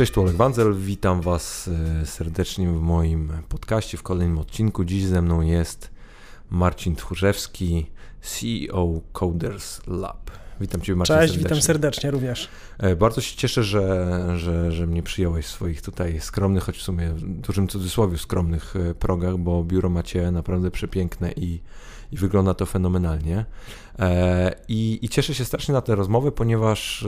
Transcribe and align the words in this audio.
Cześć, 0.00 0.12
tu 0.12 0.22
Olek 0.22 0.36
Wanzel, 0.36 0.74
witam 0.74 1.20
Was 1.20 1.70
e, 2.02 2.06
serdecznie 2.06 2.68
w 2.68 2.80
moim 2.80 3.32
podcaście, 3.48 3.98
w 3.98 4.02
kolejnym 4.02 4.38
odcinku. 4.38 4.84
Dziś 4.84 5.04
ze 5.04 5.22
mną 5.22 5.40
jest 5.40 5.90
Marcin 6.50 6.96
Tchórzewski, 6.96 7.86
CEO 8.20 9.00
Coders 9.12 9.86
Lab. 9.86 10.30
Witam 10.60 10.80
Cię 10.80 10.96
Marcin 10.96 11.16
Cześć, 11.16 11.32
serdecznie. 11.32 11.48
witam 11.48 11.62
serdecznie 11.62 12.10
również. 12.10 12.48
E, 12.78 12.96
bardzo 12.96 13.20
się 13.20 13.36
cieszę, 13.36 13.64
że, 13.64 14.38
że, 14.38 14.72
że 14.72 14.86
mnie 14.86 15.02
przyjąłeś 15.02 15.46
w 15.46 15.50
swoich 15.50 15.82
tutaj 15.82 16.20
skromnych, 16.20 16.64
choć 16.64 16.76
w 16.76 16.82
sumie 16.82 17.10
w 17.10 17.24
dużym 17.24 17.68
cudzysłowie 17.68 18.18
skromnych 18.18 18.76
e, 18.76 18.94
progach, 18.94 19.38
bo 19.38 19.64
biuro 19.64 19.90
macie 19.90 20.30
naprawdę 20.30 20.70
przepiękne 20.70 21.32
i, 21.32 21.60
i 22.12 22.16
wygląda 22.16 22.54
to 22.54 22.66
fenomenalnie. 22.66 23.44
E, 23.98 24.54
I, 24.68 24.98
I 25.02 25.08
cieszę 25.08 25.34
się 25.34 25.44
strasznie 25.44 25.74
na 25.74 25.80
tę 25.80 25.94
rozmowę, 25.94 26.32
ponieważ 26.32 27.06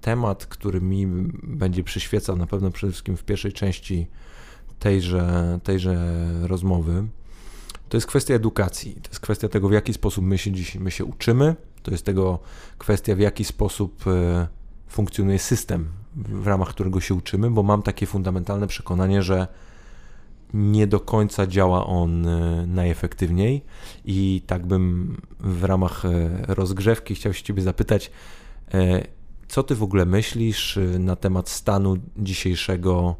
temat, 0.00 0.46
który 0.46 0.80
mi 0.80 1.06
będzie 1.42 1.84
przyświecał 1.84 2.36
na 2.36 2.46
pewno 2.46 2.70
przede 2.70 2.92
wszystkim 2.92 3.16
w 3.16 3.24
pierwszej 3.24 3.52
części 3.52 4.06
tejże, 4.78 5.58
tejże 5.62 6.26
rozmowy, 6.42 7.06
to 7.88 7.96
jest 7.96 8.06
kwestia 8.06 8.34
edukacji. 8.34 8.94
To 8.94 9.08
jest 9.08 9.20
kwestia 9.20 9.48
tego, 9.48 9.68
w 9.68 9.72
jaki 9.72 9.92
sposób 9.92 10.24
my 10.24 10.38
się 10.38 10.52
dziś 10.52 10.74
my 10.74 10.90
się 10.90 11.04
uczymy, 11.04 11.56
to 11.82 11.90
jest 11.90 12.04
tego 12.04 12.38
kwestia, 12.78 13.14
w 13.14 13.18
jaki 13.18 13.44
sposób 13.44 14.06
e, 14.06 14.48
funkcjonuje 14.88 15.38
system, 15.38 15.88
w 16.16 16.46
ramach 16.46 16.68
którego 16.68 17.00
się 17.00 17.14
uczymy, 17.14 17.50
bo 17.50 17.62
mam 17.62 17.82
takie 17.82 18.06
fundamentalne 18.06 18.66
przekonanie, 18.66 19.22
że 19.22 19.48
nie 20.54 20.86
do 20.86 21.00
końca 21.00 21.46
działa 21.46 21.86
on 21.86 22.26
e, 22.26 22.66
najefektywniej 22.66 23.64
i 24.04 24.42
tak 24.46 24.66
bym 24.66 25.16
w 25.40 25.64
ramach 25.64 26.04
e, 26.04 26.08
rozgrzewki 26.48 27.14
chciał 27.14 27.32
się 27.32 27.42
Ciebie 27.42 27.62
zapytać, 27.62 28.10
co 29.48 29.62
Ty 29.62 29.74
w 29.74 29.82
ogóle 29.82 30.06
myślisz 30.06 30.78
na 30.98 31.16
temat 31.16 31.48
stanu 31.48 31.96
dzisiejszego 32.16 33.16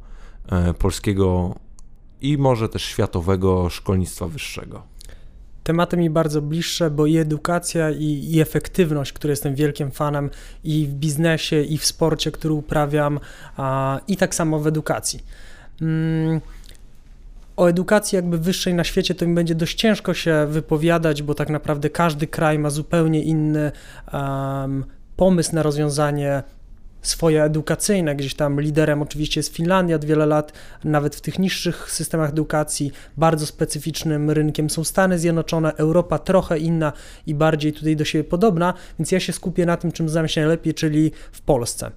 polskiego 0.79 1.55
i 2.21 2.39
może 2.39 2.69
też 2.69 2.83
światowego 2.83 3.71
szkolnictwa 3.71 4.29
wyższego? 4.29 4.83
tematy 5.69 5.97
mi 5.97 6.11
bardzo 6.11 6.43
bliższe, 6.43 6.91
bo 6.91 7.07
i 7.07 7.17
edukacja, 7.17 7.91
i, 7.91 8.05
i, 8.05 8.41
efektywność, 8.41 9.13
której 9.13 9.33
jestem 9.33 9.55
wielkim 9.55 9.91
fanem 9.91 10.31
i 10.65 10.87
w 10.87 10.95
biznesie, 10.95 11.63
i 11.63 11.79
w 11.79 11.85
sporcie, 11.87 12.31
który 12.31 12.55
uprawiam, 12.55 13.21
a, 13.57 14.01
i 14.09 14.17
tak 14.17 14.35
samo 14.35 14.61
w 14.61 14.67
edukacji. 14.67 15.21
Mm, 15.83 16.41
o 17.59 17.69
edukacji 17.69 18.17
jakby 18.17 18.39
wyższej 18.39 18.75
na 18.75 18.85
świecie 18.85 19.15
to 19.15 19.27
mi 19.27 19.35
będzie 19.35 19.55
dość 19.55 19.79
ciężko 19.79 20.15
się 20.15 20.47
wypowiadać, 20.51 21.23
bo 21.23 21.35
tak 21.35 21.51
naprawdę 21.51 21.91
każdy 21.91 22.27
kraj 22.27 22.59
ma 22.59 22.71
zupełnie 22.71 23.23
inny 23.23 23.73
um, 24.13 24.85
pomysł 25.17 25.55
na 25.55 25.63
rozwiązanie 25.63 26.43
swoje 27.03 27.45
edukacyjne. 27.45 28.17
Gdzieś 28.17 28.35
tam 28.35 28.61
liderem 28.61 29.03
oczywiście 29.03 29.39
jest 29.39 29.57
Finlandia 29.57 29.97
od 29.97 30.05
wiele 30.05 30.27
lat, 30.27 30.53
nawet 30.85 31.17
w 31.17 31.21
tych 31.21 31.39
niższych 31.39 31.91
systemach 31.91 32.31
edukacji. 32.31 32.93
Bardzo 33.17 33.47
specyficznym 33.47 34.31
rynkiem 34.31 34.71
są 34.71 34.85
Stany 34.85 35.19
Zjednoczone, 35.19 35.75
Europa 35.77 36.19
trochę 36.19 36.59
inna 36.59 36.93
i 37.27 37.35
bardziej 37.35 37.73
tutaj 37.73 37.97
do 37.97 38.05
siebie 38.05 38.25
podobna, 38.25 38.75
więc 38.99 39.13
ja 39.13 39.21
się 39.21 39.33
skupię 39.33 39.67
na 39.67 39.77
tym, 39.77 39.93
czym 39.93 40.09
znam 40.09 40.29
się 40.29 40.41
najlepiej, 40.41 40.75
czyli 40.75 41.13
w 41.33 41.41
Polsce. 41.41 41.91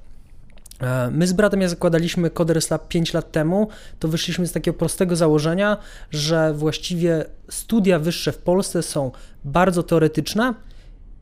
E, 0.81 1.11
my 1.11 1.27
z 1.27 1.33
bratem, 1.33 1.61
jak 1.61 1.69
zakładaliśmy 1.69 2.29
Coders 2.29 2.69
Lab 2.69 2.87
5 2.87 3.13
lat 3.13 3.31
temu, 3.31 3.67
to 3.99 4.07
wyszliśmy 4.07 4.47
z 4.47 4.51
takiego 4.51 4.77
prostego 4.77 5.15
założenia, 5.15 5.77
że 6.11 6.53
właściwie 6.53 7.25
studia 7.49 7.99
wyższe 7.99 8.31
w 8.31 8.37
Polsce 8.37 8.83
są 8.83 9.11
bardzo 9.43 9.83
teoretyczne 9.83 10.53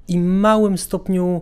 i 0.08 0.20
w 0.20 0.24
małym 0.24 0.78
stopniu 0.78 1.42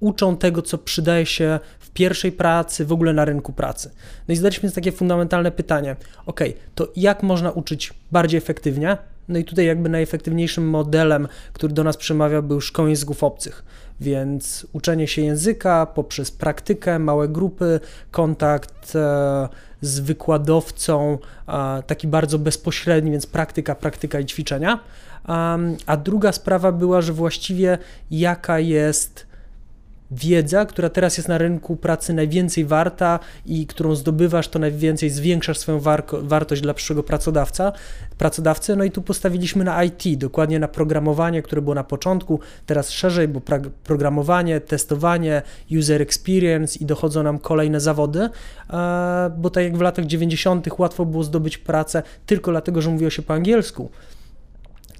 uczą 0.00 0.36
tego, 0.36 0.62
co 0.62 0.78
przydaje 0.78 1.26
się 1.26 1.60
w 1.78 1.90
pierwszej 1.90 2.32
pracy, 2.32 2.84
w 2.84 2.92
ogóle 2.92 3.12
na 3.12 3.24
rynku 3.24 3.52
pracy. 3.52 3.90
No 4.28 4.34
i 4.34 4.36
zadaliśmy 4.36 4.68
sobie 4.68 4.74
takie 4.74 4.92
fundamentalne 4.92 5.50
pytanie: 5.50 5.96
OK, 6.26 6.40
to 6.74 6.88
jak 6.96 7.22
można 7.22 7.50
uczyć 7.50 7.94
bardziej 8.12 8.38
efektywnie? 8.38 8.98
No 9.28 9.38
i 9.38 9.44
tutaj 9.44 9.66
jakby 9.66 9.88
najefektywniejszym 9.88 10.68
modelem, 10.68 11.28
który 11.52 11.74
do 11.74 11.84
nas 11.84 11.96
przemawiał, 11.96 12.42
był 12.42 12.60
szkoła 12.60 12.88
języków 12.88 13.24
obcych. 13.24 13.64
Więc 14.00 14.66
uczenie 14.72 15.08
się 15.08 15.22
języka 15.22 15.86
poprzez 15.86 16.30
praktykę, 16.30 16.98
małe 16.98 17.28
grupy, 17.28 17.80
kontakt 18.10 18.96
e, 18.96 19.48
z 19.80 20.00
wykładowcą, 20.00 21.18
taki 21.86 22.08
bardzo 22.08 22.38
bezpośredni, 22.38 23.10
więc 23.10 23.26
praktyka, 23.26 23.74
praktyka 23.74 24.20
i 24.20 24.26
ćwiczenia. 24.26 24.80
A 25.86 25.96
druga 25.96 26.32
sprawa 26.32 26.72
była, 26.72 27.00
że 27.00 27.12
właściwie 27.12 27.78
jaka 28.10 28.58
jest 28.58 29.26
wiedza, 30.10 30.66
która 30.66 30.90
teraz 30.90 31.16
jest 31.16 31.28
na 31.28 31.38
rynku 31.38 31.76
pracy 31.76 32.12
najwięcej 32.12 32.64
warta 32.64 33.18
i 33.46 33.66
którą 33.66 33.94
zdobywasz, 33.94 34.48
to 34.48 34.58
najwięcej 34.58 35.10
zwiększasz 35.10 35.58
swoją 35.58 35.80
wartość 36.22 36.62
dla 36.62 36.74
przyszłego 36.74 37.02
pracodawca, 37.02 37.72
pracodawcy. 38.18 38.76
No 38.76 38.84
i 38.84 38.90
tu 38.90 39.02
postawiliśmy 39.02 39.64
na 39.64 39.84
IT, 39.84 40.18
dokładnie 40.18 40.58
na 40.58 40.68
programowanie, 40.68 41.42
które 41.42 41.62
było 41.62 41.74
na 41.74 41.84
początku, 41.84 42.40
teraz 42.66 42.90
szerzej, 42.90 43.28
bo 43.28 43.40
programowanie, 43.84 44.60
testowanie, 44.60 45.42
user 45.78 46.02
experience 46.02 46.78
i 46.78 46.86
dochodzą 46.86 47.22
nam 47.22 47.38
kolejne 47.38 47.80
zawody, 47.80 48.20
e, 48.70 49.30
bo 49.38 49.50
tak 49.50 49.64
jak 49.64 49.76
w 49.76 49.80
latach 49.80 50.06
90. 50.06 50.66
łatwo 50.78 51.06
było 51.06 51.24
zdobyć 51.24 51.58
pracę 51.58 52.02
tylko 52.26 52.50
dlatego, 52.50 52.82
że 52.82 52.90
mówiło 52.90 53.10
się 53.10 53.22
po 53.22 53.34
angielsku 53.34 53.90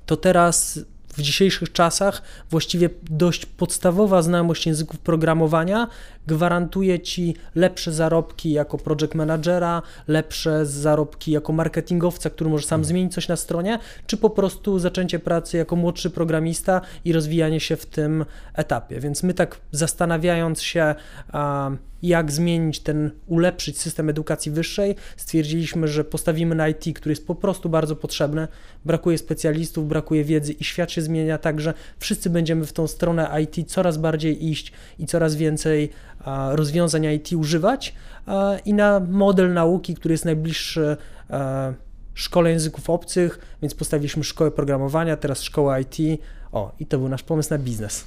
to 0.07 0.17
teraz 0.17 0.81
w 1.17 1.23
dzisiejszych 1.23 1.73
czasach 1.73 2.23
właściwie 2.51 2.91
dość 3.03 3.47
podstawowa 3.47 4.23
znajomość 4.23 4.67
języków 4.67 4.99
programowania 4.99 5.89
gwarantuje 6.27 7.01
ci 7.01 7.35
lepsze 7.55 7.93
zarobki 7.93 8.51
jako 8.51 8.79
project 8.79 9.15
managera, 9.15 9.83
lepsze 10.09 10.67
zarobki 10.67 11.33
jako 11.33 11.53
marketingowca, 11.53 12.31
który 12.31 12.51
może 12.51 12.67
sam 12.67 12.85
zmienić 12.85 13.15
coś 13.15 13.29
na 13.29 13.37
stronie, 13.37 13.79
czy 14.07 14.17
po 14.17 14.31
prostu 14.31 14.79
zaczęcie 14.79 15.19
pracy 15.19 15.57
jako 15.57 15.77
młodszy 15.77 16.11
programista 16.11 16.81
i 17.05 17.13
rozwijanie 17.13 17.61
się 17.61 17.77
w 17.77 17.87
tym 17.87 18.25
etapie. 18.55 19.01
Więc 19.01 19.23
my 19.23 19.35
tak 19.35 19.61
zastanawiając 19.73 20.63
się, 20.63 20.95
jak 22.03 22.33
zmienić 22.33 22.81
ten, 22.81 23.11
ulepszyć 23.27 23.81
system 23.81 24.09
edukacji 24.09 24.53
wyższej, 24.53 24.95
stwierdziliśmy, 25.17 25.89
że 25.89 26.05
postawimy 26.05 26.55
na 26.55 26.69
IT, 26.69 26.97
który 26.97 27.13
jest 27.13 27.27
po 27.27 27.35
prostu 27.35 27.69
bardzo 27.69 27.97
potrzebny. 27.97 28.49
Brakuje 28.85 29.19
specjalistów, 29.19 29.89
brakuje 29.89 30.25
wiedzy 30.25 30.53
i 30.53 30.65
świat 30.65 30.91
się 30.93 31.03
zmienia, 31.03 31.39
także 31.39 31.75
wszyscy 31.99 32.31
będziemy 32.31 32.67
w 32.67 32.73
tą 32.73 32.87
stronę 32.87 33.31
IT 33.43 33.71
coraz 33.71 33.97
bardziej 33.97 34.51
iść 34.51 34.73
i 34.99 35.07
coraz 35.07 35.37
więcej 35.37 35.91
rozwiązań 36.51 37.05
IT 37.05 37.33
używać 37.33 37.95
i 38.65 38.75
na 38.75 39.01
model 39.01 39.53
nauki, 39.53 39.95
który 39.95 40.13
jest 40.13 40.25
najbliższy 40.25 40.97
szkole 42.15 42.51
języków 42.51 42.91
obcych, 42.91 43.39
więc 43.63 43.75
postawiliśmy 43.75 44.25
szkołę 44.25 44.51
programowania, 44.51 45.17
teraz 45.17 45.43
szkołę 45.43 45.83
IT. 45.83 46.21
O, 46.53 46.73
i 46.81 46.87
to 46.87 46.99
był 46.99 47.09
nasz 47.09 47.23
pomysł 47.23 47.51
na 47.51 47.59
biznes. 47.59 48.05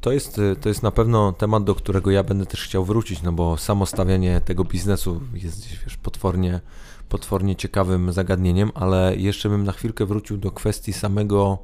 To 0.00 0.12
jest, 0.12 0.40
to 0.60 0.68
jest 0.68 0.82
na 0.82 0.90
pewno 0.90 1.32
temat, 1.32 1.64
do 1.64 1.74
którego 1.74 2.10
ja 2.10 2.24
będę 2.24 2.46
też 2.46 2.64
chciał 2.64 2.84
wrócić, 2.84 3.22
no 3.22 3.32
bo 3.32 3.56
samo 3.56 3.86
stawianie 3.86 4.40
tego 4.40 4.64
biznesu 4.64 5.20
jest 5.34 5.66
wiesz, 5.66 5.96
potwornie, 5.96 6.60
potwornie 7.08 7.56
ciekawym 7.56 8.12
zagadnieniem, 8.12 8.70
ale 8.74 9.16
jeszcze 9.16 9.48
bym 9.48 9.64
na 9.64 9.72
chwilkę 9.72 10.06
wrócił 10.06 10.36
do 10.36 10.50
kwestii 10.50 10.92
samego 10.92 11.58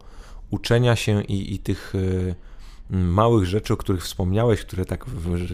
uczenia 0.50 0.96
się 0.96 1.22
i, 1.22 1.54
i 1.54 1.58
tych 1.58 1.94
y, 1.94 2.34
małych 2.90 3.44
rzeczy, 3.44 3.74
o 3.74 3.76
których 3.76 4.02
wspomniałeś, 4.02 4.60
które 4.60 4.84
tak 4.84 5.04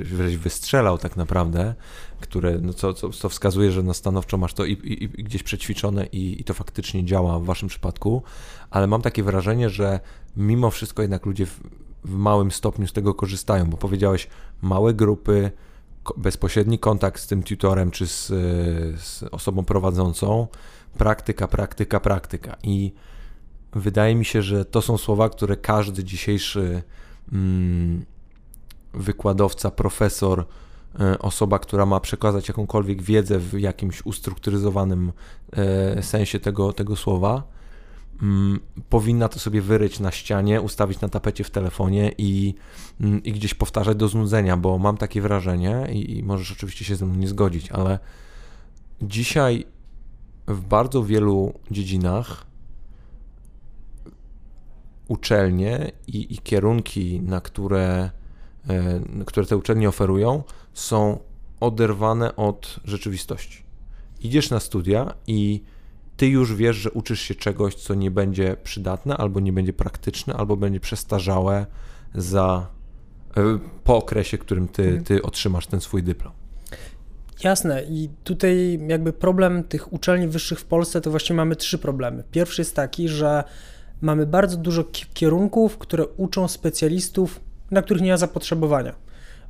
żeś 0.02 0.36
wystrzelał 0.36 0.98
tak 0.98 1.16
naprawdę, 1.16 1.74
które, 2.20 2.58
no 2.62 2.72
co, 2.72 2.94
co, 2.94 3.10
co 3.10 3.28
wskazuje, 3.28 3.72
że 3.72 3.82
no 3.82 3.94
stanowczo 3.94 4.38
masz 4.38 4.54
to 4.54 4.64
i, 4.64 4.72
i, 4.72 5.04
i 5.04 5.24
gdzieś 5.24 5.42
przećwiczone 5.42 6.06
i, 6.06 6.40
i, 6.40 6.44
to 6.44 6.54
faktycznie 6.54 7.04
działa 7.04 7.38
w 7.38 7.44
waszym 7.44 7.68
przypadku, 7.68 8.22
ale 8.70 8.86
mam 8.86 9.02
takie 9.02 9.22
wrażenie, 9.22 9.70
że 9.70 10.00
mimo 10.36 10.70
wszystko 10.70 11.02
jednak 11.02 11.26
ludzie 11.26 11.46
w, 11.46 11.60
w 12.04 12.14
małym 12.14 12.50
stopniu 12.50 12.86
z 12.86 12.92
tego 12.92 13.14
korzystają, 13.14 13.70
bo 13.70 13.76
powiedziałeś 13.76 14.28
małe 14.62 14.94
grupy, 14.94 15.50
bezpośredni 16.16 16.78
kontakt 16.78 17.20
z 17.20 17.26
tym 17.26 17.42
tutorem 17.42 17.90
czy 17.90 18.06
z, 18.06 18.26
z 19.02 19.22
osobą 19.30 19.64
prowadzącą, 19.64 20.46
praktyka, 20.98 21.48
praktyka, 21.48 22.00
praktyka. 22.00 22.56
I 22.62 22.92
wydaje 23.72 24.14
mi 24.14 24.24
się, 24.24 24.42
że 24.42 24.64
to 24.64 24.82
są 24.82 24.98
słowa, 24.98 25.28
które 25.28 25.56
każdy 25.56 26.04
dzisiejszy 26.04 26.82
wykładowca, 28.94 29.70
profesor, 29.70 30.44
e, 31.00 31.18
osoba, 31.18 31.58
która 31.58 31.86
ma 31.86 32.00
przekazać 32.00 32.48
jakąkolwiek 32.48 33.02
wiedzę 33.02 33.38
w 33.38 33.60
jakimś 33.60 34.06
ustrukturyzowanym 34.06 35.12
e, 35.52 36.02
sensie 36.02 36.40
tego, 36.40 36.72
tego 36.72 36.96
słowa, 36.96 37.42
mm, 38.22 38.60
powinna 38.88 39.28
to 39.28 39.38
sobie 39.38 39.62
wyryć 39.62 40.00
na 40.00 40.10
ścianie, 40.10 40.60
ustawić 40.60 41.00
na 41.00 41.08
tapecie 41.08 41.44
w 41.44 41.50
telefonie 41.50 42.12
i, 42.18 42.54
mm, 43.00 43.22
i 43.22 43.32
gdzieś 43.32 43.54
powtarzać 43.54 43.96
do 43.96 44.08
znudzenia, 44.08 44.56
bo 44.56 44.78
mam 44.78 44.96
takie 44.96 45.22
wrażenie 45.22 45.86
i, 45.92 46.18
i 46.18 46.22
możesz 46.22 46.52
oczywiście 46.52 46.84
się 46.84 46.96
ze 46.96 47.06
mną 47.06 47.14
nie 47.14 47.28
zgodzić, 47.28 47.70
ale 47.70 47.98
dzisiaj 49.02 49.64
w 50.46 50.60
bardzo 50.60 51.04
wielu 51.04 51.52
dziedzinach 51.70 52.49
uczelnie 55.10 55.92
i, 56.06 56.34
i 56.34 56.38
kierunki, 56.38 57.20
na 57.20 57.40
które 57.40 58.10
które 59.26 59.46
te 59.46 59.56
uczelnie 59.56 59.88
oferują, 59.88 60.42
są 60.74 61.18
oderwane 61.60 62.36
od 62.36 62.80
rzeczywistości. 62.84 63.62
Idziesz 64.20 64.50
na 64.50 64.60
studia 64.60 65.14
i 65.26 65.62
ty 66.16 66.26
już 66.26 66.54
wiesz, 66.54 66.76
że 66.76 66.90
uczysz 66.90 67.20
się 67.20 67.34
czegoś, 67.34 67.74
co 67.74 67.94
nie 67.94 68.10
będzie 68.10 68.56
przydatne, 68.64 69.16
albo 69.16 69.40
nie 69.40 69.52
będzie 69.52 69.72
praktyczne, 69.72 70.34
albo 70.34 70.56
będzie 70.56 70.80
przestarzałe 70.80 71.66
za, 72.14 72.66
e, 73.36 73.58
po 73.84 73.96
okresie, 73.96 74.38
którym 74.38 74.68
ty, 74.68 74.82
mhm. 74.82 75.04
ty 75.04 75.22
otrzymasz 75.22 75.66
ten 75.66 75.80
swój 75.80 76.02
dyplom. 76.02 76.32
Jasne 77.44 77.82
i 77.82 78.08
tutaj 78.24 78.80
jakby 78.88 79.12
problem 79.12 79.64
tych 79.64 79.92
uczelni 79.92 80.28
wyższych 80.28 80.60
w 80.60 80.64
Polsce 80.64 81.00
to 81.00 81.10
właściwie 81.10 81.36
mamy 81.36 81.56
trzy 81.56 81.78
problemy. 81.78 82.24
Pierwszy 82.30 82.60
jest 82.60 82.76
taki, 82.76 83.08
że 83.08 83.44
mamy 84.00 84.26
bardzo 84.26 84.56
dużo 84.56 84.84
kierunków, 85.14 85.78
które 85.78 86.06
uczą 86.06 86.48
specjalistów, 86.48 87.40
na 87.70 87.82
których 87.82 88.02
nie 88.02 88.10
ma 88.10 88.16
zapotrzebowania. 88.16 88.94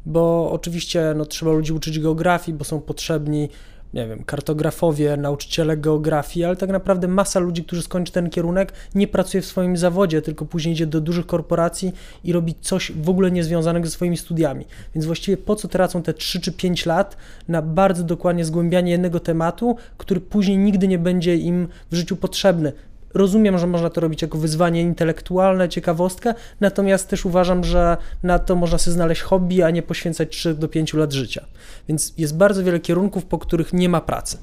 Bo 0.06 0.52
oczywiście 0.52 1.14
no, 1.16 1.24
trzeba 1.24 1.52
ludzi 1.52 1.72
uczyć 1.72 1.98
geografii, 1.98 2.58
bo 2.58 2.64
są 2.64 2.80
potrzebni 2.80 3.48
nie 3.94 4.08
wiem, 4.08 4.24
kartografowie, 4.24 5.16
nauczyciele 5.16 5.76
geografii, 5.76 6.44
ale 6.44 6.56
tak 6.56 6.70
naprawdę 6.70 7.08
masa 7.08 7.40
ludzi, 7.40 7.64
którzy 7.64 7.82
skończy 7.82 8.12
ten 8.12 8.30
kierunek, 8.30 8.72
nie 8.94 9.08
pracuje 9.08 9.42
w 9.42 9.46
swoim 9.46 9.76
zawodzie, 9.76 10.22
tylko 10.22 10.44
później 10.44 10.74
idzie 10.74 10.86
do 10.86 11.00
dużych 11.00 11.26
korporacji 11.26 11.92
i 12.24 12.32
robi 12.32 12.54
coś 12.60 12.92
w 12.92 13.08
ogóle 13.08 13.30
niezwiązanego 13.30 13.86
ze 13.86 13.92
swoimi 13.92 14.16
studiami. 14.16 14.64
Więc 14.94 15.06
właściwie 15.06 15.36
po 15.36 15.56
co 15.56 15.68
tracą 15.68 16.02
te 16.02 16.14
3 16.14 16.40
czy 16.40 16.52
5 16.52 16.86
lat 16.86 17.16
na 17.48 17.62
bardzo 17.62 18.04
dokładnie 18.04 18.44
zgłębianie 18.44 18.92
jednego 18.92 19.20
tematu, 19.20 19.76
który 19.98 20.20
później 20.20 20.58
nigdy 20.58 20.88
nie 20.88 20.98
będzie 20.98 21.36
im 21.36 21.68
w 21.90 21.96
życiu 21.96 22.16
potrzebny. 22.16 22.72
Rozumiem, 23.14 23.58
że 23.58 23.66
można 23.66 23.90
to 23.90 24.00
robić 24.00 24.22
jako 24.22 24.38
wyzwanie 24.38 24.82
intelektualne, 24.82 25.68
ciekawostkę, 25.68 26.34
natomiast 26.60 27.08
też 27.08 27.26
uważam, 27.26 27.64
że 27.64 27.96
na 28.22 28.38
to 28.38 28.56
można 28.56 28.78
sobie 28.78 28.94
znaleźć 28.94 29.22
hobby, 29.22 29.62
a 29.62 29.70
nie 29.70 29.82
poświęcać 29.82 30.28
3 30.28 30.54
do 30.54 30.68
5 30.68 30.94
lat 30.94 31.12
życia. 31.12 31.44
Więc 31.88 32.14
jest 32.18 32.36
bardzo 32.36 32.64
wiele 32.64 32.80
kierunków, 32.80 33.24
po 33.24 33.38
których 33.38 33.72
nie 33.72 33.88
ma 33.88 34.00
pracy. 34.00 34.38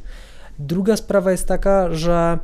Druga 0.59 0.97
sprawa 0.97 1.31
jest 1.31 1.47
taka, 1.47 1.93
że 1.93 2.39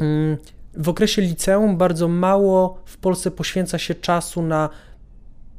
mm, 0.00 0.36
w 0.74 0.88
okresie 0.88 1.22
liceum 1.22 1.76
bardzo 1.76 2.08
mało 2.08 2.82
w 2.84 2.96
Polsce 2.96 3.30
poświęca 3.30 3.78
się 3.78 3.94
czasu 3.94 4.42
na 4.42 4.68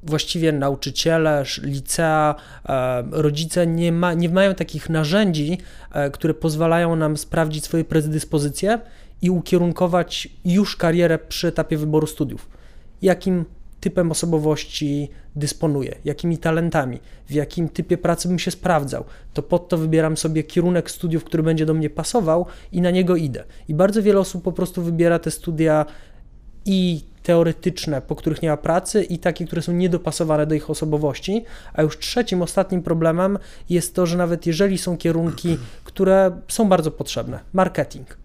właściwie 0.04 0.52
nauczyciele, 0.52 1.44
licea, 1.64 2.36
e, 2.70 3.04
rodzice 3.12 3.68
nie, 3.68 3.92
ma, 3.92 4.14
nie 4.14 4.30
mają 4.30 4.56
takich 4.56 4.90
narzędzi, 4.90 5.58
e, 5.92 6.10
które 6.12 6.34
pozwalają 6.34 6.96
nam 6.96 7.18
sprawdzić 7.18 7.64
swoje 7.64 7.86
predyspozycje 7.86 8.80
i 9.22 9.30
ukierunkować 9.30 10.30
już 10.46 10.76
karierę 10.76 11.20
przy 11.20 11.48
etapie 11.48 11.78
wyboru 11.78 12.08
studiów. 12.08 12.50
Jakim 13.02 13.46
typem 13.80 14.12
osobowości 14.12 15.10
dysponuję, 15.36 15.96
jakimi 16.06 16.38
talentami, 16.38 17.00
w 17.28 17.32
jakim 17.32 17.70
typie 17.70 17.98
pracy 17.98 18.28
bym 18.28 18.40
się 18.40 18.52
sprawdzał, 18.52 19.04
to 19.34 19.44
pod 19.44 19.70
to 19.70 19.78
wybieram 19.78 20.18
sobie 20.18 20.44
kierunek 20.44 20.92
studiów, 20.92 21.24
który 21.24 21.44
będzie 21.44 21.66
do 21.66 21.74
mnie 21.74 21.90
pasował 21.90 22.46
i 22.72 22.82
na 22.82 22.92
niego 22.92 23.16
idę. 23.16 23.44
I 23.68 23.74
bardzo 23.74 24.04
wiele 24.04 24.20
osób 24.20 24.44
po 24.44 24.52
prostu 24.52 24.82
wybiera 24.82 25.20
te 25.20 25.32
studia 25.32 25.86
i 26.66 27.02
teoretyczne, 27.24 28.02
po 28.02 28.16
których 28.16 28.42
nie 28.42 28.50
ma 28.50 28.58
pracy, 28.58 29.04
i 29.04 29.20
takie, 29.20 29.46
które 29.46 29.62
są 29.62 29.74
niedopasowane 29.74 30.46
do 30.46 30.56
ich 30.56 30.70
osobowości. 30.70 31.44
A 31.74 31.82
już 31.82 31.98
trzecim, 31.98 32.42
ostatnim 32.42 32.84
problemem 32.84 33.40
jest 33.70 33.96
to, 33.96 34.06
że 34.06 34.18
nawet 34.18 34.46
jeżeli 34.46 34.78
są 34.78 34.98
kierunki, 34.98 35.58
które 35.84 36.42
są 36.48 36.70
bardzo 36.70 36.92
potrzebne, 36.92 37.40
marketing, 37.54 38.18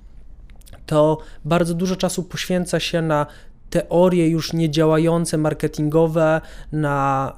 to 0.86 1.18
bardzo 1.44 1.74
dużo 1.74 1.96
czasu 1.96 2.22
poświęca 2.22 2.80
się 2.80 3.02
na 3.02 3.26
teorie 3.72 4.28
już 4.28 4.52
niedziałające, 4.52 5.38
marketingowe, 5.38 6.40
na 6.72 7.32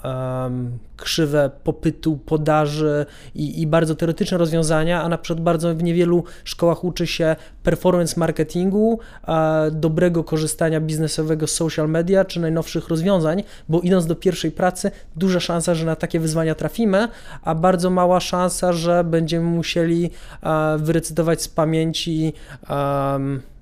um, 0.44 0.78
krzywe 0.96 1.50
popytu, 1.64 2.16
podaży 2.16 3.06
i, 3.34 3.60
i, 3.62 3.66
bardzo 3.66 3.94
teoretyczne 3.94 4.38
rozwiązania, 4.38 5.02
a 5.02 5.08
na 5.08 5.18
przykład 5.18 5.44
bardzo 5.44 5.74
w 5.74 5.82
niewielu 5.82 6.24
szkołach 6.44 6.84
uczy 6.84 7.06
się 7.06 7.36
performance 7.62 8.20
marketingu, 8.20 8.98
e, 9.28 9.70
dobrego 9.70 10.24
korzystania 10.24 10.80
biznesowego 10.80 11.46
z 11.46 11.50
social 11.50 11.88
media 11.88 12.24
czy 12.24 12.40
najnowszych 12.40 12.88
rozwiązań, 12.88 13.42
bo 13.68 13.80
idąc 13.80 14.06
do 14.06 14.16
pierwszej 14.16 14.50
pracy, 14.50 14.90
duża 15.16 15.40
szansa, 15.40 15.74
że 15.74 15.86
na 15.86 15.96
takie 15.96 16.20
wyzwania 16.20 16.54
trafimy, 16.54 17.08
a 17.42 17.54
bardzo 17.54 17.90
mała 17.90 18.20
szansa, 18.20 18.72
że 18.72 19.04
będziemy 19.04 19.44
musieli 19.44 20.10
e, 20.42 20.78
wyrecytować 20.78 21.42
z 21.42 21.48
pamięci 21.48 22.32
um, 22.70 23.53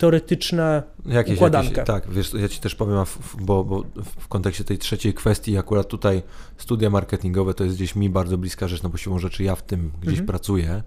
teoretyczne 0.00 0.82
jakieś, 1.06 1.36
układankę. 1.36 1.70
Jakieś, 1.70 1.86
tak, 1.86 2.10
wiesz, 2.10 2.34
ja 2.34 2.48
ci 2.48 2.60
też 2.60 2.74
powiem, 2.74 3.04
bo, 3.40 3.64
bo 3.64 3.84
w 4.20 4.28
kontekście 4.28 4.64
tej 4.64 4.78
trzeciej 4.78 5.14
kwestii, 5.14 5.58
akurat 5.58 5.88
tutaj 5.88 6.22
studia 6.56 6.90
marketingowe 6.90 7.54
to 7.54 7.64
jest 7.64 7.76
gdzieś 7.76 7.96
mi 7.96 8.10
bardzo 8.10 8.38
bliska 8.38 8.68
rzecz, 8.68 8.82
no 8.82 8.88
bo 8.88 8.96
siłą 8.96 9.18
rzeczy 9.18 9.42
ja 9.44 9.54
w 9.54 9.62
tym 9.62 9.90
gdzieś 10.00 10.12
mhm. 10.12 10.26
pracuję 10.26 10.82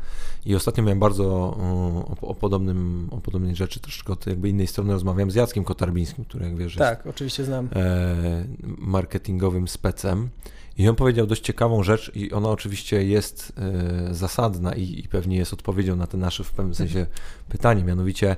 i 0.45 0.56
ostatnio 0.56 0.83
miałem 0.83 1.00
bardzo 1.00 1.25
o, 1.25 2.18
o, 2.21 2.36
podobnym, 2.36 3.07
o 3.12 3.18
podobnej 3.18 3.56
rzeczy, 3.56 3.80
troszeczkę 3.80 4.13
od 4.13 4.27
jakby 4.27 4.50
innej 4.50 4.68
strony 4.68 4.94
rozmawiałem 4.94 5.31
z 5.31 5.36
Jackiem 5.36 5.63
Kotarbińskim, 5.63 6.25
który 6.25 6.45
jak 6.45 6.57
wiesz 6.57 6.75
Tak, 6.75 7.07
oczywiście 7.07 7.44
znam. 7.44 7.69
E, 7.75 8.45
marketingowym 8.77 9.68
specem 9.68 10.30
i 10.77 10.89
on 10.89 10.95
powiedział 10.95 11.27
dość 11.27 11.42
ciekawą 11.42 11.83
rzecz 11.83 12.12
i 12.16 12.31
ona 12.31 12.50
oczywiście 12.50 13.04
jest 13.04 13.54
e, 13.57 14.13
zasadna 14.13 14.74
i, 14.74 15.00
i 15.00 15.07
pewnie 15.07 15.38
jest 15.38 15.54
odpowiedzią 15.54 15.95
na 15.95 16.07
te 16.07 16.18
nasze 16.18 16.44
w 16.44 16.51
pewnym 16.51 16.75
sensie 16.75 17.00
mhm. 17.00 17.18
pytanie, 17.50 17.83
mianowicie 17.83 18.36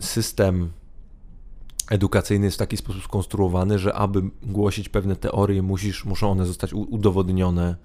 system 0.00 0.70
edukacyjny 1.90 2.46
jest 2.46 2.56
w 2.56 2.58
taki 2.58 2.76
sposób 2.76 3.04
skonstruowany, 3.04 3.78
że 3.78 3.94
aby 3.94 4.22
głosić 4.42 4.88
pewne 4.88 5.16
teorie, 5.16 5.62
musisz, 5.62 6.04
muszą 6.04 6.30
one 6.30 6.46
zostać 6.46 6.72
udowodnione 6.72 7.76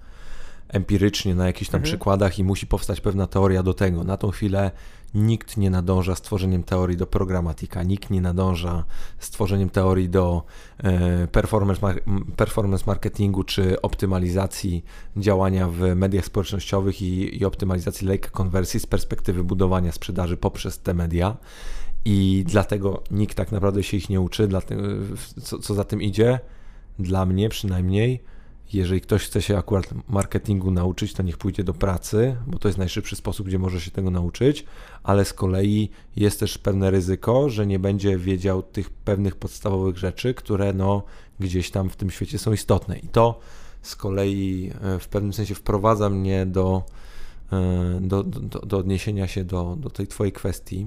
empirycznie 0.68 1.34
na 1.34 1.46
jakichś 1.46 1.70
tam 1.70 1.78
mhm. 1.78 1.92
przykładach 1.92 2.38
i 2.38 2.44
musi 2.44 2.66
powstać 2.66 3.00
pewna 3.00 3.26
teoria 3.26 3.62
do 3.62 3.74
tego. 3.74 4.04
Na 4.04 4.16
tą 4.16 4.30
chwilę 4.30 4.70
nikt 5.14 5.56
nie 5.56 5.70
nadąża 5.70 6.14
z 6.14 6.22
tworzeniem 6.22 6.62
teorii 6.62 6.96
do 6.96 7.06
programatika, 7.06 7.82
nikt 7.82 8.10
nie 8.10 8.20
nadąża 8.20 8.84
z 9.18 9.30
tworzeniem 9.30 9.70
teorii 9.70 10.08
do 10.08 10.42
e, 10.78 11.26
performance, 11.26 11.80
performance 12.36 12.84
marketingu 12.86 13.44
czy 13.44 13.80
optymalizacji 13.80 14.84
działania 15.16 15.68
w 15.68 15.80
mediach 15.96 16.24
społecznościowych 16.24 17.02
i, 17.02 17.38
i 17.40 17.44
optymalizacji 17.44 18.06
lejka 18.06 18.30
konwersji 18.30 18.80
z 18.80 18.86
perspektywy 18.86 19.44
budowania 19.44 19.92
sprzedaży 19.92 20.36
poprzez 20.36 20.78
te 20.78 20.94
media. 20.94 21.36
I 22.04 22.44
dlatego 22.46 23.02
nikt 23.10 23.36
tak 23.36 23.52
naprawdę 23.52 23.82
się 23.82 23.96
ich 23.96 24.08
nie 24.08 24.20
uczy. 24.20 24.48
Dlatego, 24.48 24.82
co, 25.42 25.58
co 25.58 25.74
za 25.74 25.84
tym 25.84 26.02
idzie, 26.02 26.40
dla 26.98 27.26
mnie 27.26 27.48
przynajmniej, 27.48 28.22
jeżeli 28.72 29.00
ktoś 29.00 29.26
chce 29.26 29.42
się 29.42 29.58
akurat 29.58 29.86
marketingu 30.08 30.70
nauczyć, 30.70 31.12
to 31.12 31.22
niech 31.22 31.38
pójdzie 31.38 31.64
do 31.64 31.74
pracy, 31.74 32.36
bo 32.46 32.58
to 32.58 32.68
jest 32.68 32.78
najszybszy 32.78 33.16
sposób, 33.16 33.46
gdzie 33.46 33.58
może 33.58 33.80
się 33.80 33.90
tego 33.90 34.10
nauczyć, 34.10 34.64
ale 35.02 35.24
z 35.24 35.32
kolei 35.32 35.90
jest 36.16 36.40
też 36.40 36.58
pewne 36.58 36.90
ryzyko, 36.90 37.48
że 37.48 37.66
nie 37.66 37.78
będzie 37.78 38.18
wiedział 38.18 38.62
tych 38.62 38.90
pewnych 38.90 39.36
podstawowych 39.36 39.98
rzeczy, 39.98 40.34
które 40.34 40.72
no 40.72 41.02
gdzieś 41.40 41.70
tam 41.70 41.90
w 41.90 41.96
tym 41.96 42.10
świecie 42.10 42.38
są 42.38 42.52
istotne. 42.52 42.98
I 42.98 43.08
to 43.08 43.40
z 43.82 43.96
kolei 43.96 44.70
e, 44.82 44.98
w 44.98 45.08
pewnym 45.08 45.32
sensie 45.32 45.54
wprowadza 45.54 46.10
mnie 46.10 46.46
do, 46.46 46.82
e, 47.52 47.98
do, 48.00 48.22
do, 48.22 48.58
do 48.58 48.78
odniesienia 48.78 49.26
się 49.26 49.44
do, 49.44 49.76
do 49.80 49.90
tej 49.90 50.06
Twojej 50.06 50.32
kwestii, 50.32 50.86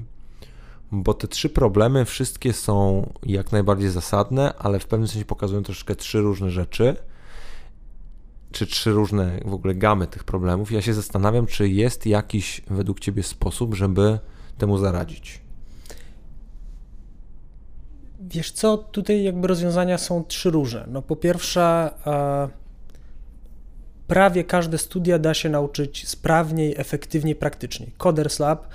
bo 0.92 1.14
te 1.14 1.28
trzy 1.28 1.50
problemy 1.50 2.06
wszystkie 2.06 2.54
są 2.54 3.10
jak 3.24 3.52
najbardziej 3.52 3.90
zasadne, 3.90 4.54
ale 4.58 4.80
w 4.80 4.86
pewnym 4.86 5.08
sensie 5.08 5.26
pokazują 5.26 5.64
troszeczkę 5.64 5.96
trzy 5.96 6.22
różne 6.22 6.50
rzeczy 6.50 6.96
czy 8.58 8.68
trzy 8.68 8.92
różne 8.92 9.40
w 9.46 9.54
ogóle 9.54 9.76
gamy 9.76 10.08
tych 10.08 10.24
problemów. 10.24 10.72
Ja 10.72 10.82
się 10.82 10.94
zastanawiam, 10.94 11.46
czy 11.46 11.70
jest 11.70 12.06
jakiś 12.06 12.62
według 12.70 13.00
Ciebie 13.00 13.24
sposób, 13.24 13.76
żeby 13.76 14.20
temu 14.58 14.78
zaradzić. 14.78 15.42
Wiesz 18.20 18.52
co, 18.52 18.78
tutaj 18.78 19.24
jakby 19.24 19.48
rozwiązania 19.48 19.98
są 19.98 20.24
trzy 20.24 20.52
różne. 20.52 20.86
No 20.88 21.02
po 21.02 21.16
pierwsze, 21.16 21.92
e, 22.08 22.50
prawie 24.08 24.44
każde 24.44 24.78
studia 24.78 25.20
da 25.20 25.34
się 25.34 25.50
nauczyć 25.50 26.08
sprawniej, 26.08 26.74
efektywniej, 26.78 27.36
praktyczniej. 27.36 27.92
Coders 27.98 28.40
Lab, 28.40 28.68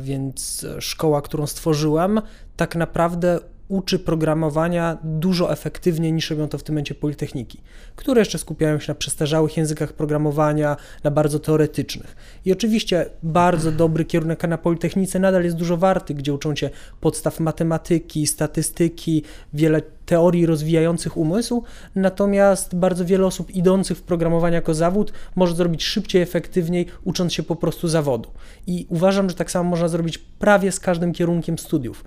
więc 0.00 0.66
szkoła, 0.78 1.22
którą 1.22 1.46
stworzyłem, 1.46 2.20
tak 2.56 2.76
naprawdę 2.76 3.40
uczy 3.68 3.98
programowania 3.98 4.98
dużo 5.04 5.52
efektywniej 5.52 6.12
niż 6.12 6.30
robią 6.30 6.48
to 6.48 6.58
w 6.58 6.62
tym 6.62 6.74
momencie 6.74 6.94
politechniki, 6.94 7.60
które 7.96 8.20
jeszcze 8.20 8.38
skupiają 8.38 8.78
się 8.78 8.92
na 8.92 8.94
przestarzałych 8.94 9.56
językach 9.56 9.92
programowania, 9.92 10.76
na 11.04 11.10
bardzo 11.10 11.38
teoretycznych. 11.38 12.16
I 12.44 12.52
oczywiście 12.52 13.06
bardzo 13.22 13.72
dobry 13.72 14.04
kierunek 14.04 14.48
na 14.48 14.58
politechnice 14.58 15.18
nadal 15.18 15.44
jest 15.44 15.56
dużo 15.56 15.76
warty, 15.76 16.14
gdzie 16.14 16.34
uczą 16.34 16.54
cię 16.54 16.70
podstaw 17.00 17.40
matematyki, 17.40 18.26
statystyki, 18.26 19.22
wiele 19.52 19.82
teorii 20.08 20.46
rozwijających 20.46 21.16
umysł, 21.16 21.62
natomiast 21.94 22.74
bardzo 22.74 23.04
wiele 23.04 23.26
osób 23.26 23.50
idących 23.50 23.98
w 23.98 24.02
programowanie 24.02 24.54
jako 24.54 24.74
zawód 24.74 25.12
może 25.36 25.54
zrobić 25.54 25.84
szybciej, 25.84 26.22
efektywniej, 26.22 26.86
ucząc 27.04 27.32
się 27.32 27.42
po 27.42 27.56
prostu 27.56 27.88
zawodu. 27.88 28.30
I 28.66 28.86
uważam, 28.88 29.28
że 29.28 29.36
tak 29.36 29.50
samo 29.50 29.70
można 29.70 29.88
zrobić 29.88 30.18
prawie 30.18 30.72
z 30.72 30.80
każdym 30.80 31.12
kierunkiem 31.12 31.58
studiów. 31.58 32.04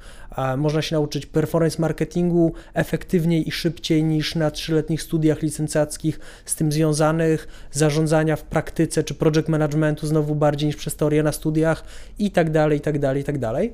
Można 0.58 0.82
się 0.82 0.96
nauczyć 0.96 1.26
performance 1.26 1.82
marketingu 1.82 2.54
efektywniej 2.74 3.48
i 3.48 3.52
szybciej 3.52 4.04
niż 4.04 4.36
na 4.36 4.52
trzyletnich 4.52 5.02
studiach 5.02 5.42
licencjackich 5.42 6.20
z 6.46 6.56
tym 6.56 6.72
związanych, 6.72 7.48
zarządzania 7.72 8.36
w 8.36 8.44
praktyce 8.44 9.04
czy 9.04 9.14
project 9.14 9.48
managementu 9.48 10.08
znowu 10.08 10.36
bardziej 10.36 10.68
niż 10.68 10.76
przez 10.76 10.96
teorię 10.96 11.24
na 11.24 11.32
studiach 11.32 11.84
i 12.20 12.32
tak 12.32 12.52
dalej, 12.52 12.78
i 12.78 12.82
tak 12.82 13.00
dalej, 13.00 13.22
i 13.22 13.26
tak 13.26 13.38
dalej. 13.38 13.74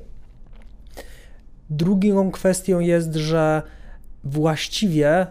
Drugą 1.70 2.30
kwestią 2.30 2.80
jest, 2.80 3.14
że 3.14 3.62
właściwie 4.30 5.26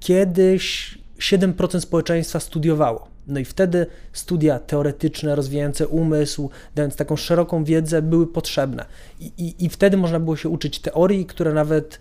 kiedyś 0.00 0.98
7% 1.18 1.80
społeczeństwa 1.80 2.40
studiowało. 2.40 3.08
No 3.26 3.40
i 3.40 3.44
wtedy 3.44 3.86
studia 4.12 4.58
teoretyczne, 4.58 5.34
rozwijające 5.34 5.88
umysł, 5.88 6.50
dając 6.74 6.96
taką 6.96 7.16
szeroką 7.16 7.64
wiedzę, 7.64 8.02
były 8.02 8.26
potrzebne. 8.26 8.84
I, 9.20 9.32
i, 9.38 9.64
i 9.64 9.68
wtedy 9.68 9.96
można 9.96 10.20
było 10.20 10.36
się 10.36 10.48
uczyć 10.48 10.78
teorii, 10.78 11.26
które 11.26 11.52
nawet, 11.52 12.00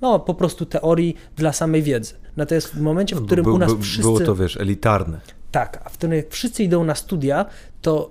no 0.00 0.20
po 0.20 0.34
prostu 0.34 0.66
teorii 0.66 1.16
dla 1.36 1.52
samej 1.52 1.82
wiedzy. 1.82 2.14
Natomiast 2.36 2.68
w 2.68 2.80
momencie, 2.80 3.16
w 3.16 3.20
no, 3.20 3.26
którym 3.26 3.44
Był, 3.44 3.54
u 3.54 3.58
nas 3.58 3.74
by, 3.74 3.82
wszyscy... 3.82 4.02
Było 4.02 4.20
to, 4.20 4.34
wiesz, 4.34 4.56
elitarne. 4.56 5.20
Tak, 5.50 5.82
a 5.84 5.88
w 5.88 5.92
którym 5.92 6.16
jak 6.16 6.30
wszyscy 6.30 6.64
idą 6.64 6.84
na 6.84 6.94
studia, 6.94 7.46
to 7.82 8.10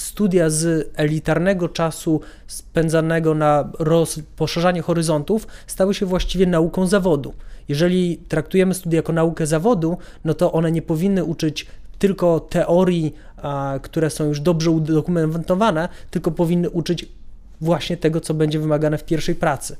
studia 0.00 0.50
z 0.50 0.90
elitarnego 0.96 1.68
czasu 1.68 2.20
spędzanego 2.46 3.34
na 3.34 3.68
roz, 3.78 4.20
poszerzanie 4.36 4.82
horyzontów 4.82 5.46
stały 5.66 5.94
się 5.94 6.06
właściwie 6.06 6.46
nauką 6.46 6.86
zawodu. 6.86 7.34
Jeżeli 7.68 8.16
traktujemy 8.28 8.74
studia 8.74 8.96
jako 8.96 9.12
naukę 9.12 9.46
zawodu, 9.46 9.98
no 10.24 10.34
to 10.34 10.52
one 10.52 10.72
nie 10.72 10.82
powinny 10.82 11.24
uczyć 11.24 11.66
tylko 11.98 12.40
teorii, 12.40 13.14
a, 13.36 13.78
które 13.82 14.10
są 14.10 14.24
już 14.24 14.40
dobrze 14.40 14.70
udokumentowane, 14.70 15.88
tylko 16.10 16.30
powinny 16.30 16.70
uczyć 16.70 17.08
właśnie 17.60 17.96
tego, 17.96 18.20
co 18.20 18.34
będzie 18.34 18.58
wymagane 18.58 18.98
w 18.98 19.04
pierwszej 19.04 19.34
pracy. 19.34 19.76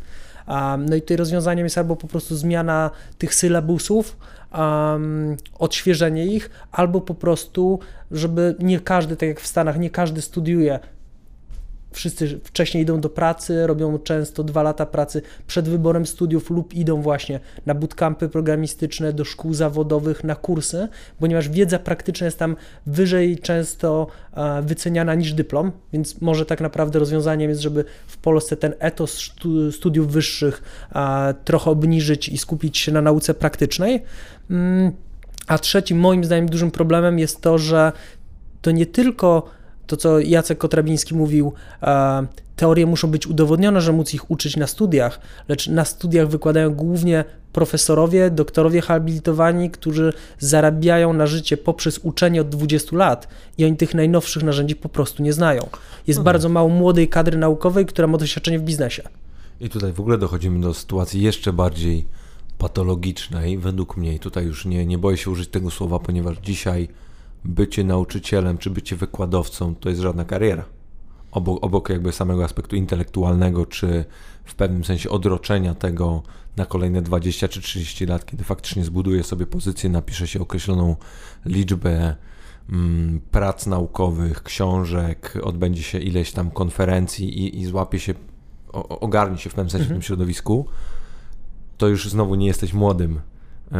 No 0.79 0.97
i 0.97 1.01
tutaj 1.01 1.17
rozwiązaniem 1.17 1.67
jest 1.67 1.79
albo 1.79 1.97
po 1.97 2.09
prostu 2.09 2.37
zmiana 2.37 2.91
tych 3.19 3.35
sylabusów, 3.35 4.17
um, 4.53 5.37
odświeżenie 5.59 6.27
ich, 6.27 6.51
albo 6.73 7.01
po 7.01 7.15
prostu, 7.15 7.79
żeby 8.11 8.55
nie 8.59 8.81
każdy, 8.81 9.17
tak 9.17 9.29
jak 9.29 9.41
w 9.41 9.47
Stanach, 9.47 9.79
nie 9.79 9.91
każdy 9.91 10.23
studiuje 10.23 10.79
wszyscy 11.93 12.41
wcześniej 12.45 12.83
idą 12.83 13.01
do 13.01 13.09
pracy, 13.09 13.67
robią 13.67 13.99
często 13.99 14.45
dwa 14.45 14.63
lata 14.63 14.87
pracy 14.87 15.23
przed 15.47 15.69
wyborem 15.69 16.07
studiów 16.07 16.51
lub 16.51 16.75
idą 16.75 17.03
właśnie 17.03 17.41
na 17.67 17.75
bootcampy 17.75 18.29
programistyczne, 18.29 19.13
do 19.13 19.25
szkół 19.25 19.55
zawodowych, 19.55 20.25
na 20.25 20.35
kursy, 20.35 20.89
ponieważ 21.19 21.49
wiedza 21.49 21.79
praktyczna 21.79 22.25
jest 22.25 22.39
tam 22.39 22.57
wyżej 22.87 23.39
często 23.39 24.07
e, 24.35 24.63
wyceniana 24.63 25.15
niż 25.15 25.33
dyplom, 25.33 25.73
więc 25.93 26.21
może 26.21 26.47
tak 26.47 26.61
naprawdę 26.61 26.99
rozwiązaniem 26.99 27.51
jest, 27.51 27.63
żeby 27.63 27.85
w 28.07 28.17
Polsce 28.17 28.57
ten 28.57 28.75
etos 28.79 29.33
studiów 29.71 30.13
wyższych 30.13 30.63
e, 30.95 31.35
trochę 31.45 31.71
obniżyć 31.71 32.29
i 32.29 32.39
skupić 32.39 32.79
się 32.79 32.93
na 32.93 33.03
nauce 33.03 33.35
praktycznej. 33.35 34.03
Mm, 34.51 34.93
a 35.47 35.59
trzecim 35.59 35.99
moim 35.99 36.25
zdaniem 36.25 36.49
dużym 36.49 36.71
problemem 36.71 37.19
jest 37.19 37.41
to, 37.41 37.59
że 37.59 37.93
to 38.63 38.71
nie 38.71 38.87
tylko 38.87 39.58
to, 39.89 39.97
co 39.97 40.21
Jacek 40.21 40.59
Kotrabiński 40.59 41.15
mówił, 41.15 41.53
e, 41.83 42.27
teorie 42.57 42.87
muszą 42.87 43.11
być 43.11 43.27
udowodnione, 43.27 43.81
że 43.81 43.93
móc 43.93 44.15
ich 44.15 44.31
uczyć 44.31 44.57
na 44.57 44.67
studiach, 44.67 45.21
lecz 45.49 45.69
na 45.69 45.85
studiach 45.85 46.29
wykładają 46.29 46.75
głównie 46.75 47.25
profesorowie, 47.53 48.31
doktorowie 48.31 48.81
habilitowani, 48.81 49.71
którzy 49.71 50.13
zarabiają 50.39 51.13
na 51.13 51.27
życie 51.27 51.57
poprzez 51.57 51.99
uczenie 51.99 52.41
od 52.41 52.49
20 52.49 52.97
lat 52.97 53.29
i 53.59 53.65
oni 53.65 53.77
tych 53.77 53.95
najnowszych 53.95 54.43
narzędzi 54.43 54.77
po 54.77 54.89
prostu 54.89 55.23
nie 55.23 55.33
znają. 55.33 55.63
Jest 56.07 56.19
mhm. 56.19 56.25
bardzo 56.25 56.49
mało 56.49 56.69
młodej 56.69 57.09
kadry 57.09 57.39
naukowej, 57.39 57.87
która 57.87 58.09
ma 58.09 58.19
doświadczenie 58.19 58.59
w 58.59 58.63
biznesie. 58.63 59.03
I 59.61 59.69
tutaj 59.69 59.93
w 59.93 60.01
ogóle 60.01 60.19
dochodzimy 60.19 60.61
do 60.61 60.75
sytuacji 60.75 61.23
jeszcze 61.23 61.53
bardziej 61.53 62.05
patologicznej, 62.59 63.59
według 63.59 63.97
mnie. 63.97 64.15
I 64.15 64.19
tutaj 64.19 64.45
już 64.45 64.65
nie, 64.65 64.87
nie 64.87 64.99
boję 64.99 65.17
się 65.17 65.31
użyć 65.31 65.49
tego 65.49 65.71
słowa, 65.71 65.99
ponieważ 65.99 66.37
dzisiaj 66.39 66.89
bycie 67.45 67.85
nauczycielem 67.85 68.59
czy 68.59 68.71
bycie 68.71 68.97
wykładowcą 68.97 69.75
to 69.75 69.89
jest 69.89 70.01
żadna 70.01 70.25
kariera. 70.25 70.65
Obok, 71.31 71.65
obok 71.65 71.89
jakby 71.89 72.13
samego 72.13 72.45
aspektu 72.45 72.77
intelektualnego, 72.77 73.67
czy 73.67 74.05
w 74.45 74.55
pewnym 74.55 74.85
sensie 74.85 75.11
odroczenia 75.11 75.75
tego 75.75 76.23
na 76.57 76.67
kolejne 76.67 77.03
20 77.03 77.49
czy 77.49 77.61
30 77.61 78.07
lat, 78.07 78.27
kiedy 78.27 78.45
faktycznie 78.45 78.85
zbuduje 78.85 79.23
sobie 79.23 79.47
pozycję, 79.47 79.91
napisze 79.91 80.27
się 80.27 80.41
określoną 80.41 80.97
liczbę 81.47 82.17
mm, 82.71 83.21
prac 83.31 83.67
naukowych, 83.67 84.43
książek, 84.43 85.39
odbędzie 85.43 85.83
się 85.83 85.99
ileś 85.99 86.33
tam 86.33 86.51
konferencji 86.51 87.39
i, 87.41 87.61
i 87.61 87.67
złapie 87.67 88.01
się, 88.01 88.15
o, 88.73 89.01
ogarnie 89.01 89.39
się 89.39 89.51
w 89.51 89.55
pewnym 89.55 89.71
sensie 89.71 89.83
mhm. 89.83 90.01
w 90.01 90.03
tym 90.03 90.07
środowisku, 90.07 90.67
to 91.77 91.89
już 91.89 92.11
znowu 92.11 92.35
nie 92.35 92.47
jesteś 92.47 92.73
młodym 92.73 93.21
yy, 93.71 93.79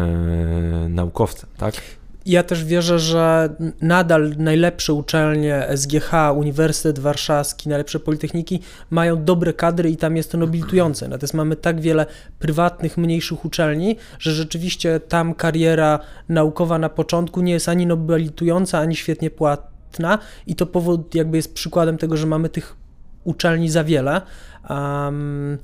naukowcem, 0.89 1.51
tak? 1.57 1.98
Ja 2.27 2.43
też 2.43 2.65
wierzę, 2.65 2.99
że 2.99 3.49
nadal 3.81 4.35
najlepsze 4.39 4.93
uczelnie 4.93 5.67
SGH, 5.77 6.13
Uniwersytet 6.37 6.99
Warszawski, 6.99 7.69
najlepsze 7.69 8.01
politechniki 8.01 8.61
mają 8.91 9.25
dobre 9.25 9.53
kadry 9.53 9.91
i 9.91 9.97
tam 9.97 10.17
jest 10.17 10.33
to 10.33 10.39
nobilitujące. 10.39 11.09
Natomiast 11.09 11.35
mamy 11.35 11.57
tak 11.57 11.81
wiele 11.81 12.07
prywatnych, 12.39 12.97
mniejszych 12.99 13.45
uczelni, 13.45 13.97
że 14.19 14.33
rzeczywiście 14.33 15.01
tam 15.01 15.35
kariera 15.35 15.99
naukowa 16.29 16.79
na 16.79 16.89
początku 16.89 17.41
nie 17.41 17.53
jest 17.53 17.69
ani 17.69 17.87
nobilitująca, 17.87 18.79
ani 18.79 18.97
świetnie 18.97 19.31
płatna 19.31 20.19
i 20.47 20.55
to 20.55 20.67
powód 20.67 21.15
jakby 21.15 21.37
jest 21.37 21.55
przykładem 21.55 21.99
tego, 21.99 22.17
że 22.17 22.27
mamy 22.27 22.49
tych 22.49 22.77
uczelni 23.25 23.71
za 23.71 23.85
wiele. 23.85 24.21
Um, 24.71 25.59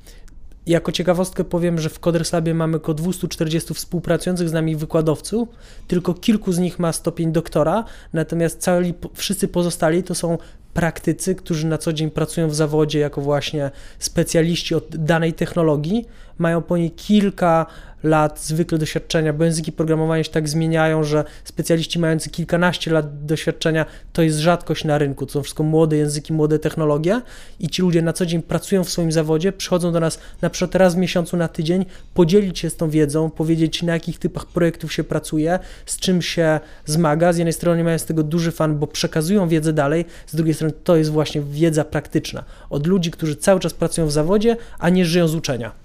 jako 0.66 0.92
ciekawostkę 0.92 1.44
powiem, 1.44 1.78
że 1.78 1.88
w 1.88 1.99
Coderslabie 1.99 2.54
mamy 2.54 2.76
około 2.76 2.94
240 2.94 3.75
współpracujących 3.75 4.49
z 4.49 4.52
nami 4.52 4.76
wykładowców, 4.76 5.49
tylko 5.88 6.14
kilku 6.14 6.52
z 6.52 6.59
nich 6.59 6.78
ma 6.78 6.92
stopień 6.92 7.33
doktora, 7.33 7.85
natomiast 8.12 8.61
cali, 8.61 8.94
wszyscy 9.14 9.49
pozostali 9.49 10.02
to 10.02 10.14
są 10.14 10.38
praktycy, 10.75 11.35
którzy 11.35 11.66
na 11.66 11.78
co 11.78 11.92
dzień 11.92 12.11
pracują 12.11 12.49
w 12.49 12.54
zawodzie 12.54 12.99
jako 12.99 13.21
właśnie 13.21 13.71
specjaliści 13.99 14.75
od 14.75 14.97
danej 14.97 15.33
technologii, 15.33 16.06
mają 16.38 16.62
po 16.62 16.76
niej 16.76 16.91
kilka 16.91 17.67
lat 18.05 18.41
zwykle 18.41 18.79
doświadczenia, 18.79 19.33
bo 19.33 19.45
języki 19.45 19.73
programowania 19.73 20.25
się 20.25 20.31
tak 20.31 20.49
zmieniają, 20.49 21.05
że 21.05 21.25
specjaliści 21.45 21.99
mający 21.99 22.31
kilkanaście 22.31 22.91
lat 22.91 23.26
doświadczenia 23.26 23.87
to 24.12 24.23
jest 24.23 24.38
rzadkość 24.38 24.85
na 24.85 24.99
rynku. 24.99 25.26
To 25.26 25.33
są 25.33 25.43
wszystko 25.43 25.62
młode 25.62 25.97
języki, 25.97 26.33
młode 26.33 26.59
technologie 26.59 27.21
i 27.61 27.69
ci 27.69 27.83
ludzie 27.83 28.03
na 28.03 28.12
co 28.12 28.26
dzień 28.26 28.43
pracują 28.43 28.85
w 28.85 28.91
swoim 28.91 29.12
zawodzie, 29.12 29.53
przychodzą 29.53 29.93
do 29.93 30.00
nas 30.00 30.19
na 30.43 30.50
przykład 30.50 30.75
raz 30.75 30.95
w 30.95 30.99
miesiącu 30.99 31.37
na 31.37 31.49
tydzień, 31.49 31.87
podzielić 32.14 32.59
się 32.59 32.71
z 32.71 32.76
tą 32.76 32.91
wiedzą, 32.91 33.31
powiedzieć 33.31 33.83
na 33.83 33.93
jakich 33.93 34.19
typach 34.19 34.47
projektów 34.47 34.93
się 34.93 35.05
pracuje, 35.05 35.59
z 35.87 35.97
czym 35.97 36.23
się 36.23 36.61
zmaga. 36.87 37.33
Z 37.33 37.38
jednej 37.38 37.53
strony 37.53 37.85
mają 37.85 37.99
z 37.99 38.05
tego 38.05 38.23
duży 38.23 38.53
fan, 38.53 38.79
bo 38.79 38.87
przekazują 38.87 39.49
wiedzę 39.49 39.73
dalej, 39.73 40.05
z 40.26 40.37
drugiej 40.37 40.55
strony 40.55 40.75
to 40.85 40.97
jest 40.97 41.11
właśnie 41.11 41.41
wiedza 41.41 41.85
praktyczna 41.85 42.45
od 42.71 42.87
ludzi, 42.87 43.11
którzy 43.11 43.37
cały 43.37 43.61
czas 43.61 43.75
pracują 43.75 44.07
w 44.07 44.12
zawodzie, 44.12 44.57
a 44.79 44.88
nie 44.88 45.05
żyją 45.05 45.29
z 45.29 45.35
uczenia. 45.35 45.85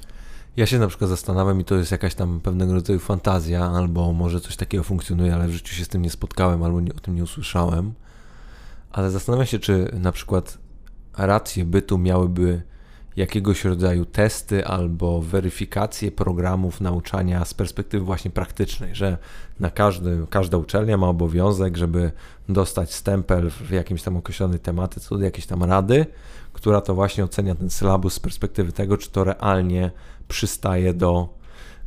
Ja 0.58 0.66
się 0.66 0.80
na 0.80 0.88
przykład 0.88 1.10
zastanawiam 1.10 1.62
i 1.62 1.66
to 1.66 1.76
jest 1.76 1.92
jakaś 1.92 2.16
tam 2.16 2.40
pewnego 2.40 2.74
rodzaju 2.74 3.00
fantazja, 3.00 3.66
albo 3.66 4.14
może 4.14 4.42
coś 4.42 4.56
takiego 4.56 4.84
funkcjonuje, 4.84 5.34
ale 5.34 5.48
w 5.48 5.52
życiu 5.52 5.76
się 5.76 5.86
z 5.86 5.88
tym 5.88 6.02
nie 6.02 6.10
spotkałem, 6.10 6.64
albo 6.64 6.82
nie, 6.82 6.94
o 6.94 7.00
tym 7.00 7.16
nie 7.16 7.24
usłyszałem. 7.24 7.94
Ale 8.92 9.12
zastanawiam 9.12 9.48
się, 9.48 9.60
czy 9.60 9.92
na 9.94 10.12
przykład 10.12 10.58
racje 11.18 11.66
bytu 11.66 11.98
miałyby 11.98 12.62
jakiegoś 13.16 13.66
rodzaju 13.66 14.06
testy 14.06 14.66
albo 14.66 15.22
weryfikację 15.22 16.12
programów 16.12 16.82
nauczania 16.82 17.46
z 17.46 17.54
perspektywy 17.54 18.06
właśnie 18.06 18.32
praktycznej, 18.32 18.96
że 18.96 19.18
na 19.60 19.70
każdy, 19.70 20.26
każda 20.30 20.58
uczelnia 20.58 20.98
ma 20.98 21.08
obowiązek, 21.08 21.78
żeby 21.78 22.12
dostać 22.50 22.94
stempel 22.94 23.50
w 23.50 23.72
jakimś 23.72 24.04
tam 24.04 24.18
określonej 24.18 24.60
tematy, 24.60 25.00
co 25.00 25.18
do 25.18 25.24
jakiejś 25.24 25.46
tam 25.46 25.64
rady, 25.64 26.06
która 26.54 26.82
to 26.82 26.96
właśnie 26.96 27.24
ocenia 27.24 27.56
ten 27.56 27.70
sylabus 27.70 28.14
z 28.14 28.20
perspektywy 28.20 28.72
tego, 28.72 28.98
czy 28.98 29.12
to 29.12 29.24
realnie 29.24 29.92
przystaje 30.30 30.94
do, 30.94 31.30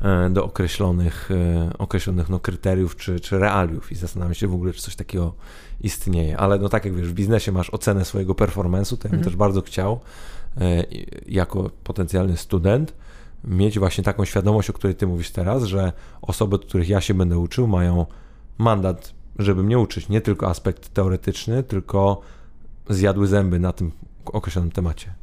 e, 0.03 0.31
do 0.31 0.45
określonych, 0.45 1.31
e, 1.31 1.79
określonych 1.79 2.29
no, 2.29 2.41
kryteriów 2.41 2.97
czy, 2.97 3.21
czy 3.21 3.39
realiów 3.39 3.93
i 3.93 3.95
zastanawiam 3.95 4.35
się 4.35 4.49
w 4.49 4.55
ogóle, 4.55 4.73
czy 4.73 4.83
coś 4.83 4.97
takiego 4.97 5.35
istnieje. 5.81 6.39
Ale 6.39 6.59
no 6.59 6.69
tak 6.69 6.85
jak 6.85 6.95
wiesz, 6.95 7.09
w 7.09 7.15
biznesie 7.15 7.53
masz 7.53 7.71
ocenę 7.71 8.05
swojego 8.05 8.33
performance'u, 8.33 8.97
to 8.97 9.09
ja 9.09 9.11
bym 9.11 9.19
mhm. 9.19 9.25
też 9.25 9.37
bardzo 9.37 9.63
chciał 9.63 10.01
e, 10.61 10.85
jako 11.27 11.71
potencjalny 11.85 12.37
student 12.37 12.95
mieć 13.45 13.79
właśnie 13.79 14.05
taką 14.05 14.25
świadomość, 14.25 14.71
o 14.71 14.73
której 14.73 14.95
ty 14.95 15.07
mówisz 15.07 15.31
teraz, 15.31 15.65
że 15.65 15.93
osoby, 16.23 16.57
od 16.57 16.65
których 16.65 16.89
ja 16.89 17.01
się 17.01 17.15
będę 17.15 17.39
uczył, 17.39 17.67
mają 17.67 18.07
mandat, 18.59 19.15
żeby 19.39 19.63
mnie 19.63 19.79
uczyć 19.79 20.09
nie 20.09 20.21
tylko 20.21 20.49
aspekt 20.49 20.95
teoretyczny, 20.95 21.63
tylko 21.63 22.21
zjadły 22.89 23.27
zęby 23.27 23.61
na 23.61 23.73
tym 23.73 23.93
określonym 24.25 24.71
temacie. 24.71 25.22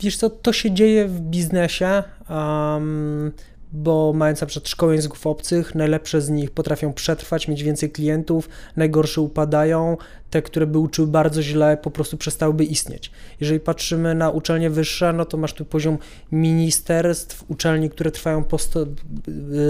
Wiesz 0.00 0.16
co, 0.16 0.30
to 0.30 0.52
się 0.52 0.70
dzieje 0.70 1.08
w 1.08 1.20
biznesie. 1.20 2.02
Um, 2.30 3.32
bo 3.72 4.12
mając 4.12 4.40
na 4.40 4.46
przykład 4.46 4.68
szkołę 4.68 4.94
języków 4.94 5.26
obcych, 5.26 5.74
najlepsze 5.74 6.20
z 6.20 6.28
nich 6.28 6.50
potrafią 6.50 6.92
przetrwać, 6.92 7.48
mieć 7.48 7.62
więcej 7.62 7.90
klientów, 7.90 8.48
najgorsze 8.76 9.20
upadają, 9.20 9.96
te, 10.30 10.42
które 10.42 10.66
by 10.66 10.78
uczyły 10.78 11.08
bardzo 11.08 11.42
źle, 11.42 11.76
po 11.76 11.90
prostu 11.90 12.16
przestałyby 12.16 12.64
istnieć. 12.64 13.10
Jeżeli 13.40 13.60
patrzymy 13.60 14.14
na 14.14 14.30
uczelnie 14.30 14.70
wyższe, 14.70 15.12
no 15.12 15.24
to 15.24 15.36
masz 15.36 15.52
tu 15.52 15.64
poziom 15.64 15.98
ministerstw, 16.32 17.44
uczelni, 17.48 17.90
które 17.90 18.10
trwają 18.10 18.44
po 18.44 18.58
100 18.58 18.82
y, 18.82 18.86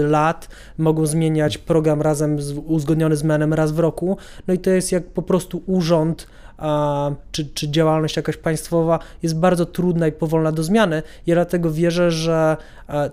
lat, 0.07 0.47
mogą 0.77 1.05
zmieniać 1.05 1.57
program 1.57 2.01
razem 2.01 2.41
z, 2.41 2.51
uzgodniony 2.51 3.15
z 3.15 3.23
menem 3.23 3.53
raz 3.53 3.71
w 3.71 3.79
roku, 3.79 4.17
no 4.47 4.53
i 4.53 4.59
to 4.59 4.69
jest 4.69 4.91
jak 4.91 5.07
po 5.07 5.21
prostu 5.21 5.63
urząd, 5.65 6.27
czy, 7.31 7.45
czy 7.45 7.71
działalność 7.71 8.17
jakaś 8.17 8.37
państwowa 8.37 8.99
jest 9.23 9.39
bardzo 9.39 9.65
trudna 9.65 10.07
i 10.07 10.11
powolna 10.11 10.51
do 10.51 10.63
zmiany. 10.63 11.03
Ja 11.27 11.35
dlatego 11.35 11.71
wierzę, 11.71 12.11
że 12.11 12.57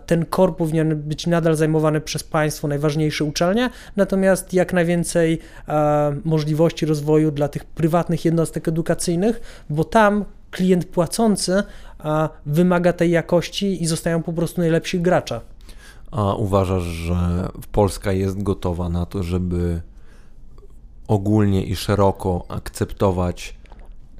ten 0.06 0.24
kor 0.24 0.56
powinien 0.56 1.02
być 1.02 1.26
nadal 1.26 1.56
zajmowany 1.56 2.00
przez 2.00 2.24
państwo, 2.24 2.68
najważniejsze 2.68 3.24
uczelnie, 3.24 3.70
natomiast 3.96 4.52
jak 4.52 4.72
najwięcej 4.72 5.38
możliwości 6.24 6.86
rozwoju 6.86 7.30
dla 7.30 7.48
tych 7.48 7.64
prywatnych 7.64 8.24
jednostek 8.24 8.68
edukacyjnych, 8.68 9.64
bo 9.70 9.84
tam 9.84 10.24
klient 10.50 10.84
płacący 10.84 11.62
wymaga 12.46 12.92
tej 12.92 13.10
jakości 13.10 13.82
i 13.82 13.86
zostają 13.86 14.22
po 14.22 14.32
prostu 14.32 14.60
najlepsi 14.60 15.00
gracze. 15.00 15.40
A 16.10 16.34
uważasz, 16.34 16.82
że 16.82 17.48
Polska 17.72 18.12
jest 18.12 18.42
gotowa 18.42 18.88
na 18.88 19.06
to, 19.06 19.22
żeby 19.22 19.80
ogólnie 21.08 21.64
i 21.64 21.76
szeroko 21.76 22.44
akceptować, 22.48 23.56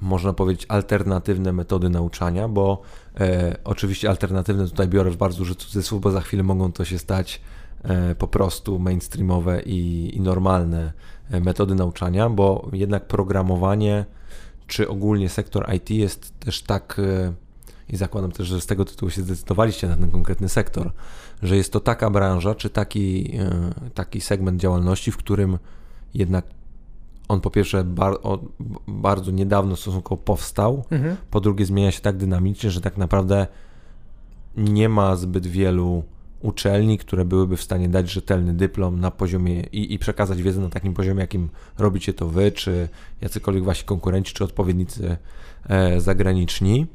można 0.01 0.33
powiedzieć, 0.33 0.67
alternatywne 0.69 1.53
metody 1.53 1.89
nauczania, 1.89 2.49
bo 2.49 2.83
e, 3.21 3.57
oczywiście 3.65 4.09
alternatywne 4.09 4.69
tutaj 4.69 4.89
biorę 4.89 5.11
w 5.11 5.17
bardzo 5.17 5.39
duży 5.39 5.55
cudzysłów, 5.55 6.01
bo 6.01 6.11
za 6.11 6.21
chwilę 6.21 6.43
mogą 6.43 6.73
to 6.73 6.85
się 6.85 6.99
stać 6.99 7.41
e, 7.83 8.15
po 8.15 8.29
prostu 8.29 8.79
mainstreamowe 8.79 9.63
i, 9.63 10.11
i 10.17 10.21
normalne 10.21 10.93
e, 11.31 11.41
metody 11.41 11.75
nauczania, 11.75 12.31
bo 12.31 12.69
jednak 12.73 13.07
programowanie 13.07 14.05
czy 14.67 14.89
ogólnie 14.89 15.29
sektor 15.29 15.75
IT 15.75 15.91
jest 15.91 16.41
też 16.41 16.63
tak, 16.63 16.99
e, 16.99 17.33
i 17.89 17.97
zakładam 17.97 18.33
też, 18.33 18.47
że 18.47 18.61
z 18.61 18.67
tego 18.67 18.85
tytułu 18.85 19.11
się 19.11 19.23
zdecydowaliście 19.23 19.89
na 19.89 19.97
ten 19.97 20.11
konkretny 20.11 20.49
sektor, 20.49 20.93
że 21.43 21.57
jest 21.57 21.73
to 21.73 21.81
taka 21.81 22.11
branża, 22.11 22.55
czy 22.55 22.71
taki, 22.71 23.37
e, 23.39 23.51
taki 23.95 24.21
segment 24.21 24.61
działalności, 24.61 25.13
w 25.13 25.17
którym 25.17 25.59
jednak 26.15 26.45
on 27.29 27.41
po 27.41 27.51
pierwsze 27.51 27.85
bar, 27.85 28.19
o, 28.23 28.39
bardzo 28.89 29.31
niedawno 29.31 29.77
stosunkowo 29.77 30.23
powstał, 30.23 30.85
mhm. 30.91 31.17
po 31.31 31.41
drugie 31.41 31.67
zmienia 31.67 31.91
się 31.91 32.01
tak 32.01 32.17
dynamicznie, 32.17 32.71
że 32.71 32.81
tak 32.81 32.97
naprawdę 32.97 33.47
nie 34.57 34.89
ma 34.89 35.17
zbyt 35.17 35.47
wielu 35.47 36.03
uczelni, 36.41 36.99
które 36.99 37.25
byłyby 37.25 37.57
w 37.57 37.63
stanie 37.63 37.89
dać 37.89 38.11
rzetelny 38.11 38.55
dyplom 38.55 39.01
na 39.01 39.11
poziomie 39.11 39.61
i, 39.61 39.95
i 39.95 39.99
przekazać 39.99 40.43
wiedzę 40.43 40.61
na 40.61 40.69
takim 40.69 40.95
poziomie, 40.95 41.21
jakim 41.21 41.49
robicie 41.79 42.15
to 42.15 42.29
wy, 42.29 42.53
czy 42.53 42.89
jacykolwiek 43.21 43.65
wasi 43.65 43.85
konkurenci, 43.85 44.35
czy 44.35 44.45
odpowiednicy 44.45 45.17
e, 45.69 46.01
zagraniczni. 46.01 46.87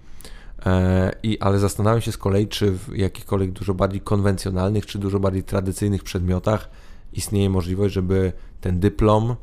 E, 0.66 1.12
i, 1.24 1.40
ale 1.40 1.60
zastanawiam 1.60 2.02
się 2.02 2.12
z 2.12 2.18
kolei, 2.18 2.48
czy 2.48 2.72
w 2.72 2.96
jakichkolwiek 2.96 3.52
dużo 3.52 3.74
bardziej 3.74 4.02
konwencjonalnych, 4.02 4.86
czy 4.86 5.00
dużo 5.00 5.20
bardziej 5.20 5.44
tradycyjnych 5.44 6.04
przedmiotach 6.04 6.70
istnieje 7.14 7.50
możliwość, 7.50 7.94
żeby 7.94 8.34
ten 8.62 8.80
dyplom 8.80 9.36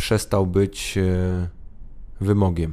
przestał 0.00 0.46
być 0.46 0.98
e, 0.98 1.48
wymogiem? 2.20 2.72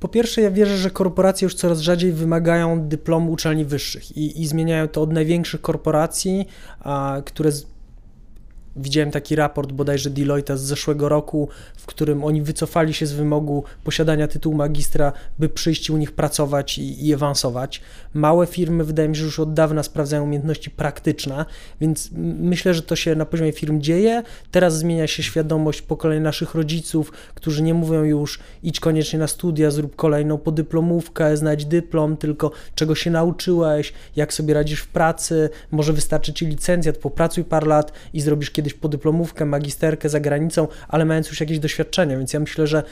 Po 0.00 0.08
pierwsze, 0.08 0.40
ja 0.40 0.50
wierzę, 0.50 0.76
że 0.76 0.90
korporacje 0.90 1.46
już 1.46 1.54
coraz 1.54 1.80
rzadziej 1.80 2.12
wymagają 2.12 2.88
dyplomu 2.88 3.32
uczelni 3.32 3.64
wyższych 3.64 4.16
i, 4.16 4.42
i 4.42 4.46
zmieniają 4.46 4.88
to 4.88 5.02
od 5.02 5.12
największych 5.12 5.60
korporacji, 5.60 6.46
a, 6.80 7.22
które 7.24 7.50
Widziałem 8.80 9.10
taki 9.10 9.36
raport 9.36 9.72
bodajże 9.72 10.10
Deloitte 10.10 10.58
z 10.58 10.60
zeszłego 10.60 11.08
roku, 11.08 11.48
w 11.76 11.86
którym 11.86 12.24
oni 12.24 12.42
wycofali 12.42 12.94
się 12.94 13.06
z 13.06 13.12
wymogu 13.12 13.64
posiadania 13.84 14.28
tytułu 14.28 14.56
magistra, 14.56 15.12
by 15.38 15.48
przyjść 15.48 15.90
u 15.90 15.96
nich 15.96 16.12
pracować 16.12 16.78
i, 16.78 17.06
i 17.06 17.14
awansować. 17.14 17.80
Małe 18.14 18.46
firmy, 18.46 18.84
wydaje 18.84 19.08
mi 19.08 19.16
się, 19.16 19.22
już 19.22 19.40
od 19.40 19.54
dawna 19.54 19.82
sprawdzają 19.82 20.24
umiejętności 20.24 20.70
praktyczne, 20.70 21.44
więc 21.80 22.10
myślę, 22.40 22.74
że 22.74 22.82
to 22.82 22.96
się 22.96 23.14
na 23.14 23.26
poziomie 23.26 23.52
firm 23.52 23.80
dzieje. 23.80 24.22
Teraz 24.50 24.78
zmienia 24.78 25.06
się 25.06 25.22
świadomość 25.22 25.82
pokolenia 25.82 26.20
naszych 26.20 26.54
rodziców, 26.54 27.12
którzy 27.34 27.62
nie 27.62 27.74
mówią 27.74 28.04
już 28.04 28.38
idź 28.62 28.80
koniecznie 28.80 29.18
na 29.18 29.26
studia, 29.26 29.70
zrób 29.70 29.96
kolejną 29.96 30.38
podyplomówkę, 30.38 31.36
znajdź 31.36 31.64
dyplom, 31.64 32.16
tylko 32.16 32.50
czego 32.74 32.94
się 32.94 33.10
nauczyłeś, 33.10 33.92
jak 34.16 34.34
sobie 34.34 34.54
radzisz 34.54 34.80
w 34.80 34.88
pracy, 34.88 35.50
może 35.70 35.92
wystarczy 35.92 36.32
ci 36.32 36.46
licencjat, 36.46 36.98
popracuj 36.98 37.44
parę 37.44 37.66
lat 37.66 37.92
i 38.12 38.20
zrobisz 38.20 38.50
kiedyś 38.50 38.69
podyplomówkę, 38.74 39.44
magisterkę 39.44 40.08
za 40.08 40.20
granicą, 40.20 40.68
ale 40.88 41.04
mając 41.04 41.28
już 41.28 41.40
jakieś 41.40 41.58
doświadczenie, 41.58 42.16
więc 42.16 42.32
ja 42.32 42.40
myślę, 42.40 42.66
że 42.66 42.82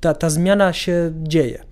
ta, 0.00 0.14
ta 0.14 0.30
zmiana 0.30 0.72
się 0.72 1.12
dzieje. 1.22 1.62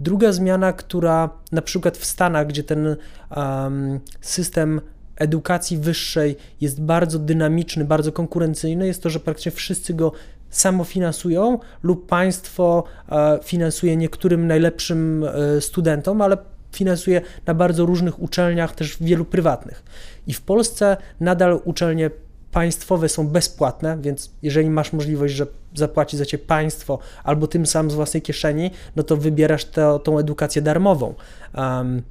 Druga 0.00 0.32
zmiana, 0.32 0.72
która 0.72 1.30
na 1.52 1.62
przykład 1.62 1.96
w 1.96 2.04
Stanach, 2.04 2.46
gdzie 2.46 2.64
ten 2.64 2.96
um, 3.36 4.00
system 4.20 4.80
edukacji 5.16 5.78
wyższej 5.78 6.36
jest 6.60 6.82
bardzo 6.82 7.18
dynamiczny, 7.18 7.84
bardzo 7.84 8.12
konkurencyjny, 8.12 8.86
jest 8.86 9.02
to, 9.02 9.10
że 9.10 9.20
praktycznie 9.20 9.52
wszyscy 9.52 9.94
go 9.94 10.12
samofinansują 10.50 11.58
lub 11.82 12.06
państwo 12.06 12.84
e, 13.08 13.38
finansuje 13.44 13.96
niektórym 13.96 14.46
najlepszym 14.46 15.24
e, 15.24 15.60
studentom, 15.60 16.22
ale 16.22 16.36
finansuje 16.72 17.20
na 17.46 17.54
bardzo 17.54 17.86
różnych 17.86 18.22
uczelniach, 18.22 18.74
też 18.74 18.96
wielu 19.00 19.24
prywatnych. 19.24 19.82
I 20.26 20.32
w 20.32 20.42
Polsce 20.42 20.96
nadal 21.20 21.60
uczelnie 21.64 22.10
państwowe 22.56 23.08
są 23.08 23.28
bezpłatne, 23.28 23.98
więc 24.00 24.30
jeżeli 24.42 24.70
masz 24.70 24.92
możliwość, 24.92 25.34
że 25.34 25.46
zapłaci 25.74 26.16
za 26.16 26.26
cię 26.26 26.38
państwo 26.38 26.98
albo 27.24 27.46
tym 27.46 27.66
sam 27.66 27.90
z 27.90 27.94
własnej 27.94 28.22
kieszeni, 28.22 28.70
no 28.96 29.02
to 29.02 29.16
wybierasz 29.16 29.64
tę 29.64 29.98
edukację 30.18 30.62
darmową. 30.62 31.14
Um, 31.54 32.02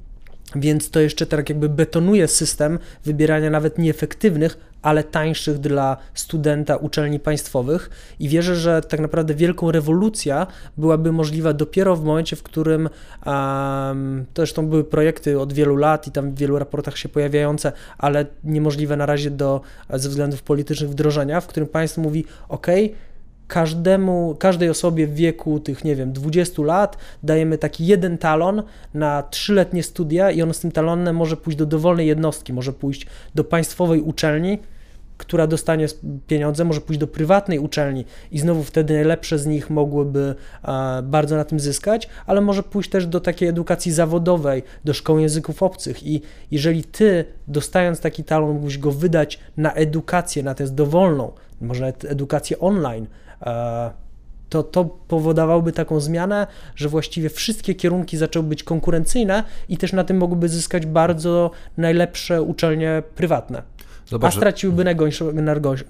więc 0.54 0.90
to 0.90 1.00
jeszcze 1.00 1.26
tak 1.26 1.48
jakby 1.48 1.68
betonuje 1.68 2.28
system 2.28 2.78
wybierania 3.04 3.50
nawet 3.50 3.78
nieefektywnych, 3.78 4.58
ale 4.82 5.04
tańszych 5.04 5.58
dla 5.58 5.96
studenta 6.14 6.76
uczelni 6.76 7.20
państwowych. 7.20 7.90
I 8.20 8.28
wierzę, 8.28 8.56
że 8.56 8.82
tak 8.82 9.00
naprawdę 9.00 9.34
wielką 9.34 9.70
rewolucja 9.70 10.46
byłaby 10.76 11.12
możliwa 11.12 11.52
dopiero 11.52 11.96
w 11.96 12.04
momencie, 12.04 12.36
w 12.36 12.42
którym 12.42 12.88
um, 13.26 14.26
to 14.34 14.42
zresztą 14.42 14.66
były 14.66 14.84
projekty 14.84 15.40
od 15.40 15.52
wielu 15.52 15.76
lat 15.76 16.06
i 16.06 16.10
tam 16.10 16.30
w 16.30 16.38
wielu 16.38 16.58
raportach 16.58 16.98
się 16.98 17.08
pojawiające, 17.08 17.72
ale 17.98 18.26
niemożliwe 18.44 18.96
na 18.96 19.06
razie 19.06 19.30
do, 19.30 19.60
ze 19.90 20.08
względów 20.08 20.42
politycznych 20.42 20.90
wdrożenia, 20.90 21.40
w 21.40 21.46
którym 21.46 21.68
państwo 21.68 22.00
mówi, 22.00 22.24
ok, 22.48 22.66
każdemu, 23.48 24.36
każdej 24.38 24.70
osobie 24.70 25.06
w 25.06 25.14
wieku 25.14 25.60
tych, 25.60 25.84
nie 25.84 25.96
wiem, 25.96 26.12
20 26.12 26.62
lat 26.62 26.96
dajemy 27.22 27.58
taki 27.58 27.86
jeden 27.86 28.18
talon 28.18 28.62
na 28.94 29.22
trzyletnie 29.22 29.82
studia 29.82 30.30
i 30.30 30.42
on 30.42 30.54
z 30.54 30.60
tym 30.60 30.72
talonem 30.72 31.16
może 31.16 31.36
pójść 31.36 31.58
do 31.58 31.66
dowolnej 31.66 32.06
jednostki, 32.06 32.52
może 32.52 32.72
pójść 32.72 33.06
do 33.34 33.44
państwowej 33.44 34.00
uczelni, 34.00 34.58
która 35.18 35.46
dostanie 35.46 35.86
pieniądze, 36.26 36.64
może 36.64 36.80
pójść 36.80 37.00
do 37.00 37.06
prywatnej 37.06 37.58
uczelni 37.58 38.04
i 38.32 38.38
znowu 38.38 38.62
wtedy 38.62 38.94
najlepsze 38.94 39.38
z 39.38 39.46
nich 39.46 39.70
mogłyby 39.70 40.34
e, 40.64 41.02
bardzo 41.02 41.36
na 41.36 41.44
tym 41.44 41.60
zyskać, 41.60 42.08
ale 42.26 42.40
może 42.40 42.62
pójść 42.62 42.90
też 42.90 43.06
do 43.06 43.20
takiej 43.20 43.48
edukacji 43.48 43.92
zawodowej, 43.92 44.62
do 44.84 44.94
szkoły 44.94 45.20
języków 45.22 45.62
obcych. 45.62 46.06
I 46.06 46.22
jeżeli 46.50 46.84
ty 46.84 47.24
dostając 47.48 48.00
taki 48.00 48.24
talon 48.24 48.52
mógłbyś 48.52 48.78
go 48.78 48.92
wydać 48.92 49.38
na 49.56 49.72
edukację, 49.72 50.42
na 50.42 50.54
tę 50.54 50.66
dowolną, 50.66 51.32
może 51.60 51.92
edukację 52.08 52.58
online, 52.58 53.06
to 54.48 54.62
to 54.62 54.84
powodowałoby 54.84 55.72
taką 55.72 56.00
zmianę, 56.00 56.46
że 56.76 56.88
właściwie 56.88 57.30
wszystkie 57.30 57.74
kierunki 57.74 58.16
zaczęły 58.16 58.46
być 58.46 58.62
konkurencyjne 58.62 59.44
i 59.68 59.76
też 59.76 59.92
na 59.92 60.04
tym 60.04 60.16
mogłyby 60.16 60.48
zyskać 60.48 60.86
bardzo 60.86 61.50
najlepsze 61.76 62.42
uczelnie 62.42 63.02
prywatne. 63.14 63.62
Zobacz, 64.06 64.34
a 64.34 64.36
straciłby 64.36 64.84
najgorsze, 64.84 65.24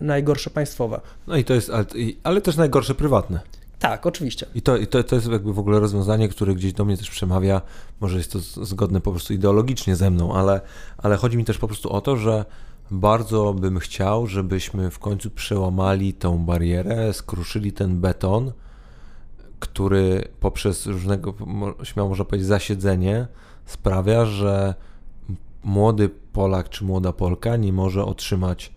najgorsze 0.01 0.51
państwowe. 0.51 1.01
No 1.27 1.37
i 1.37 1.45
to 1.45 1.55
jest, 1.55 1.71
ale, 1.71 1.85
ale 2.23 2.41
też 2.41 2.57
najgorsze 2.57 2.95
prywatne. 2.95 3.41
Tak, 3.79 4.07
oczywiście. 4.07 4.47
I, 4.55 4.63
to, 4.63 4.77
i 4.77 4.87
to, 4.87 5.05
to 5.05 5.15
jest 5.15 5.29
jakby 5.29 5.53
w 5.53 5.59
ogóle 5.59 5.81
rozwiązanie, 5.81 6.29
które 6.29 6.55
gdzieś 6.55 6.73
do 6.73 6.85
mnie 6.85 6.97
też 6.97 7.11
przemawia, 7.11 7.61
może 8.01 8.19
jest 8.19 8.33
to 8.33 8.39
zgodne 8.65 9.01
po 9.01 9.11
prostu 9.11 9.35
ideologicznie 9.35 9.97
ze 9.97 10.11
mną, 10.11 10.35
ale, 10.35 10.61
ale 10.99 11.17
chodzi 11.17 11.37
mi 11.37 11.45
też 11.45 11.59
po 11.59 11.67
prostu 11.67 11.93
o 11.93 12.01
to, 12.01 12.17
że 12.17 12.45
bardzo 12.91 13.55
bym 13.55 13.79
chciał, 13.79 14.27
żebyśmy 14.27 14.91
w 14.91 14.99
końcu 14.99 15.31
przełamali 15.31 16.15
tą 16.15 16.45
barierę, 16.45 17.13
skruszyli 17.13 17.73
ten 17.73 18.01
beton, 18.01 18.53
który 19.59 20.29
poprzez 20.41 20.87
różnego, 20.87 21.35
śmiało 21.83 22.09
można 22.09 22.25
powiedzieć, 22.25 22.49
zasiedzenie 22.49 23.27
sprawia, 23.67 24.27
że 24.27 24.75
młody 25.65 26.11
Polak 26.33 26.69
czy 26.69 26.85
młoda 26.85 27.13
Polka 27.13 27.57
nie 27.57 27.73
może 27.73 28.05
otrzymać 28.05 28.73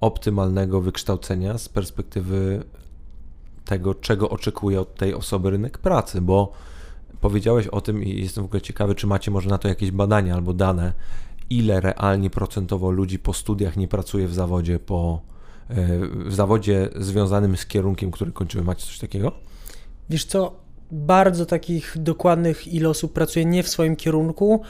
optymalnego 0.00 0.80
wykształcenia 0.80 1.58
z 1.58 1.68
perspektywy 1.68 2.64
tego, 3.64 3.94
czego 3.94 4.30
oczekuje 4.30 4.80
od 4.80 4.94
tej 4.94 5.14
osoby 5.14 5.50
rynek 5.50 5.78
pracy, 5.78 6.20
bo 6.20 6.52
powiedziałeś 7.20 7.66
o 7.66 7.80
tym 7.80 8.02
i 8.02 8.22
jestem 8.22 8.44
w 8.44 8.46
ogóle 8.46 8.60
ciekawy, 8.60 8.94
czy 8.94 9.06
macie 9.06 9.30
może 9.30 9.50
na 9.50 9.58
to 9.58 9.68
jakieś 9.68 9.90
badania 9.90 10.34
albo 10.34 10.52
dane, 10.52 10.92
ile 11.50 11.80
realnie 11.80 12.30
procentowo 12.30 12.90
ludzi 12.90 13.18
po 13.18 13.32
studiach 13.32 13.76
nie 13.76 13.88
pracuje 13.88 14.28
w 14.28 14.34
zawodzie 14.34 14.78
po 14.78 15.20
w 16.26 16.34
zawodzie 16.34 16.88
związanym 16.96 17.56
z 17.56 17.66
kierunkiem, 17.66 18.10
który 18.10 18.32
kończyły. 18.32 18.64
Macie 18.64 18.86
coś 18.86 18.98
takiego? 18.98 19.32
Wiesz 20.10 20.24
co, 20.24 20.56
bardzo 20.90 21.46
takich 21.46 21.96
dokładnych, 21.98 22.68
ile 22.68 22.88
osób 22.88 23.12
pracuje 23.12 23.44
nie 23.44 23.62
w 23.62 23.68
swoim 23.68 23.96
kierunku, 23.96 24.62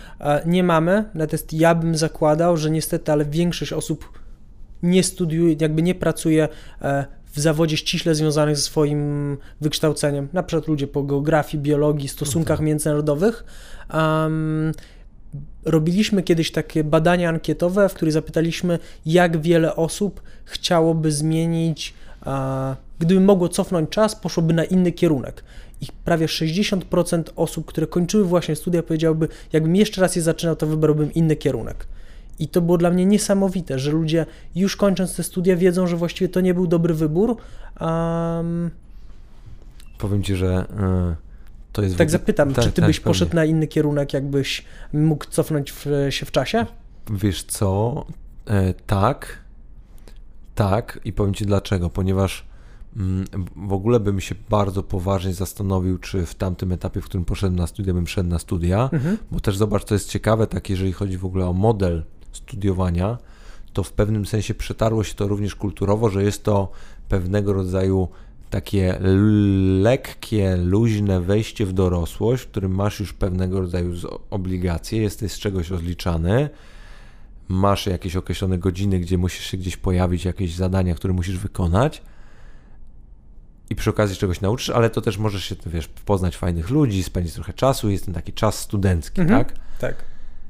nie 0.46 0.64
mamy. 0.64 1.04
Natomiast 1.14 1.52
ja 1.52 1.74
bym 1.74 1.96
zakładał, 1.96 2.56
że 2.56 2.70
niestety, 2.70 3.12
ale 3.12 3.24
większość 3.24 3.72
osób 3.72 4.18
nie 4.82 5.02
studiuje, 5.02 5.56
jakby 5.60 5.82
nie 5.82 5.94
pracuje 5.94 6.48
e, 6.82 7.04
w 7.32 7.40
zawodzie 7.40 7.76
ściśle 7.76 8.14
związanych 8.14 8.56
ze 8.56 8.62
swoim 8.62 9.36
wykształceniem. 9.60 10.28
Na 10.32 10.42
przykład 10.42 10.68
ludzie 10.68 10.86
po 10.86 11.02
geografii, 11.02 11.62
biologii, 11.62 12.08
stosunkach 12.08 12.54
mhm. 12.54 12.66
międzynarodowych. 12.66 13.44
Um, 13.94 14.72
robiliśmy 15.64 16.22
kiedyś 16.22 16.52
takie 16.52 16.84
badania 16.84 17.28
ankietowe, 17.28 17.88
w 17.88 17.94
których 17.94 18.12
zapytaliśmy, 18.12 18.78
jak 19.06 19.40
wiele 19.40 19.76
osób 19.76 20.22
chciałoby 20.44 21.12
zmienić, 21.12 21.94
gdyby 22.98 23.20
mogło 23.20 23.48
cofnąć 23.48 23.90
czas, 23.90 24.16
poszłoby 24.16 24.54
na 24.54 24.64
inny 24.64 24.92
kierunek. 24.92 25.44
I 25.80 25.86
prawie 26.04 26.26
60% 26.26 27.22
osób, 27.36 27.66
które 27.66 27.86
kończyły 27.86 28.24
właśnie 28.24 28.56
studia, 28.56 28.82
powiedziałoby, 28.82 29.28
jakbym 29.52 29.76
jeszcze 29.76 30.00
raz 30.00 30.16
je 30.16 30.22
zaczynał, 30.22 30.56
to 30.56 30.66
wybrałbym 30.66 31.14
inny 31.14 31.36
kierunek. 31.36 31.86
I 32.38 32.48
to 32.48 32.60
było 32.60 32.78
dla 32.78 32.90
mnie 32.90 33.06
niesamowite, 33.06 33.78
że 33.78 33.90
ludzie 33.90 34.26
już 34.54 34.76
kończąc 34.76 35.16
te 35.16 35.22
studia 35.22 35.56
wiedzą, 35.56 35.86
że 35.86 35.96
właściwie 35.96 36.28
to 36.28 36.40
nie 36.40 36.54
był 36.54 36.66
dobry 36.66 36.94
wybór. 36.94 37.36
Um... 37.80 38.70
Powiem 39.98 40.22
ci, 40.22 40.36
że. 40.36 40.64
Yy 40.78 41.31
to 41.72 41.82
jest 41.82 41.96
tak 41.96 42.10
zapytam, 42.10 42.54
tak, 42.54 42.64
czy 42.64 42.72
ty 42.72 42.80
tak, 42.80 42.90
byś 42.90 43.00
pewnie. 43.00 43.10
poszedł 43.10 43.36
na 43.36 43.44
inny 43.44 43.66
kierunek, 43.66 44.12
jakbyś 44.12 44.64
mógł 44.92 45.24
cofnąć 45.30 45.72
w, 45.72 45.86
się 46.10 46.26
w 46.26 46.30
czasie? 46.30 46.66
Wiesz 47.10 47.44
co, 47.44 48.04
e, 48.46 48.74
tak, 48.74 49.38
tak 50.54 51.00
i 51.04 51.12
powiem 51.12 51.34
ci 51.34 51.46
dlaczego, 51.46 51.90
ponieważ 51.90 52.46
mm, 52.96 53.24
w 53.56 53.72
ogóle 53.72 54.00
bym 54.00 54.20
się 54.20 54.34
bardzo 54.50 54.82
poważnie 54.82 55.34
zastanowił, 55.34 55.98
czy 55.98 56.26
w 56.26 56.34
tamtym 56.34 56.72
etapie, 56.72 57.00
w 57.00 57.04
którym 57.04 57.24
poszedłem 57.24 57.56
na 57.56 57.66
studia, 57.66 57.94
bym 57.94 58.06
szedł 58.06 58.28
na 58.28 58.38
studia, 58.38 58.90
mhm. 58.92 59.18
bo 59.30 59.40
też 59.40 59.56
zobacz, 59.56 59.84
to 59.84 59.94
jest 59.94 60.10
ciekawe, 60.10 60.46
tak 60.46 60.70
jeżeli 60.70 60.92
chodzi 60.92 61.18
w 61.18 61.24
ogóle 61.24 61.46
o 61.46 61.52
model 61.52 62.04
studiowania, 62.32 63.18
to 63.72 63.82
w 63.82 63.92
pewnym 63.92 64.26
sensie 64.26 64.54
przetarło 64.54 65.04
się 65.04 65.14
to 65.14 65.28
również 65.28 65.54
kulturowo, 65.54 66.10
że 66.10 66.22
jest 66.22 66.44
to 66.44 66.70
pewnego 67.08 67.52
rodzaju 67.52 68.08
takie 68.52 68.98
lekkie, 69.80 70.56
luźne 70.56 71.20
wejście 71.20 71.66
w 71.66 71.72
dorosłość, 71.72 72.42
w 72.42 72.46
którym 72.46 72.74
masz 72.74 73.00
już 73.00 73.12
pewnego 73.12 73.60
rodzaju 73.60 73.92
obligacje, 74.30 75.02
jesteś 75.02 75.32
z 75.32 75.38
czegoś 75.38 75.70
rozliczany, 75.70 76.50
masz 77.48 77.86
jakieś 77.86 78.16
określone 78.16 78.58
godziny, 78.58 79.00
gdzie 79.00 79.18
musisz 79.18 79.46
się 79.46 79.56
gdzieś 79.56 79.76
pojawić, 79.76 80.24
jakieś 80.24 80.54
zadania, 80.54 80.94
które 80.94 81.14
musisz 81.14 81.38
wykonać 81.38 82.02
i 83.70 83.74
przy 83.74 83.90
okazji 83.90 84.16
czegoś 84.16 84.40
nauczysz, 84.40 84.70
ale 84.70 84.90
to 84.90 85.00
też 85.00 85.18
możesz 85.18 85.44
się, 85.44 85.56
wiesz, 85.66 85.88
poznać 85.88 86.36
fajnych 86.36 86.70
ludzi, 86.70 87.02
spędzić 87.02 87.34
trochę 87.34 87.52
czasu, 87.52 87.90
jest 87.90 88.04
ten 88.04 88.14
taki 88.14 88.32
czas 88.32 88.58
studencki, 88.58 89.20
mhm, 89.20 89.44
tak? 89.44 89.58
Tak. 89.78 89.94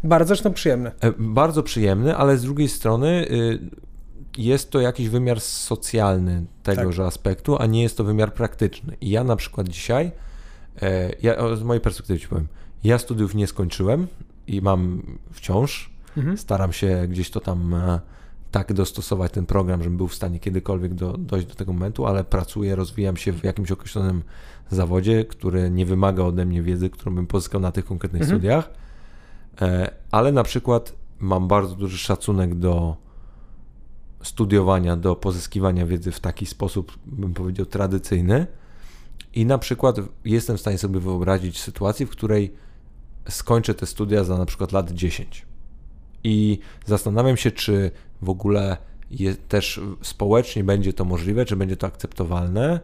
Bardzo 0.04 0.28
zresztą 0.28 0.52
przyjemny. 0.52 0.90
E, 1.00 1.12
bardzo 1.18 1.62
przyjemny, 1.62 2.16
ale 2.16 2.38
z 2.38 2.42
drugiej 2.42 2.68
strony 2.68 3.08
y, 3.30 3.91
jest 4.38 4.70
to 4.70 4.80
jakiś 4.80 5.08
wymiar 5.08 5.40
socjalny 5.40 6.44
tegoże 6.62 7.02
tak. 7.02 7.08
aspektu, 7.08 7.58
a 7.58 7.66
nie 7.66 7.82
jest 7.82 7.96
to 7.96 8.04
wymiar 8.04 8.34
praktyczny. 8.34 8.96
I 9.00 9.10
ja 9.10 9.24
na 9.24 9.36
przykład 9.36 9.68
dzisiaj, 9.68 10.12
e, 10.82 11.12
ja 11.22 11.56
z 11.56 11.62
mojej 11.62 11.80
perspektywy 11.80 12.20
ci 12.20 12.28
powiem, 12.28 12.48
ja 12.84 12.98
studiów 12.98 13.34
nie 13.34 13.46
skończyłem 13.46 14.06
i 14.46 14.62
mam 14.62 15.02
wciąż, 15.32 15.92
mhm. 16.16 16.38
staram 16.38 16.72
się 16.72 17.06
gdzieś 17.08 17.30
to 17.30 17.40
tam 17.40 17.74
e, 17.74 18.00
tak 18.50 18.72
dostosować 18.72 19.32
ten 19.32 19.46
program, 19.46 19.82
żebym 19.82 19.96
był 19.96 20.08
w 20.08 20.14
stanie 20.14 20.40
kiedykolwiek 20.40 20.94
do, 20.94 21.12
dojść 21.18 21.46
do 21.46 21.54
tego 21.54 21.72
momentu, 21.72 22.06
ale 22.06 22.24
pracuję, 22.24 22.76
rozwijam 22.76 23.16
się 23.16 23.32
w 23.32 23.44
jakimś 23.44 23.72
określonym 23.72 24.22
zawodzie, 24.70 25.24
który 25.24 25.70
nie 25.70 25.86
wymaga 25.86 26.22
ode 26.22 26.46
mnie 26.46 26.62
wiedzy, 26.62 26.90
którą 26.90 27.14
bym 27.14 27.26
pozyskał 27.26 27.60
na 27.60 27.72
tych 27.72 27.84
konkretnych 27.84 28.22
mhm. 28.22 28.40
studiach, 28.40 28.70
e, 29.60 29.90
ale 30.10 30.32
na 30.32 30.42
przykład 30.42 30.92
mam 31.18 31.48
bardzo 31.48 31.74
duży 31.74 31.98
szacunek 31.98 32.54
do 32.54 33.01
studiowania, 34.22 34.96
do 34.96 35.16
pozyskiwania 35.16 35.86
wiedzy 35.86 36.12
w 36.12 36.20
taki 36.20 36.46
sposób, 36.46 36.98
bym 37.06 37.34
powiedział, 37.34 37.66
tradycyjny. 37.66 38.46
I 39.34 39.46
na 39.46 39.58
przykład 39.58 39.96
jestem 40.24 40.56
w 40.56 40.60
stanie 40.60 40.78
sobie 40.78 41.00
wyobrazić 41.00 41.60
sytuację, 41.60 42.06
w 42.06 42.10
której 42.10 42.54
skończę 43.28 43.74
te 43.74 43.86
studia 43.86 44.24
za 44.24 44.38
na 44.38 44.46
przykład 44.46 44.72
lat 44.72 44.90
10. 44.92 45.46
I 46.24 46.58
zastanawiam 46.86 47.36
się, 47.36 47.50
czy 47.50 47.90
w 48.22 48.30
ogóle 48.30 48.76
je, 49.10 49.34
też 49.34 49.80
społecznie 50.02 50.64
będzie 50.64 50.92
to 50.92 51.04
możliwe, 51.04 51.44
czy 51.44 51.56
będzie 51.56 51.76
to 51.76 51.86
akceptowalne. 51.86 52.80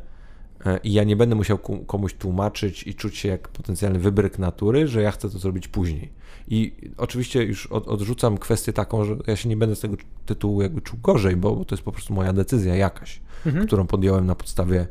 E, 0.66 0.78
I 0.84 0.92
ja 0.92 1.04
nie 1.04 1.16
będę 1.16 1.34
musiał 1.34 1.58
komuś 1.86 2.14
tłumaczyć 2.14 2.86
i 2.86 2.94
czuć 2.94 3.16
się 3.16 3.28
jak 3.28 3.48
potencjalny 3.48 3.98
wybryk 3.98 4.38
natury, 4.38 4.88
że 4.88 5.02
ja 5.02 5.10
chcę 5.10 5.30
to 5.30 5.38
zrobić 5.38 5.68
później. 5.68 6.12
I 6.48 6.72
oczywiście 6.96 7.44
już 7.44 7.66
od, 7.66 7.88
odrzucam 7.88 8.38
kwestię 8.38 8.72
taką, 8.72 9.04
że 9.04 9.16
ja 9.26 9.36
się 9.36 9.48
nie 9.48 9.56
będę 9.56 9.76
z 9.76 9.80
tego 9.80 9.96
tytułu 10.26 10.62
jakby 10.62 10.80
czuł 10.80 10.98
gorzej, 11.02 11.36
bo, 11.36 11.56
bo 11.56 11.64
to 11.64 11.74
jest 11.74 11.84
po 11.84 11.92
prostu 11.92 12.14
moja 12.14 12.32
decyzja 12.32 12.76
jakaś, 12.76 13.20
mhm. 13.46 13.66
którą 13.66 13.86
podjąłem 13.86 14.26
na 14.26 14.34
podstawie 14.34 14.86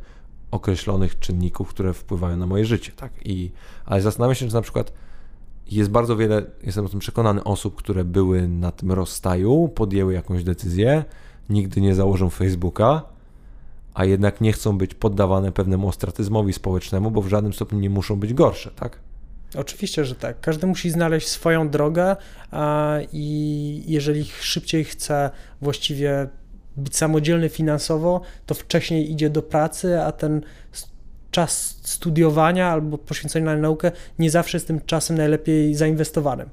określonych 0.50 1.18
czynników, 1.18 1.68
które 1.68 1.94
wpływają 1.94 2.36
na 2.36 2.46
moje 2.46 2.64
życie, 2.64 2.92
tak? 2.96 3.12
I, 3.24 3.50
ale 3.84 4.02
zastanawiam 4.02 4.34
się, 4.34 4.48
że 4.48 4.56
na 4.56 4.62
przykład 4.62 4.92
jest 5.70 5.90
bardzo 5.90 6.16
wiele, 6.16 6.44
jestem 6.62 6.86
o 6.86 6.88
tym 6.88 7.00
przekonany, 7.00 7.44
osób, 7.44 7.76
które 7.76 8.04
były 8.04 8.48
na 8.48 8.72
tym 8.72 8.92
rozstaju, 8.92 9.68
podjęły 9.68 10.14
jakąś 10.14 10.44
decyzję, 10.44 11.04
nigdy 11.50 11.80
nie 11.80 11.94
założą 11.94 12.30
Facebooka, 12.30 13.02
a 13.98 14.04
jednak 14.04 14.40
nie 14.40 14.52
chcą 14.52 14.78
być 14.78 14.94
poddawane 14.94 15.52
pewnemu 15.52 15.88
ostratyzmowi 15.88 16.52
społecznemu, 16.52 17.10
bo 17.10 17.22
w 17.22 17.28
żadnym 17.28 17.52
stopniu 17.52 17.78
nie 17.78 17.90
muszą 17.90 18.16
być 18.20 18.34
gorsze, 18.34 18.70
tak? 18.70 18.98
Oczywiście, 19.56 20.04
że 20.04 20.14
tak. 20.14 20.40
Każdy 20.40 20.66
musi 20.66 20.90
znaleźć 20.90 21.28
swoją 21.28 21.68
drogę 21.68 22.16
a, 22.50 22.96
i 23.12 23.84
jeżeli 23.86 24.24
szybciej 24.24 24.84
chce 24.84 25.30
właściwie 25.62 26.28
być 26.76 26.96
samodzielny 26.96 27.48
finansowo, 27.48 28.20
to 28.46 28.54
wcześniej 28.54 29.12
idzie 29.12 29.30
do 29.30 29.42
pracy, 29.42 30.02
a 30.02 30.12
ten 30.12 30.42
czas 31.30 31.80
studiowania 31.82 32.68
albo 32.68 32.98
poświęcenia 32.98 33.46
na 33.46 33.56
naukę 33.56 33.92
nie 34.18 34.30
zawsze 34.30 34.56
jest 34.56 34.66
tym 34.66 34.80
czasem 34.86 35.16
najlepiej 35.16 35.74
zainwestowanym. 35.74 36.48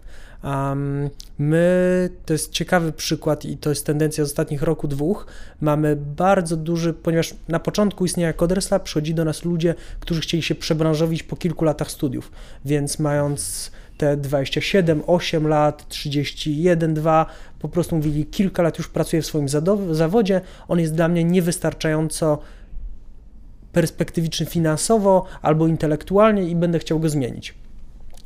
Um, 0.46 1.10
my, 1.38 2.10
to 2.26 2.34
jest 2.34 2.52
ciekawy 2.52 2.92
przykład 2.92 3.46
i 3.46 3.58
to 3.58 3.70
jest 3.70 3.86
tendencja 3.86 4.26
z 4.26 4.28
ostatnich 4.28 4.62
roku, 4.62 4.88
dwóch. 4.88 5.28
Mamy 5.62 5.96
bardzo 5.96 6.58
duży, 6.58 6.94
ponieważ 6.94 7.36
na 7.48 7.60
początku 7.60 8.06
istnienia 8.06 8.34
Coderslab 8.34 8.84
przychodzi 8.84 9.14
do 9.14 9.26
nas 9.26 9.46
ludzie, 9.46 9.76
którzy 10.00 10.22
chcieli 10.22 10.44
się 10.44 10.56
przebranżowić 10.56 11.24
po 11.24 11.36
kilku 11.36 11.66
latach 11.66 11.92
studiów, 11.92 12.32
więc 12.66 13.00
mając 13.00 13.72
te 13.98 14.18
27, 14.18 15.02
8 15.08 15.48
lat, 15.48 15.88
31, 15.88 16.94
2, 16.94 17.26
po 17.60 17.70
prostu 17.70 17.96
mówili, 17.96 18.26
kilka 18.26 18.64
lat 18.64 18.78
już 18.78 18.88
pracuję 18.88 19.22
w 19.22 19.26
swoim 19.26 19.48
zawodzie, 19.92 20.42
on 20.68 20.80
jest 20.80 20.96
dla 20.96 21.08
mnie 21.08 21.24
niewystarczająco 21.24 22.40
perspektywiczny 23.72 24.46
finansowo 24.46 25.26
albo 25.42 25.68
intelektualnie 25.68 26.44
i 26.44 26.56
będę 26.56 26.80
chciał 26.80 27.00
go 27.00 27.10
zmienić. 27.10 27.65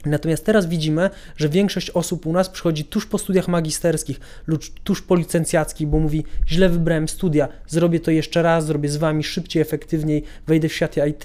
Natomiast 0.05 0.45
teraz 0.45 0.67
widzimy, 0.67 1.09
że 1.37 1.49
większość 1.49 1.89
osób 1.89 2.25
u 2.25 2.33
nas 2.33 2.49
przychodzi 2.49 2.85
tuż 2.85 3.05
po 3.05 3.17
studiach 3.17 3.47
magisterskich 3.47 4.19
lub 4.47 4.63
tuż 4.83 5.01
po 5.01 5.15
licencjackich, 5.15 5.87
bo 5.87 5.99
mówi: 5.99 6.23
źle 6.47 6.69
wybrałem 6.69 7.07
studia, 7.07 7.47
zrobię 7.67 7.99
to 7.99 8.11
jeszcze 8.11 8.41
raz, 8.41 8.65
zrobię 8.65 8.89
z 8.89 8.97
wami 8.97 9.23
szybciej, 9.23 9.61
efektywniej, 9.61 10.23
wejdę 10.47 10.69
w 10.69 10.73
świat 10.73 10.95
IT, 10.97 11.23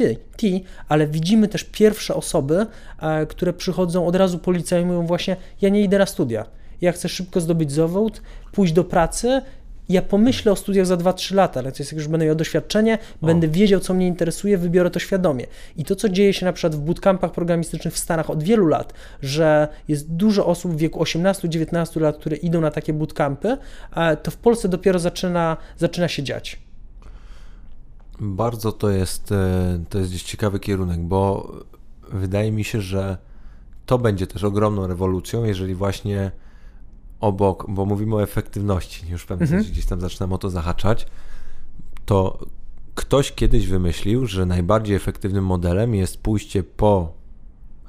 ale 0.88 1.06
widzimy 1.06 1.48
też 1.48 1.64
pierwsze 1.64 2.14
osoby, 2.14 2.66
e, 3.00 3.26
które 3.26 3.52
przychodzą 3.52 4.06
od 4.06 4.16
razu 4.16 4.38
po 4.38 4.52
liceum 4.52 4.82
i 4.82 4.86
mówią 4.86 5.06
właśnie: 5.06 5.36
ja 5.60 5.68
nie 5.68 5.82
idę 5.82 5.98
na 5.98 6.06
studia, 6.06 6.46
ja 6.80 6.92
chcę 6.92 7.08
szybko 7.08 7.40
zdobyć 7.40 7.72
zawód, 7.72 8.22
pójść 8.52 8.72
do 8.72 8.84
pracy 8.84 9.42
ja 9.88 10.02
pomyślę 10.02 10.52
o 10.52 10.56
studiach 10.56 10.86
za 10.86 10.96
2-3 10.96 11.34
lata, 11.34 11.60
ale 11.60 11.72
to 11.72 11.78
jest 11.78 11.92
jak 11.92 11.98
już 11.98 12.08
będę 12.08 12.26
miał 12.26 12.34
doświadczenie, 12.34 12.98
o. 13.22 13.26
będę 13.26 13.48
wiedział, 13.48 13.80
co 13.80 13.94
mnie 13.94 14.06
interesuje, 14.06 14.58
wybiorę 14.58 14.90
to 14.90 14.98
świadomie. 14.98 15.46
I 15.76 15.84
to, 15.84 15.96
co 15.96 16.08
dzieje 16.08 16.32
się 16.32 16.46
na 16.46 16.52
przykład 16.52 16.74
w 16.74 16.78
bootcampach 16.78 17.32
programistycznych 17.32 17.94
w 17.94 17.98
Stanach 17.98 18.30
od 18.30 18.42
wielu 18.42 18.66
lat, 18.66 18.92
że 19.22 19.68
jest 19.88 20.10
dużo 20.12 20.46
osób 20.46 20.72
w 20.72 20.76
wieku 20.76 21.02
18-19 21.02 22.00
lat, 22.00 22.16
które 22.16 22.36
idą 22.36 22.60
na 22.60 22.70
takie 22.70 22.92
bootcampy, 22.92 23.56
to 24.22 24.30
w 24.30 24.36
Polsce 24.36 24.68
dopiero 24.68 24.98
zaczyna, 24.98 25.56
zaczyna 25.78 26.08
się 26.08 26.22
dziać. 26.22 26.58
Bardzo 28.20 28.72
to 28.72 28.90
jest, 28.90 29.32
e, 29.32 29.84
to 29.88 29.98
jest 29.98 30.10
gdzieś 30.10 30.22
ciekawy 30.22 30.60
kierunek, 30.60 31.00
bo 31.00 31.52
wydaje 32.12 32.52
mi 32.52 32.64
się, 32.64 32.80
że 32.80 33.16
to 33.86 33.98
będzie 33.98 34.26
też 34.26 34.44
ogromną 34.44 34.86
rewolucją, 34.86 35.44
jeżeli 35.44 35.74
właśnie 35.74 36.30
obok, 37.24 37.66
bo 37.68 37.86
mówimy 37.86 38.14
o 38.14 38.22
efektywności, 38.22 39.08
już 39.10 39.22
w 39.22 39.26
pewnym 39.26 39.46
mhm. 39.46 39.60
sensie 39.60 39.72
gdzieś 39.72 39.86
tam 39.86 40.00
zaczynam 40.00 40.32
o 40.32 40.38
to 40.38 40.50
zahaczać, 40.50 41.06
to 42.06 42.38
ktoś 42.94 43.32
kiedyś 43.32 43.66
wymyślił, 43.66 44.26
że 44.26 44.46
najbardziej 44.46 44.96
efektywnym 44.96 45.44
modelem 45.44 45.94
jest 45.94 46.22
pójście 46.22 46.62
po 46.62 47.12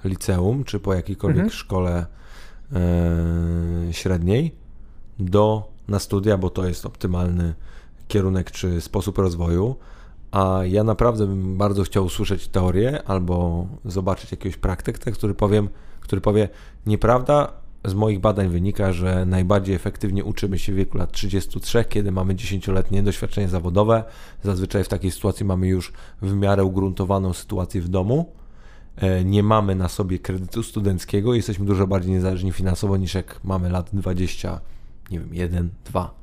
liceum, 0.04 0.64
czy 0.64 0.80
po 0.80 0.94
jakiejkolwiek 0.94 1.44
mhm. 1.44 1.60
szkole 1.60 2.06
e, 2.74 3.94
średniej, 3.94 4.56
do 5.20 5.72
na 5.88 6.00
studia, 6.00 6.38
bo 6.38 6.50
to 6.50 6.66
jest 6.66 6.86
optymalny 6.86 7.54
kierunek 8.08 8.52
czy 8.52 8.82
sposób 8.82 9.18
rozwoju. 9.18 9.76
A 10.32 10.60
ja 10.66 10.84
naprawdę 10.84 11.28
bym 11.28 11.58
bardzo 11.58 11.84
chciał 11.84 12.06
usłyszeć 12.06 12.48
teorię 12.48 13.04
albo 13.04 13.68
zobaczyć 13.86 14.32
jakiegoś 14.32 14.58
praktyka, 14.58 15.12
który 15.12 15.34
powiem, 15.34 15.70
który 16.00 16.22
powie, 16.22 16.50
nieprawda, 16.86 17.65
z 17.86 17.94
moich 17.94 18.20
badań 18.20 18.48
wynika, 18.48 18.94
że 18.94 19.26
najbardziej 19.26 19.76
efektywnie 19.76 20.24
uczymy 20.24 20.60
się 20.60 20.74
w 20.74 20.76
wieku 20.76 20.98
lat 20.98 21.12
33, 21.12 21.86
kiedy 21.90 22.12
mamy 22.12 22.36
10-letnie 22.36 23.04
doświadczenie 23.04 23.48
zawodowe. 23.48 24.04
Zazwyczaj 24.44 24.84
w 24.84 24.88
takiej 24.88 25.12
sytuacji 25.12 25.46
mamy 25.46 25.68
już 25.68 25.94
w 26.22 26.34
miarę 26.34 26.64
ugruntowaną 26.64 27.34
sytuację 27.34 27.82
w 27.82 27.90
domu. 27.90 28.32
E, 28.98 29.24
nie 29.24 29.44
mamy 29.44 29.76
na 29.76 29.90
sobie 29.90 30.20
kredytu 30.20 30.64
studenckiego, 30.64 31.34
jesteśmy 31.34 31.66
dużo 31.66 31.88
bardziej 31.88 32.12
niezależni 32.12 32.52
finansowo 32.52 32.98
niż 32.98 33.14
jak 33.14 33.40
mamy 33.44 33.70
lat 33.70 33.90
20, 33.94 34.62
nie 35.12 35.20
wiem, 35.20 35.30
1, 35.34 35.70
2. 35.86 36.14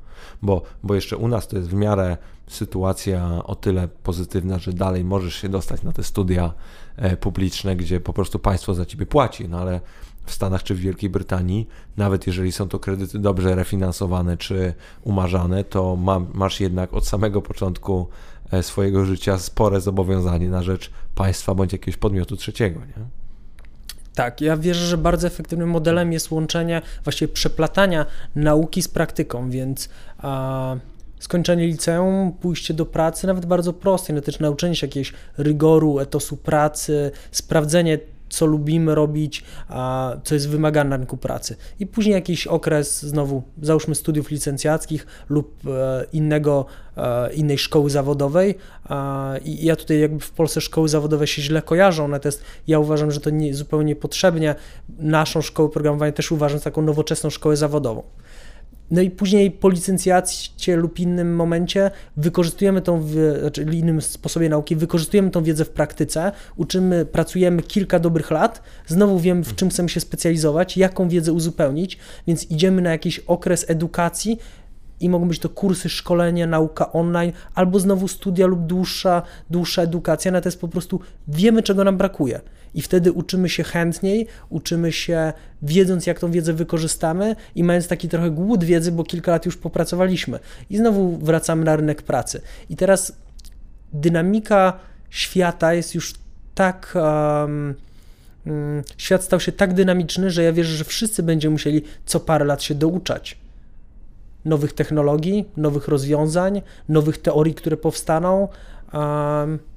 Bo, 0.43 0.63
bo 0.83 0.95
jeszcze 0.95 1.17
u 1.17 1.29
nas 1.29 1.49
to 1.49 1.57
jest 1.57 1.69
w 1.69 1.75
miarę 1.75 2.17
sytuacja 2.47 3.45
o 3.45 3.55
tyle 3.55 3.89
pozytywna, 3.89 4.59
że 4.59 4.73
dalej 4.73 5.05
możesz 5.05 5.35
się 5.35 5.49
dostać 5.49 5.83
na 5.83 5.93
te 5.93 6.03
studia 6.03 6.53
e, 6.97 7.17
publiczne, 7.17 7.77
gdzie 7.77 8.01
po 8.01 8.13
prostu 8.13 8.39
państwo 8.39 8.75
za 8.75 8.87
ciebie 8.87 9.07
płaci, 9.07 9.49
no 9.49 9.59
ale 9.59 9.81
w 10.25 10.33
Stanach 10.33 10.63
czy 10.63 10.75
w 10.75 10.79
Wielkiej 10.79 11.11
Brytanii, 11.11 11.69
nawet 11.97 12.27
jeżeli 12.27 12.53
są 12.53 12.69
to 12.69 12.79
kredyty 12.79 13.19
dobrze 13.19 13.55
refinansowane 13.55 14.37
czy 14.37 14.75
umarzane, 15.05 15.65
to 15.65 15.97
ma, 15.97 16.21
masz 16.35 16.61
jednak 16.61 16.95
od 16.95 17.07
samego 17.07 17.43
początku 17.43 18.09
e, 18.51 18.63
swojego 18.63 19.05
życia 19.05 19.39
spore 19.39 19.81
zobowiązanie 19.81 20.49
na 20.49 20.63
rzecz 20.63 20.91
państwa 21.15 21.55
bądź 21.55 21.73
jakiegoś 21.73 21.97
podmiotu 21.97 22.37
trzeciego. 22.37 22.81
Nie? 22.81 23.23
Tak, 24.15 24.41
ja 24.41 24.57
wierzę, 24.57 24.87
że 24.87 24.99
bardzo 24.99 25.27
efektywnym 25.27 25.71
modelem 25.71 26.13
jest 26.13 26.31
łączenie, 26.31 26.83
właściwie 27.05 27.33
przeplatania 27.33 28.07
nauki 28.35 28.83
z 28.83 28.89
praktyką, 28.89 29.51
więc 29.51 29.89
a, 30.19 30.77
skończenie 31.19 31.67
liceum, 31.67 32.33
pójście 32.33 32.75
do 32.75 32.87
pracy, 32.87 33.27
nawet 33.27 33.47
bardzo 33.47 33.73
prostej, 33.73 34.15
no 34.17 34.23
też 34.23 34.41
nauczenie 34.41 34.77
się 34.77 34.87
jakiegoś 34.87 35.13
rygoru, 35.39 35.99
etosu 35.99 36.37
pracy, 36.37 37.11
sprawdzenie 37.31 37.99
co 38.33 38.47
lubimy 38.47 38.95
robić, 38.95 39.45
a 39.69 40.13
co 40.25 40.35
jest 40.35 40.49
wymagane 40.49 40.91
na 40.91 40.97
rynku 40.97 41.17
pracy. 41.17 41.57
I 41.81 41.87
później 41.87 42.15
jakiś 42.15 42.47
okres, 42.47 43.03
znowu, 43.03 43.43
załóżmy 43.63 43.95
studiów 43.95 44.31
licencjackich 44.31 45.07
lub 45.29 45.67
e, 45.67 46.07
innego, 46.13 46.67
e, 46.97 47.33
innej 47.35 47.59
szkoły 47.59 47.91
zawodowej. 47.91 48.55
I 49.45 49.65
ja 49.65 49.77
tutaj 49.77 50.01
jakby 50.01 50.21
w 50.21 50.31
Polsce 50.31 50.61
szkoły 50.61 50.89
zawodowe 50.89 51.27
się 51.27 51.43
źle 51.43 51.63
kojarzą, 51.63 52.09
natomiast 52.09 52.43
ja 52.67 52.79
uważam, 52.79 53.11
że 53.11 53.21
to 53.21 53.31
nie, 53.31 53.55
zupełnie 53.55 53.89
niepotrzebnie. 53.89 54.55
Naszą 54.99 55.43
szkołę 55.43 55.69
programowania 55.69 56.13
też 56.13 56.33
uważam 56.33 56.59
za 56.59 56.65
taką 56.65 56.83
nowoczesną 56.83 57.31
szkołę 57.31 57.57
zawodową. 57.57 58.03
No 58.93 59.01
i 59.01 59.11
później 59.11 59.51
po 59.51 59.69
licencjacie 59.69 60.77
lub 60.77 60.99
innym 60.99 61.37
momencie 61.37 61.91
wykorzystujemy 62.17 62.83
tą, 62.83 63.09
znaczy 63.41 63.63
innym 63.73 64.03
sposobie 64.03 64.49
nauki, 64.49 64.77
wykorzystujemy 64.77 65.31
tą 65.31 65.43
wiedzę 65.43 65.65
w 65.65 65.71
praktyce, 65.71 66.33
uczymy, 66.57 67.05
pracujemy 67.05 67.63
kilka 67.63 67.99
dobrych 67.99 68.31
lat, 68.31 68.63
znowu 68.87 69.21
wiemy 69.21 69.45
w 69.45 69.55
czym 69.55 69.71
chcemy 69.71 69.89
się 69.89 70.01
specjalizować, 70.01 70.77
jaką 70.77 71.09
wiedzę 71.09 71.33
uzupełnić, 71.33 71.99
więc 72.27 72.51
idziemy 72.51 72.83
na 72.83 72.91
jakiś 72.91 73.19
okres 73.19 73.71
edukacji, 73.71 74.39
i 75.03 75.09
mogą 75.09 75.29
być 75.29 75.39
to 75.39 75.49
kursy, 75.49 75.89
szkolenia, 75.89 76.47
nauka 76.47 76.93
online, 76.93 77.33
albo 77.55 77.81
znowu 77.81 78.09
studia 78.09 78.47
lub 78.47 78.67
dłuższa, 78.67 79.23
dłuższa 79.51 79.83
edukacja, 79.83 80.33
natomiast 80.33 80.61
po 80.61 80.69
prostu 80.69 81.01
wiemy, 81.29 81.63
czego 81.63 81.85
nam 81.85 81.97
brakuje. 81.97 82.41
I 82.75 82.83
wtedy 82.83 83.13
uczymy 83.13 83.49
się 83.49 83.63
chętniej, 83.65 84.27
uczymy 84.51 84.93
się 84.93 85.33
wiedząc, 85.63 86.07
jak 86.07 86.19
tą 86.19 86.31
wiedzę 86.31 86.53
wykorzystamy 86.53 87.37
i 87.55 87.65
mając 87.65 87.89
taki 87.89 88.09
trochę 88.09 88.31
głód 88.31 88.65
wiedzy, 88.65 88.93
bo 88.93 89.05
kilka 89.05 89.33
lat 89.33 89.47
już 89.47 89.57
popracowaliśmy. 89.57 90.39
I 90.71 90.77
znowu 90.77 91.19
wracamy 91.19 91.65
na 91.65 91.77
rynek 91.77 92.03
pracy. 92.03 92.41
I 92.71 92.77
teraz 92.77 93.17
dynamika 93.93 94.79
świata 95.11 95.75
jest 95.75 95.95
już 95.95 96.15
tak. 96.55 96.95
Um, 96.95 97.75
świat 98.97 99.25
stał 99.25 99.41
się 99.41 99.53
tak 99.53 99.75
dynamiczny, 99.75 100.31
że 100.31 100.43
ja 100.43 100.53
wierzę, 100.53 100.77
że 100.77 100.85
wszyscy 100.85 101.23
będziemy 101.23 101.53
musieli 101.53 101.83
co 102.07 102.21
parę 102.21 102.45
lat 102.45 102.63
się 102.63 102.75
douczać 102.75 103.42
nowych 104.45 104.73
technologii, 104.73 105.49
nowych 105.57 105.89
rozwiązań, 105.89 106.63
nowych 106.89 107.19
teorii, 107.19 107.55
które 107.55 107.77
powstaną. 107.77 108.49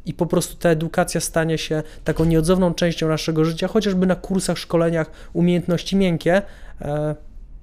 I 0.05 0.13
po 0.13 0.25
prostu 0.25 0.55
ta 0.55 0.69
edukacja 0.69 1.21
stanie 1.21 1.57
się 1.57 1.83
taką 2.03 2.25
nieodzowną 2.25 2.73
częścią 2.73 3.07
naszego 3.07 3.45
życia, 3.45 3.67
chociażby 3.67 4.05
na 4.05 4.15
kursach, 4.15 4.57
szkoleniach, 4.57 5.11
umiejętności 5.33 5.95
miękkie. 5.95 6.41
E, 6.81 7.15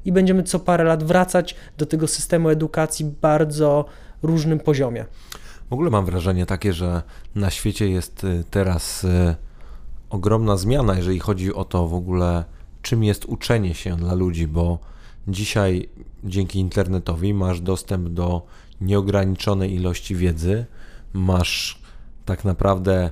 I 0.05 0.13
będziemy 0.13 0.43
co 0.43 0.59
parę 0.59 0.85
lat 0.85 1.05
wracać 1.05 1.57
do 1.79 1.87
tego 1.87 2.09
systemu 2.09 2.49
edukacji 2.49 3.05
bardzo 3.23 3.85
różnym 4.23 4.59
poziomie. 4.59 5.05
W 5.71 5.73
ogóle 5.73 5.91
mam 5.91 6.05
wrażenie 6.05 6.47
takie, 6.47 6.73
że 6.73 7.03
na 7.35 7.51
świecie 7.51 7.89
jest 7.89 8.25
y, 8.25 8.45
teraz 8.51 9.05
y, 9.05 9.35
ogromna 10.11 10.57
zmiana, 10.57 10.97
jeżeli 10.97 11.19
chodzi 11.19 11.55
o 11.55 11.65
to 11.65 11.89
w 11.89 11.95
ogóle, 11.95 12.45
czym 12.83 13.05
jest 13.05 13.25
uczenie 13.25 13.75
się 13.75 13.97
dla 13.97 14.15
ludzi, 14.15 14.47
bo 14.47 14.79
Dzisiaj 15.29 15.89
dzięki 16.25 16.59
internetowi 16.59 17.35
masz 17.35 17.61
dostęp 17.61 18.09
do 18.09 18.47
nieograniczonej 18.81 19.75
ilości 19.75 20.17
wiedzy, 20.17 20.67
masz 21.13 21.83
tak 22.25 22.45
naprawdę 22.45 23.11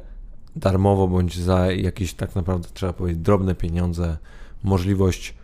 darmowo 0.56 1.08
bądź 1.08 1.38
za 1.38 1.72
jakieś 1.72 2.14
tak 2.14 2.36
naprawdę 2.36 2.68
trzeba 2.74 2.92
powiedzieć 2.92 3.22
drobne 3.22 3.54
pieniądze 3.54 4.18
możliwość 4.62 5.34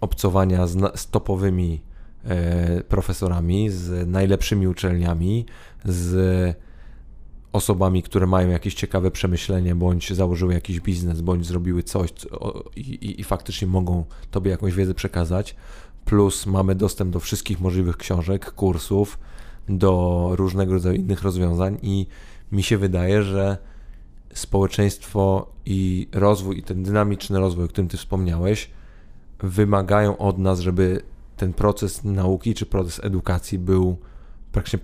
obcowania 0.00 0.66
z, 0.66 1.00
z 1.00 1.10
topowymi 1.10 1.80
e, 2.24 2.82
profesorami, 2.82 3.70
z 3.70 4.08
najlepszymi 4.08 4.68
uczelniami, 4.68 5.46
z 5.84 6.56
osobami, 7.52 8.02
które 8.02 8.26
mają 8.26 8.48
jakieś 8.48 8.74
ciekawe 8.74 9.10
przemyślenie, 9.10 9.74
bądź 9.74 10.12
założyły 10.12 10.54
jakiś 10.54 10.80
biznes, 10.80 11.20
bądź 11.20 11.46
zrobiły 11.46 11.82
coś 11.82 12.10
co, 12.10 12.28
i, 12.76 12.80
i, 12.80 13.20
i 13.20 13.24
faktycznie 13.24 13.68
mogą 13.68 14.04
tobie 14.30 14.50
jakąś 14.50 14.74
wiedzę 14.74 14.94
przekazać 14.94 15.56
plus 16.06 16.46
mamy 16.46 16.74
dostęp 16.74 17.12
do 17.12 17.20
wszystkich 17.20 17.60
możliwych 17.60 17.96
książek, 17.96 18.50
kursów, 18.50 19.18
do 19.68 20.30
różnego 20.32 20.72
rodzaju 20.72 20.94
innych 20.94 21.22
rozwiązań 21.22 21.78
i 21.82 22.06
mi 22.52 22.62
się 22.62 22.78
wydaje, 22.78 23.22
że 23.22 23.58
społeczeństwo 24.34 25.50
i 25.66 26.08
rozwój, 26.12 26.58
i 26.58 26.62
ten 26.62 26.82
dynamiczny 26.82 27.38
rozwój, 27.38 27.64
o 27.64 27.68
którym 27.68 27.88
ty 27.88 27.96
wspomniałeś, 27.96 28.70
wymagają 29.42 30.18
od 30.18 30.38
nas, 30.38 30.60
żeby 30.60 31.02
ten 31.36 31.52
proces 31.52 32.04
nauki 32.04 32.54
czy 32.54 32.66
proces 32.66 33.00
edukacji 33.04 33.58
był 33.58 33.96
praktycznie 34.52 34.78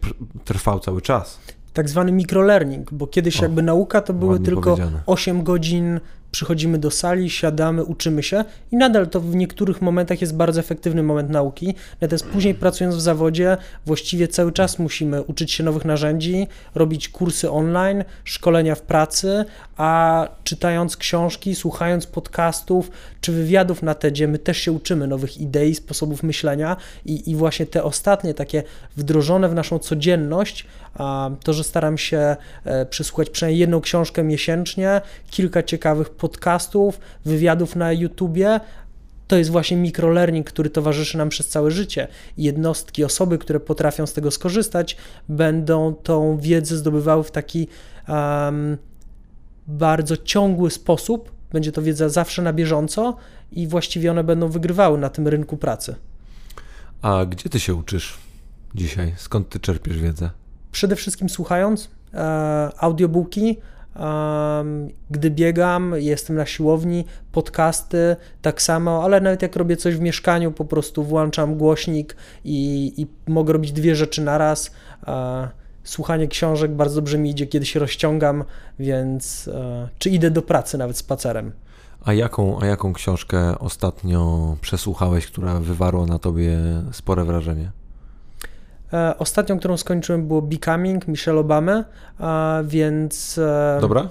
trwał 0.44 0.80
cały 0.80 1.02
czas. 1.02 1.40
Tak 1.72 1.88
zwany 1.88 2.12
microlearning, 2.12 2.92
bo 2.92 3.06
kiedyś 3.06 3.40
o, 3.40 3.42
jakby 3.42 3.62
nauka 3.62 4.00
to 4.00 4.14
były 4.14 4.40
tylko 4.40 4.70
powiedziane. 4.70 5.02
8 5.06 5.42
godzin 5.42 6.00
przychodzimy 6.32 6.78
do 6.78 6.90
sali, 6.90 7.30
siadamy, 7.30 7.84
uczymy 7.84 8.22
się 8.22 8.44
i 8.72 8.76
nadal 8.76 9.08
to 9.08 9.20
w 9.20 9.34
niektórych 9.34 9.82
momentach 9.82 10.20
jest 10.20 10.36
bardzo 10.36 10.60
efektywny 10.60 11.02
moment 11.02 11.30
nauki. 11.30 11.74
Natomiast 12.00 12.26
później 12.26 12.54
pracując 12.54 12.96
w 12.96 13.00
zawodzie, 13.00 13.56
właściwie 13.86 14.28
cały 14.28 14.52
czas 14.52 14.78
musimy 14.78 15.22
uczyć 15.22 15.52
się 15.52 15.64
nowych 15.64 15.84
narzędzi, 15.84 16.46
robić 16.74 17.08
kursy 17.08 17.50
online, 17.50 18.04
szkolenia 18.24 18.74
w 18.74 18.82
pracy, 18.82 19.44
a 19.76 20.28
czytając 20.44 20.96
książki, 20.96 21.54
słuchając 21.54 22.06
podcastów 22.06 22.90
czy 23.20 23.32
wywiadów 23.32 23.82
na 23.82 23.94
TEDzie, 23.94 24.28
my 24.28 24.38
też 24.38 24.58
się 24.58 24.72
uczymy 24.72 25.06
nowych 25.06 25.38
idei, 25.38 25.74
sposobów 25.74 26.22
myślenia 26.22 26.76
i, 27.04 27.30
i 27.30 27.36
właśnie 27.36 27.66
te 27.66 27.84
ostatnie 27.84 28.34
takie 28.34 28.62
wdrożone 28.96 29.48
w 29.48 29.54
naszą 29.54 29.78
codzienność, 29.78 30.66
to, 31.44 31.52
że 31.52 31.64
staram 31.64 31.98
się 31.98 32.36
e, 32.64 32.86
przysłuchać 32.86 33.30
przynajmniej 33.30 33.60
jedną 33.60 33.80
książkę 33.80 34.22
miesięcznie, 34.22 35.00
kilka 35.30 35.62
ciekawych 35.62 36.10
podcastów, 36.22 37.00
wywiadów 37.24 37.76
na 37.76 37.92
YouTubie, 37.92 38.60
to 39.28 39.36
jest 39.36 39.50
właśnie 39.50 39.76
microlearning, 39.76 40.46
który 40.46 40.70
towarzyszy 40.70 41.18
nam 41.18 41.28
przez 41.28 41.48
całe 41.48 41.70
życie. 41.70 42.08
Jednostki, 42.38 43.04
osoby, 43.04 43.38
które 43.38 43.60
potrafią 43.60 44.06
z 44.06 44.12
tego 44.12 44.30
skorzystać, 44.30 44.96
będą 45.28 45.94
tą 45.94 46.38
wiedzę 46.38 46.76
zdobywały 46.76 47.24
w 47.24 47.30
taki 47.30 47.68
um, 48.08 48.76
bardzo 49.66 50.16
ciągły 50.16 50.70
sposób. 50.70 51.32
Będzie 51.52 51.72
to 51.72 51.82
wiedza 51.82 52.08
zawsze 52.08 52.42
na 52.42 52.52
bieżąco 52.52 53.16
i 53.52 53.66
właściwie 53.66 54.10
one 54.10 54.24
będą 54.24 54.48
wygrywały 54.48 54.98
na 54.98 55.08
tym 55.08 55.28
rynku 55.28 55.56
pracy. 55.56 55.94
A 57.02 57.26
gdzie 57.26 57.48
ty 57.48 57.60
się 57.60 57.74
uczysz 57.74 58.18
dzisiaj? 58.74 59.14
Skąd 59.16 59.48
ty 59.48 59.60
czerpiesz 59.60 59.98
wiedzę? 59.98 60.30
Przede 60.72 60.96
wszystkim 60.96 61.28
słuchając 61.28 61.90
e, 62.14 62.70
audiobooki, 62.78 63.56
gdy 65.10 65.30
biegam, 65.30 65.94
jestem 65.96 66.36
na 66.36 66.46
siłowni, 66.46 67.04
podcasty 67.32 68.16
tak 68.42 68.62
samo, 68.62 69.04
ale 69.04 69.20
nawet 69.20 69.42
jak 69.42 69.56
robię 69.56 69.76
coś 69.76 69.96
w 69.96 70.00
mieszkaniu, 70.00 70.52
po 70.52 70.64
prostu 70.64 71.04
włączam 71.04 71.56
głośnik 71.56 72.16
i, 72.44 72.92
i 72.96 73.30
mogę 73.32 73.52
robić 73.52 73.72
dwie 73.72 73.96
rzeczy 73.96 74.22
na 74.22 74.38
raz. 74.38 74.70
Słuchanie 75.84 76.28
książek 76.28 76.74
bardzo 76.74 76.94
dobrze 76.94 77.18
mi 77.18 77.30
idzie, 77.30 77.46
kiedy 77.46 77.66
się 77.66 77.80
rozciągam, 77.80 78.44
więc 78.78 79.48
e, 79.48 79.88
czy 79.98 80.10
idę 80.10 80.30
do 80.30 80.42
pracy 80.42 80.78
nawet 80.78 80.96
spacerem. 80.96 81.52
A 82.04 82.12
jaką, 82.12 82.60
a 82.60 82.66
jaką 82.66 82.92
książkę 82.92 83.58
ostatnio 83.58 84.56
przesłuchałeś, 84.60 85.26
która 85.26 85.60
wywarła 85.60 86.06
na 86.06 86.18
tobie 86.18 86.58
spore 86.92 87.24
wrażenie? 87.24 87.70
E, 88.92 89.18
ostatnią, 89.18 89.58
którą 89.58 89.76
skończyłem 89.76 90.26
było 90.26 90.42
Becoming 90.42 91.08
Michelle 91.08 91.40
Obamy, 91.40 91.84
więc... 92.64 93.38
E, 93.38 93.78
Dobra? 93.80 94.08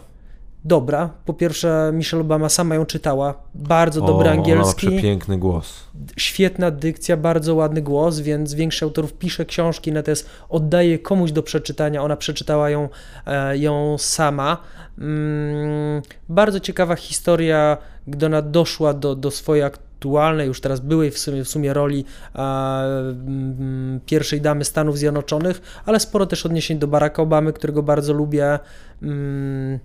dobra. 0.65 1.10
Po 1.26 1.34
pierwsze, 1.34 1.91
Michelle 1.94 2.22
Obama 2.22 2.50
sama 2.50 2.76
ją 2.76 2.86
czytała. 2.86 3.34
Bardzo 3.56 4.02
dobry 4.02 4.30
o, 4.30 4.32
angielski. 4.32 4.88
Ona 4.88 4.96
ma 4.96 5.00
przepiękny 5.00 5.38
głos. 5.38 5.84
Świetna 6.17 6.72
dykcja, 6.72 7.17
bardzo 7.17 7.56
ładny 7.56 7.82
głos, 7.82 8.20
więc 8.20 8.54
większość 8.54 8.84
autorów 8.84 9.13
pisze 9.13 9.46
książki, 9.46 9.91
natomiast 9.91 10.30
oddaje 10.50 11.00
komuś 11.00 11.32
do 11.32 11.44
przeczytania. 11.44 12.04
Ona 12.04 12.17
przeczytała 12.17 12.70
ją, 12.70 12.89
e, 13.26 13.58
ją 13.58 13.98
sama. 13.98 14.58
Mm, 14.98 16.02
bardzo 16.30 16.60
ciekawa 16.60 16.96
historia, 16.96 17.78
gdy 18.08 18.26
ona 18.26 18.41
doszła 18.41 18.94
do, 18.94 19.15
do 19.15 19.32
swojej 19.32 19.63
aktualnej, 20.01 20.47
już 20.47 20.61
teraz 20.61 20.79
byłej 20.79 21.11
w 21.11 21.17
sumie, 21.17 21.43
w 21.43 21.47
sumie 21.47 21.73
roli 21.73 22.05
mm, 22.33 23.99
pierwszej 24.05 24.41
damy 24.41 24.65
Stanów 24.65 24.97
Zjednoczonych, 24.97 25.61
ale 25.85 25.99
sporo 25.99 26.25
też 26.25 26.45
odniesień 26.45 26.79
do 26.79 26.87
Baracka 26.87 27.21
Obamy, 27.21 27.53
którego 27.53 27.83
bardzo 27.83 28.13
lubię. 28.13 28.59
Mm, 29.01 29.79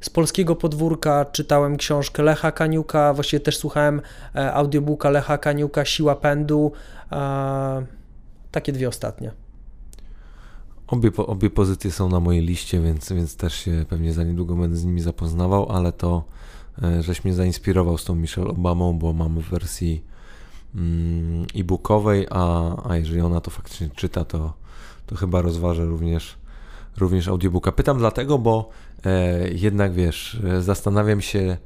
z 0.00 0.10
polskiego 0.10 0.56
podwórka 0.56 1.24
czytałem 1.24 1.76
książkę 1.76 2.22
Lecha 2.22 2.52
Kaniuka, 2.52 3.14
właściwie 3.14 3.40
też 3.40 3.58
słuchałem 3.58 4.00
e, 4.34 4.52
audiobooka 4.54 5.10
Lecha 5.10 5.38
Kaniuka, 5.38 5.84
Siła 5.84 6.16
Pędu. 6.16 6.72
Takie 8.50 8.72
dwie 8.72 8.88
ostatnie. 8.88 9.30
Obie, 10.86 11.10
obie 11.16 11.50
pozycje 11.50 11.90
są 11.90 12.08
na 12.08 12.20
mojej 12.20 12.42
liście, 12.42 12.80
więc, 12.80 13.12
więc 13.12 13.36
też 13.36 13.54
się 13.54 13.84
pewnie 13.88 14.12
za 14.12 14.24
niedługo 14.24 14.56
będę 14.56 14.76
z 14.76 14.84
nimi 14.84 15.00
zapoznawał, 15.00 15.72
ale 15.72 15.92
to 15.92 16.16
e, 16.18 16.26
żeś 17.00 17.24
mnie 17.24 17.34
zainspirował 17.34 17.98
z 17.98 18.04
tą 18.04 18.14
Michelle 18.14 18.48
Obamą, 18.50 18.98
bo 18.98 19.12
mam 19.12 19.40
w 19.40 19.48
wersji 19.48 20.04
mm, 20.74 21.46
e-bookowej, 21.54 22.26
a, 22.30 22.74
a 22.90 22.96
jeżeli 22.96 23.20
ona 23.20 23.40
to 23.40 23.50
faktycznie 23.50 23.90
czyta, 23.90 24.24
to, 24.24 24.54
to 25.06 25.16
chyba 25.16 25.42
rozważę 25.42 25.84
również, 25.84 26.38
również 26.96 27.28
audiobooka. 27.28 27.72
Pytam 27.72 27.98
dlatego, 27.98 28.38
bo 28.38 28.68
e, 29.04 29.48
jednak 29.48 29.92
wiesz, 29.92 30.40
e, 30.44 30.62
zastanawiam 30.62 31.20
się, 31.20 31.56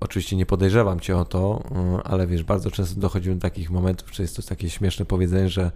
oczywiście 0.00 0.36
nie 0.36 0.46
podejrzewam 0.46 1.00
cię 1.00 1.16
o 1.16 1.24
to, 1.24 1.62
e, 1.70 2.02
ale 2.02 2.26
wiesz, 2.26 2.44
bardzo 2.44 2.70
często 2.70 3.00
dochodzimy 3.00 3.34
do 3.34 3.40
takich 3.40 3.70
momentów, 3.70 4.10
czy 4.10 4.22
jest 4.22 4.36
to 4.36 4.42
takie 4.42 4.70
śmieszne 4.70 5.04
powiedzenie, 5.04 5.48
że 5.48 5.70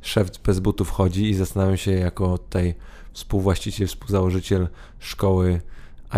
szef 0.00 0.38
bez 0.38 0.60
butów 0.60 0.90
chodzi 0.90 1.30
i 1.30 1.34
zastanawiam 1.34 1.76
się 1.76 1.92
jako 1.92 2.38
tutaj 2.38 2.74
współwłaściciel, 3.12 3.86
współzałożyciel 3.86 4.68
szkoły 4.98 5.60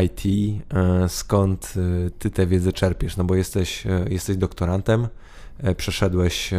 IT, 0.02 0.22
e, 0.74 1.08
skąd 1.08 1.74
ty 2.18 2.30
tę 2.30 2.46
wiedzę 2.46 2.72
czerpiesz, 2.72 3.16
no 3.16 3.24
bo 3.24 3.34
jesteś, 3.34 3.84
jesteś 4.10 4.36
doktorantem, 4.36 5.08
przeszedłeś 5.76 6.50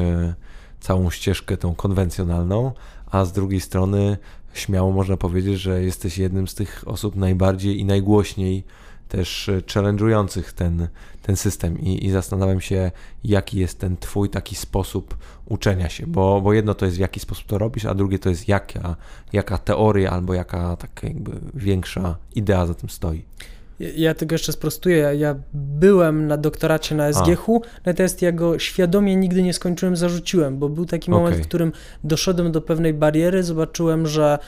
całą 0.80 1.10
ścieżkę 1.10 1.58
tą 1.58 1.76
konwencjonalną, 1.76 2.72
a 3.12 3.26
z 3.26 3.34
drugiej 3.34 3.62
strony 3.62 4.18
śmiało 4.54 4.92
można 4.92 5.18
powiedzieć, 5.18 5.60
że 5.60 5.84
jesteś 5.84 6.18
jednym 6.18 6.48
z 6.48 6.56
tych 6.56 6.84
osób 6.86 7.16
najbardziej 7.16 7.80
i 7.80 7.86
najgłośniej 7.86 8.64
też 9.10 9.50
e, 9.50 9.62
challenge'ujących 9.62 10.54
ten, 10.54 10.88
ten 11.22 11.36
system 11.36 11.80
I, 11.80 12.06
i 12.06 12.12
zastanawiam 12.12 12.62
się, 12.62 12.92
jaki 13.24 13.60
jest 13.60 13.80
ten 13.80 13.98
twój 13.98 14.30
taki 14.30 14.56
sposób 14.56 15.18
uczenia 15.46 15.90
się, 15.90 16.08
bo, 16.08 16.42
bo 16.42 16.54
jedno 16.54 16.74
to 16.74 16.86
jest 16.86 16.98
w 16.98 17.00
jaki 17.00 17.20
sposób 17.20 17.46
to 17.46 17.58
robisz, 17.58 17.86
a 17.86 17.94
drugie 17.94 18.20
to 18.20 18.30
jest 18.30 18.48
jaka, 18.48 18.96
jaka 19.34 19.58
teoria 19.58 20.12
albo 20.12 20.34
jaka 20.34 20.76
taka 20.76 21.08
jakby 21.08 21.32
większa 21.54 22.18
idea 22.36 22.66
za 22.66 22.74
tym 22.74 22.90
stoi. 22.90 23.26
Ja 23.80 24.14
tego 24.14 24.36
jeszcze 24.36 24.52
sprostuję. 24.52 25.12
Ja 25.18 25.36
byłem 25.54 26.28
na 26.28 26.38
doktoracie 26.38 26.96
na 26.96 27.14
SGH, 27.14 27.48
natomiast 27.86 28.22
ja 28.22 28.32
go 28.32 28.60
świadomie 28.60 29.16
nigdy 29.16 29.44
nie 29.44 29.54
skończyłem, 29.54 29.96
zarzuciłem, 29.96 30.60
bo 30.60 30.70
był 30.70 30.86
taki 30.86 31.12
moment, 31.12 31.34
okay. 31.36 31.44
w 31.44 31.48
którym 31.48 31.72
doszedłem 32.04 32.52
do 32.52 32.62
pewnej 32.62 32.94
bariery, 32.94 33.44
zobaczyłem, 33.44 34.08
że 34.08 34.40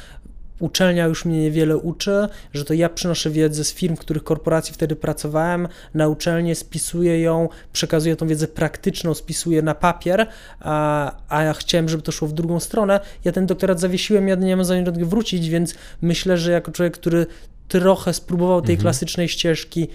uczelnia 0.59 1.05
już 1.05 1.25
mnie 1.25 1.41
niewiele 1.41 1.77
uczy, 1.77 2.27
że 2.53 2.65
to 2.65 2.73
ja 2.73 2.89
przynoszę 2.89 3.29
wiedzę 3.29 3.63
z 3.63 3.73
firm, 3.73 3.95
w 3.95 3.99
których 3.99 4.23
korporacji 4.23 4.73
wtedy 4.73 4.95
pracowałem, 4.95 5.67
na 5.93 6.07
uczelnię 6.07 6.55
spisuję 6.55 7.21
ją, 7.21 7.49
przekazuję 7.73 8.15
tą 8.15 8.27
wiedzę 8.27 8.47
praktyczną, 8.47 9.13
spisuję 9.13 9.61
na 9.61 9.75
papier, 9.75 10.27
a, 10.59 11.11
a 11.29 11.43
ja 11.43 11.53
chciałem, 11.53 11.89
żeby 11.89 12.03
to 12.03 12.11
szło 12.11 12.27
w 12.27 12.33
drugą 12.33 12.59
stronę. 12.59 12.99
Ja 13.23 13.31
ten 13.31 13.45
doktorat 13.45 13.79
zawiesiłem, 13.79 14.27
ja 14.27 14.35
nie 14.35 14.55
mam 14.55 14.65
za 14.65 14.75
nim 14.75 15.05
wrócić, 15.05 15.49
więc 15.49 15.75
myślę, 16.01 16.37
że 16.37 16.51
jako 16.51 16.71
człowiek, 16.71 16.93
który 16.93 17.25
trochę 17.67 18.13
spróbował 18.13 18.61
tej 18.61 18.75
mhm. 18.75 18.81
klasycznej 18.81 19.29
ścieżki 19.29 19.87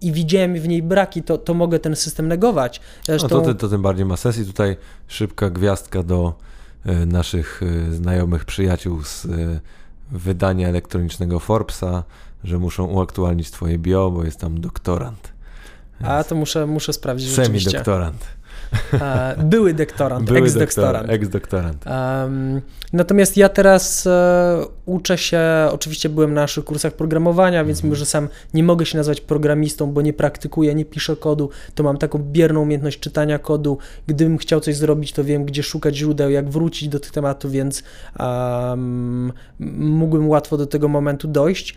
i 0.00 0.12
widziałem 0.12 0.54
w 0.54 0.68
niej 0.68 0.82
braki, 0.82 1.22
to, 1.22 1.38
to 1.38 1.54
mogę 1.54 1.78
ten 1.78 1.96
system 1.96 2.28
negować. 2.28 2.80
Zresztą... 3.06 3.28
No 3.30 3.40
to, 3.40 3.54
to 3.54 3.68
tym 3.68 3.82
bardziej 3.82 4.06
ma 4.06 4.16
sens 4.16 4.38
i 4.38 4.44
tutaj 4.44 4.76
szybka 5.08 5.50
gwiazdka 5.50 6.02
do 6.02 6.34
e, 6.84 7.06
naszych 7.06 7.62
e, 7.62 7.92
znajomych 7.92 8.44
przyjaciół 8.44 9.04
z 9.04 9.24
e, 9.24 9.60
wydania 10.12 10.68
elektronicznego 10.68 11.38
Forbesa, 11.38 12.04
że 12.44 12.58
muszą 12.58 12.84
uaktualnić 12.84 13.50
twoje 13.50 13.78
bio, 13.78 14.10
bo 14.10 14.24
jest 14.24 14.40
tam 14.40 14.60
doktorant. 14.60 15.32
Więc 16.00 16.12
A 16.12 16.24
to 16.24 16.34
muszę, 16.34 16.66
muszę 16.66 16.92
sprawdzić 16.92 17.34
Semi-doktorant. 17.34 18.24
Były 19.38 19.74
doktorant, 19.74 20.26
Były 20.26 20.38
ex-doktorant. 20.38 21.10
Ex-doktorant. 21.10 21.84
Um, 21.86 22.60
natomiast 22.92 23.36
ja 23.36 23.48
teraz 23.48 24.06
e, 24.06 24.64
uczę 24.90 25.18
się, 25.18 25.40
oczywiście 25.72 26.08
byłem 26.08 26.34
na 26.34 26.40
naszych 26.40 26.64
kursach 26.64 26.92
programowania, 26.92 27.64
więc 27.64 27.82
mimo, 27.82 27.96
że 27.96 28.06
sam 28.06 28.28
nie 28.54 28.62
mogę 28.62 28.86
się 28.86 28.98
nazwać 28.98 29.20
programistą, 29.20 29.92
bo 29.92 30.02
nie 30.02 30.12
praktykuję, 30.12 30.74
nie 30.74 30.84
piszę 30.84 31.16
kodu, 31.16 31.50
to 31.74 31.82
mam 31.82 31.96
taką 31.98 32.18
bierną 32.18 32.60
umiejętność 32.60 33.00
czytania 33.00 33.38
kodu. 33.38 33.78
Gdybym 34.06 34.38
chciał 34.38 34.60
coś 34.60 34.76
zrobić, 34.76 35.12
to 35.12 35.24
wiem, 35.24 35.44
gdzie 35.44 35.62
szukać 35.62 35.96
źródeł, 35.96 36.30
jak 36.30 36.50
wrócić 36.50 36.88
do 36.88 37.00
tych 37.00 37.10
tematów, 37.10 37.52
więc 37.52 37.82
um, 38.18 39.32
mógłbym 39.78 40.28
łatwo 40.28 40.56
do 40.56 40.66
tego 40.66 40.88
momentu 40.88 41.28
dojść. 41.28 41.76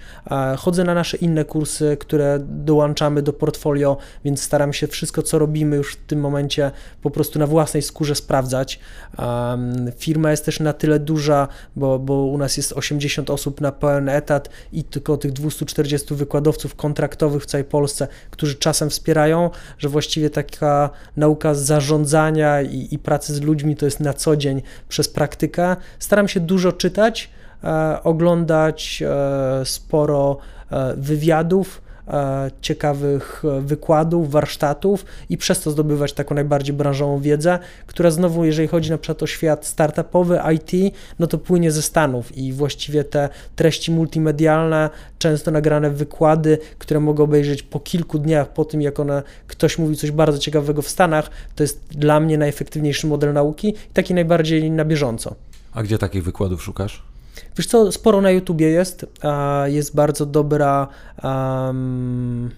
chodzę 0.57 0.83
na 0.83 0.93
nasze 0.93 1.17
inne 1.17 1.45
kursy, 1.45 1.97
które 1.99 2.39
dołączamy 2.41 3.21
do 3.21 3.33
portfolio, 3.33 3.97
więc 4.25 4.41
staram 4.41 4.73
się 4.73 4.87
wszystko, 4.87 5.21
co 5.21 5.39
robimy 5.39 5.75
już 5.75 5.93
w 5.93 5.97
tym 5.97 6.19
momencie 6.19 6.71
po 7.01 7.09
prostu 7.09 7.39
na 7.39 7.47
własnej 7.47 7.83
skórze 7.83 8.15
sprawdzać. 8.15 8.79
Um, 9.17 9.91
firma 9.97 10.31
jest 10.31 10.45
też 10.45 10.59
na 10.59 10.73
tyle 10.73 10.99
duża, 10.99 11.47
bo, 11.75 11.99
bo 11.99 12.23
u 12.23 12.37
nas 12.37 12.57
jest 12.57 12.73
80 12.73 13.02
osób 13.29 13.61
na 13.61 13.71
pełen 13.71 14.09
etat 14.09 14.49
i 14.71 14.83
tylko 14.83 15.17
tych 15.17 15.31
240 15.31 16.15
wykładowców 16.15 16.75
kontraktowych 16.75 17.43
w 17.43 17.45
całej 17.45 17.65
Polsce, 17.65 18.07
którzy 18.31 18.55
czasem 18.55 18.89
wspierają, 18.89 19.49
że 19.77 19.89
właściwie 19.89 20.29
taka 20.29 20.89
nauka 21.17 21.53
zarządzania 21.53 22.61
i, 22.61 22.87
i 22.91 22.99
pracy 22.99 23.35
z 23.35 23.41
ludźmi 23.41 23.75
to 23.75 23.85
jest 23.85 23.99
na 23.99 24.13
co 24.13 24.37
dzień 24.37 24.61
przez 24.89 25.09
praktykę. 25.09 25.75
Staram 25.99 26.27
się 26.27 26.39
dużo 26.39 26.71
czytać, 26.71 27.29
e, 27.63 28.03
oglądać 28.03 29.03
e, 29.05 29.65
sporo 29.65 30.37
e, 30.71 30.93
wywiadów, 30.97 31.82
ciekawych 32.61 33.43
e, 33.45 33.61
wykładów, 33.61 34.31
warsztatów 34.31 35.05
i 35.29 35.37
przez 35.37 35.61
to 35.61 35.71
zdobywać 35.71 36.13
taką 36.13 36.35
najbardziej 36.35 36.75
branżową 36.75 37.19
wiedzę, 37.19 37.59
która 37.87 38.11
znowu, 38.11 38.45
jeżeli 38.45 38.67
chodzi 38.67 38.91
na 38.91 38.97
przykład 38.97 39.23
o 39.23 39.27
świat 39.27 39.65
startupowy, 39.65 40.39
IT, 40.55 40.95
no 41.19 41.27
to 41.27 41.37
płynie 41.37 41.71
ze 41.71 41.81
Stanów 41.81 42.37
i 42.37 42.53
właściwie 42.53 43.03
te 43.03 43.29
treści 43.55 43.91
multimedialne, 43.91 44.89
często 45.19 45.51
nagrane 45.51 45.89
wykłady, 45.89 46.57
które 46.79 46.99
mogę 46.99 47.23
obejrzeć 47.23 47.63
po 47.63 47.79
kilku 47.79 48.19
dniach 48.19 48.53
po 48.53 48.65
tym, 48.65 48.81
jak 48.81 48.99
one, 48.99 49.23
ktoś 49.47 49.77
mówi 49.77 49.95
coś 49.95 50.11
bardzo 50.11 50.39
ciekawego 50.39 50.81
w 50.81 50.89
Stanach, 50.89 51.29
to 51.55 51.63
jest 51.63 51.83
dla 51.91 52.19
mnie 52.19 52.37
najefektywniejszy 52.37 53.07
model 53.07 53.33
nauki 53.33 53.67
i 53.69 53.93
taki 53.93 54.13
najbardziej 54.13 54.71
na 54.71 54.85
bieżąco. 54.85 55.35
A 55.73 55.83
gdzie 55.83 55.97
takich 55.97 56.23
wykładów 56.23 56.63
szukasz? 56.63 57.12
Wiesz 57.57 57.67
co, 57.67 57.91
sporo 57.91 58.21
na 58.21 58.31
YouTubie 58.31 58.69
jest. 58.69 59.05
Jest 59.65 59.95
bardzo 59.95 60.25
dobra 60.25 60.87
um, 61.23 62.51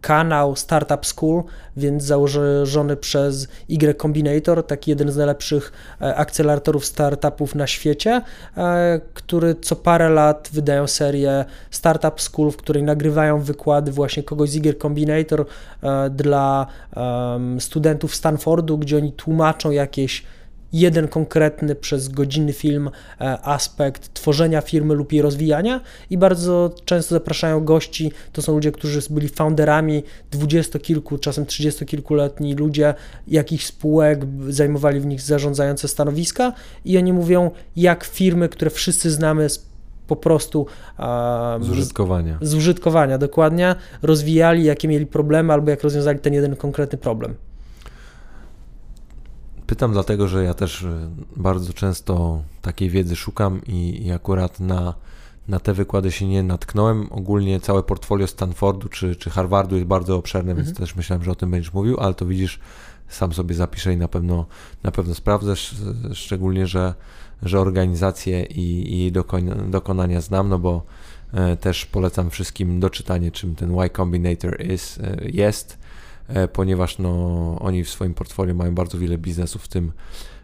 kanał 0.00 0.56
Startup 0.56 1.06
School, 1.06 1.42
więc 1.76 2.04
założony 2.04 2.96
przez 2.96 3.48
Y 3.68 3.98
Combinator, 4.02 4.66
taki 4.66 4.90
jeden 4.90 5.10
z 5.12 5.16
najlepszych 5.16 5.72
e, 6.00 6.16
akceleratorów 6.16 6.86
startupów 6.86 7.54
na 7.54 7.66
świecie, 7.66 8.22
e, 8.56 9.00
który 9.14 9.54
co 9.54 9.76
parę 9.76 10.08
lat 10.10 10.48
wydają 10.52 10.86
serię 10.86 11.44
Startup 11.70 12.20
School, 12.20 12.50
w 12.50 12.56
której 12.56 12.82
nagrywają 12.82 13.40
wykłady 13.40 13.92
właśnie 13.92 14.22
kogoś 14.22 14.50
z 14.50 14.56
Y 14.56 14.78
Combinator 14.82 15.46
e, 15.82 16.10
dla 16.10 16.66
studentów 17.58 18.14
Stanfordu, 18.14 18.78
gdzie 18.78 18.96
oni 18.96 19.12
tłumaczą 19.12 19.70
jakieś 19.70 20.24
jeden 20.72 21.08
konkretny 21.08 21.74
przez 21.74 22.08
godziny 22.08 22.52
film 22.52 22.90
e, 23.20 23.38
aspekt 23.42 24.14
tworzenia 24.14 24.60
firmy 24.60 24.94
lub 24.94 25.12
jej 25.12 25.22
rozwijania 25.22 25.80
i 26.10 26.18
bardzo 26.18 26.74
często 26.84 27.14
zapraszają 27.14 27.64
gości, 27.64 28.12
to 28.32 28.42
są 28.42 28.54
ludzie, 28.54 28.72
którzy 28.72 29.00
byli 29.10 29.28
founderami 29.28 30.02
dwudziestokilku, 30.30 31.18
czasem 31.18 31.46
trzydziestokilkuletni 31.46 32.54
ludzie 32.54 32.94
jakichś 33.28 33.66
spółek, 33.66 34.26
zajmowali 34.48 35.00
w 35.00 35.06
nich 35.06 35.20
zarządzające 35.20 35.88
stanowiska 35.88 36.52
i 36.84 36.98
oni 36.98 37.12
mówią, 37.12 37.50
jak 37.76 38.04
firmy, 38.04 38.48
które 38.48 38.70
wszyscy 38.70 39.10
znamy 39.10 39.48
z 39.48 39.68
po 40.06 40.16
prostu 40.16 40.66
z 41.60 41.70
użytkowania. 41.70 42.38
Z, 42.40 42.48
z 42.48 42.54
użytkowania, 42.54 43.18
dokładnie, 43.18 43.74
rozwijali, 44.02 44.64
jakie 44.64 44.88
mieli 44.88 45.06
problemy 45.06 45.52
albo 45.52 45.70
jak 45.70 45.82
rozwiązali 45.82 46.18
ten 46.18 46.34
jeden 46.34 46.56
konkretny 46.56 46.98
problem. 46.98 47.34
Pytam 49.68 49.92
dlatego, 49.92 50.28
że 50.28 50.44
ja 50.44 50.54
też 50.54 50.82
y, 50.82 51.08
bardzo 51.36 51.72
często 51.72 52.42
takiej 52.62 52.90
wiedzy 52.90 53.16
szukam 53.16 53.60
i, 53.66 54.06
i 54.06 54.12
akurat 54.12 54.60
na, 54.60 54.94
na 55.48 55.60
te 55.60 55.74
wykłady 55.74 56.12
się 56.12 56.26
nie 56.26 56.42
natknąłem. 56.42 57.12
Ogólnie 57.12 57.60
całe 57.60 57.82
portfolio 57.82 58.26
Stanfordu 58.26 58.88
czy, 58.88 59.16
czy 59.16 59.30
Harvardu 59.30 59.76
jest 59.76 59.88
bardzo 59.88 60.16
obszerne, 60.16 60.50
mhm. 60.50 60.66
więc 60.66 60.78
też 60.78 60.96
myślałem, 60.96 61.24
że 61.24 61.30
o 61.30 61.34
tym 61.34 61.50
będziesz 61.50 61.72
mówił, 61.72 62.00
ale 62.00 62.14
to 62.14 62.26
widzisz, 62.26 62.60
sam 63.08 63.32
sobie 63.32 63.54
zapiszę 63.54 63.92
i 63.92 63.96
na 63.96 64.08
pewno, 64.08 64.46
na 64.82 64.90
pewno 64.90 65.14
sprawdzę, 65.14 65.54
szczególnie, 66.12 66.66
że, 66.66 66.94
że 67.42 67.60
organizację 67.60 68.44
i, 68.44 68.94
i 68.94 68.98
jej 68.98 69.12
dokonania 69.70 70.20
znam, 70.20 70.48
no 70.48 70.58
bo 70.58 70.82
e, 71.32 71.56
też 71.56 71.86
polecam 71.86 72.30
wszystkim 72.30 72.80
doczytanie, 72.80 73.30
czym 73.30 73.54
ten 73.54 73.80
Y 73.80 73.90
Combinator 73.90 74.62
is, 74.62 74.98
e, 74.98 75.16
jest 75.24 75.78
ponieważ 76.52 76.98
no, 76.98 77.56
oni 77.60 77.84
w 77.84 77.90
swoim 77.90 78.14
portfolio 78.14 78.54
mają 78.54 78.74
bardzo 78.74 78.98
wiele 78.98 79.18
biznesów, 79.18 79.62
w 79.62 79.68
tym 79.68 79.92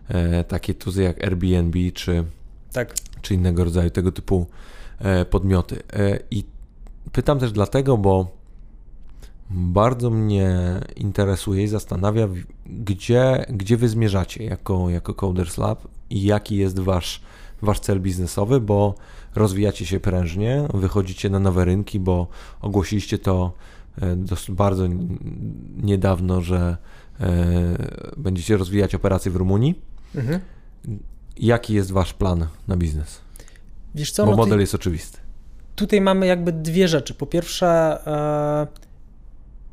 e, 0.08 0.44
takie 0.44 0.74
tuzy 0.74 1.02
jak 1.02 1.24
Airbnb 1.24 1.78
czy, 1.94 2.24
tak. 2.72 2.94
czy 3.22 3.34
innego 3.34 3.64
rodzaju 3.64 3.90
tego 3.90 4.12
typu 4.12 4.46
e, 4.98 5.24
podmioty. 5.24 5.82
I 6.30 6.44
pytam 7.12 7.38
też 7.38 7.52
dlatego, 7.52 7.98
bo 7.98 8.36
bardzo 9.50 10.10
mnie 10.10 10.80
interesuje 10.96 11.64
i 11.64 11.68
zastanawia, 11.68 12.28
gdzie, 12.66 13.46
gdzie 13.48 13.76
wy 13.76 13.88
zmierzacie 13.88 14.44
jako, 14.44 14.90
jako 14.90 15.14
Coders 15.14 15.58
Lab 15.58 15.88
i 16.10 16.22
jaki 16.22 16.56
jest 16.56 16.78
wasz, 16.78 17.22
wasz 17.62 17.80
cel 17.80 18.00
biznesowy, 18.00 18.60
bo 18.60 18.94
rozwijacie 19.34 19.86
się 19.86 20.00
prężnie, 20.00 20.68
wychodzicie 20.74 21.30
na 21.30 21.38
nowe 21.38 21.64
rynki, 21.64 22.00
bo 22.00 22.26
ogłosiliście 22.60 23.18
to 23.18 23.52
E, 23.52 23.73
bardzo 24.48 24.86
niedawno, 25.76 26.40
że 26.40 26.76
e, 27.20 27.26
będziecie 28.16 28.56
rozwijać 28.56 28.94
operacje 28.94 29.30
w 29.30 29.36
Rumunii. 29.36 29.82
Mhm. 30.14 30.40
Jaki 31.36 31.74
jest 31.74 31.92
wasz 31.92 32.14
plan 32.14 32.46
na 32.68 32.76
biznes? 32.76 33.20
Wiesz 33.94 34.10
co, 34.10 34.24
Bo 34.24 34.30
no 34.30 34.36
model 34.36 34.60
jest 34.60 34.74
oczywisty. 34.74 35.18
Tutaj 35.76 36.00
mamy 36.00 36.26
jakby 36.26 36.52
dwie 36.52 36.88
rzeczy. 36.88 37.14
Po 37.14 37.26
pierwsze, 37.26 37.66
e, 38.06 38.66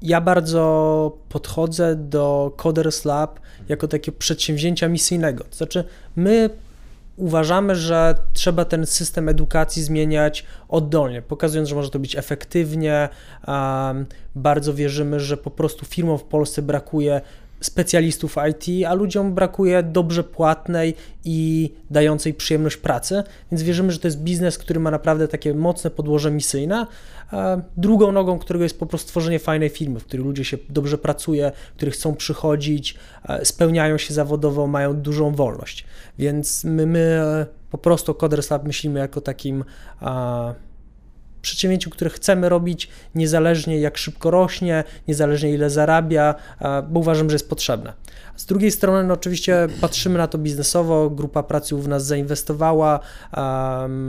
ja 0.02 0.22
bardzo 0.22 1.18
podchodzę 1.30 1.96
do 1.96 2.54
Coders 2.58 3.06
Lab 3.06 3.40
jako 3.70 3.88
takiego 3.88 4.18
przedsięwzięcia 4.18 4.88
misyjnego. 4.88 5.44
To 5.44 5.56
znaczy, 5.56 5.84
my 6.16 6.50
uważamy, 7.22 7.76
że 7.76 8.16
trzeba 8.34 8.66
ten 8.66 8.86
system 8.86 9.30
edukacji 9.30 9.84
zmieniać 9.84 10.46
oddolnie, 10.70 11.22
pokazując, 11.22 11.70
że 11.70 11.76
może 11.76 11.90
to 11.90 12.00
być 12.00 12.16
efektywnie. 12.16 13.10
bardzo 14.36 14.74
wierzymy, 14.74 15.20
że 15.20 15.38
po 15.38 15.52
prostu 15.52 15.86
firmom 15.86 16.18
w 16.18 16.24
Polsce 16.24 16.62
brakuje 16.62 17.22
specjalistów 17.62 18.36
IT, 18.50 18.86
a 18.88 18.94
ludziom 18.94 19.34
brakuje 19.34 19.84
dobrze 19.84 20.24
płatnej 20.24 20.96
i 21.26 21.74
dającej 21.90 22.34
przyjemność 22.34 22.78
pracy, 22.78 23.24
więc 23.52 23.64
wierzymy, 23.64 23.92
że 23.92 24.00
to 24.00 24.08
jest 24.08 24.20
biznes, 24.20 24.58
który 24.58 24.80
ma 24.80 24.92
naprawdę 24.92 25.28
takie 25.28 25.54
mocne 25.54 25.90
podłoże 25.90 26.32
misyjne. 26.32 26.88
Drugą 27.78 28.12
nogą, 28.12 28.40
którego 28.40 28.64
jest 28.64 28.80
po 28.80 28.86
prostu 28.86 29.10
tworzenie 29.10 29.40
fajnej 29.40 29.70
firmy, 29.70 30.00
w 30.00 30.06
której 30.06 30.26
ludzie 30.26 30.46
się 30.46 30.58
dobrze 30.70 30.98
pracuje, 30.98 31.52
w 31.74 31.76
których 31.76 31.94
chcą 31.94 32.16
przychodzić, 32.16 32.96
spełniają 33.44 33.98
się 33.98 34.14
zawodowo, 34.14 34.68
mają 34.68 34.94
dużą 34.94 35.36
wolność. 35.36 35.86
Więc 36.20 36.64
my, 36.64 36.86
my 36.86 37.22
po 37.72 37.78
prostu 37.78 38.14
Coders 38.14 38.50
Lab 38.50 38.64
myślimy 38.66 39.00
jako 39.00 39.22
takim 39.22 39.64
przedsięwzięciu, 41.42 41.90
które 41.90 42.10
chcemy 42.10 42.50
robić, 42.50 42.90
niezależnie 43.16 43.80
jak 43.80 43.98
szybko 43.98 44.32
rośnie, 44.32 44.84
niezależnie 45.08 45.52
ile 45.52 45.70
zarabia, 45.70 46.36
bo 46.90 47.00
uważam, 47.00 47.30
że 47.30 47.36
jest 47.36 47.50
potrzebne. 47.50 47.94
Z 48.36 48.46
drugiej 48.46 48.72
strony, 48.72 49.08
no 49.08 49.14
oczywiście 49.14 49.68
patrzymy 49.82 50.18
na 50.18 50.28
to 50.28 50.38
biznesowo, 50.38 51.10
grupa 51.10 51.44
pracy 51.44 51.76
w 51.76 51.88
nas 51.88 52.06
zainwestowała, 52.06 53.00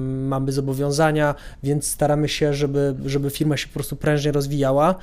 mamy 0.09 0.53
zobowiązania, 0.53 1.35
więc 1.63 1.89
staramy 1.89 2.29
się, 2.29 2.55
żeby, 2.55 2.95
żeby 3.05 3.31
firma 3.31 3.57
się 3.57 3.69
po 3.69 3.75
prostu 3.75 3.97
prężnie 3.97 4.33
rozwijała. 4.33 4.95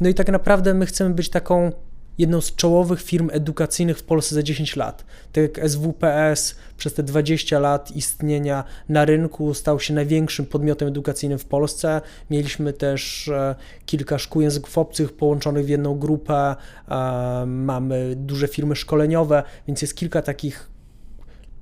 No 0.00 0.08
i 0.08 0.14
tak 0.14 0.28
naprawdę 0.28 0.74
my 0.74 0.86
chcemy 0.86 1.14
być 1.14 1.30
taką 1.30 1.72
jedną 2.18 2.40
z 2.40 2.54
czołowych 2.54 3.02
firm 3.02 3.28
edukacyjnych 3.32 3.98
w 3.98 4.02
Polsce 4.02 4.34
za 4.34 4.42
10 4.42 4.76
lat. 4.76 5.04
Tak 5.32 5.42
jak 5.42 5.70
SWPS 5.70 6.54
przez 6.76 6.94
te 6.94 7.02
20 7.02 7.58
lat 7.58 7.90
istnienia 7.96 8.64
na 8.88 9.04
rynku 9.04 9.54
stał 9.54 9.80
się 9.80 9.94
największym 9.94 10.46
podmiotem 10.46 10.88
edukacyjnym 10.88 11.38
w 11.38 11.44
Polsce. 11.44 12.00
Mieliśmy 12.30 12.72
też 12.72 13.28
e, 13.28 13.54
kilka 13.86 14.18
szkół 14.18 14.42
języków 14.42 14.78
obcych 14.78 15.12
połączonych 15.12 15.66
w 15.66 15.68
jedną 15.68 15.98
grupę, 15.98 16.56
e, 16.88 17.44
mamy 17.46 18.16
duże 18.16 18.48
firmy 18.48 18.76
szkoleniowe, 18.76 19.42
więc 19.66 19.82
jest 19.82 19.94
kilka 19.94 20.22
takich 20.22 20.69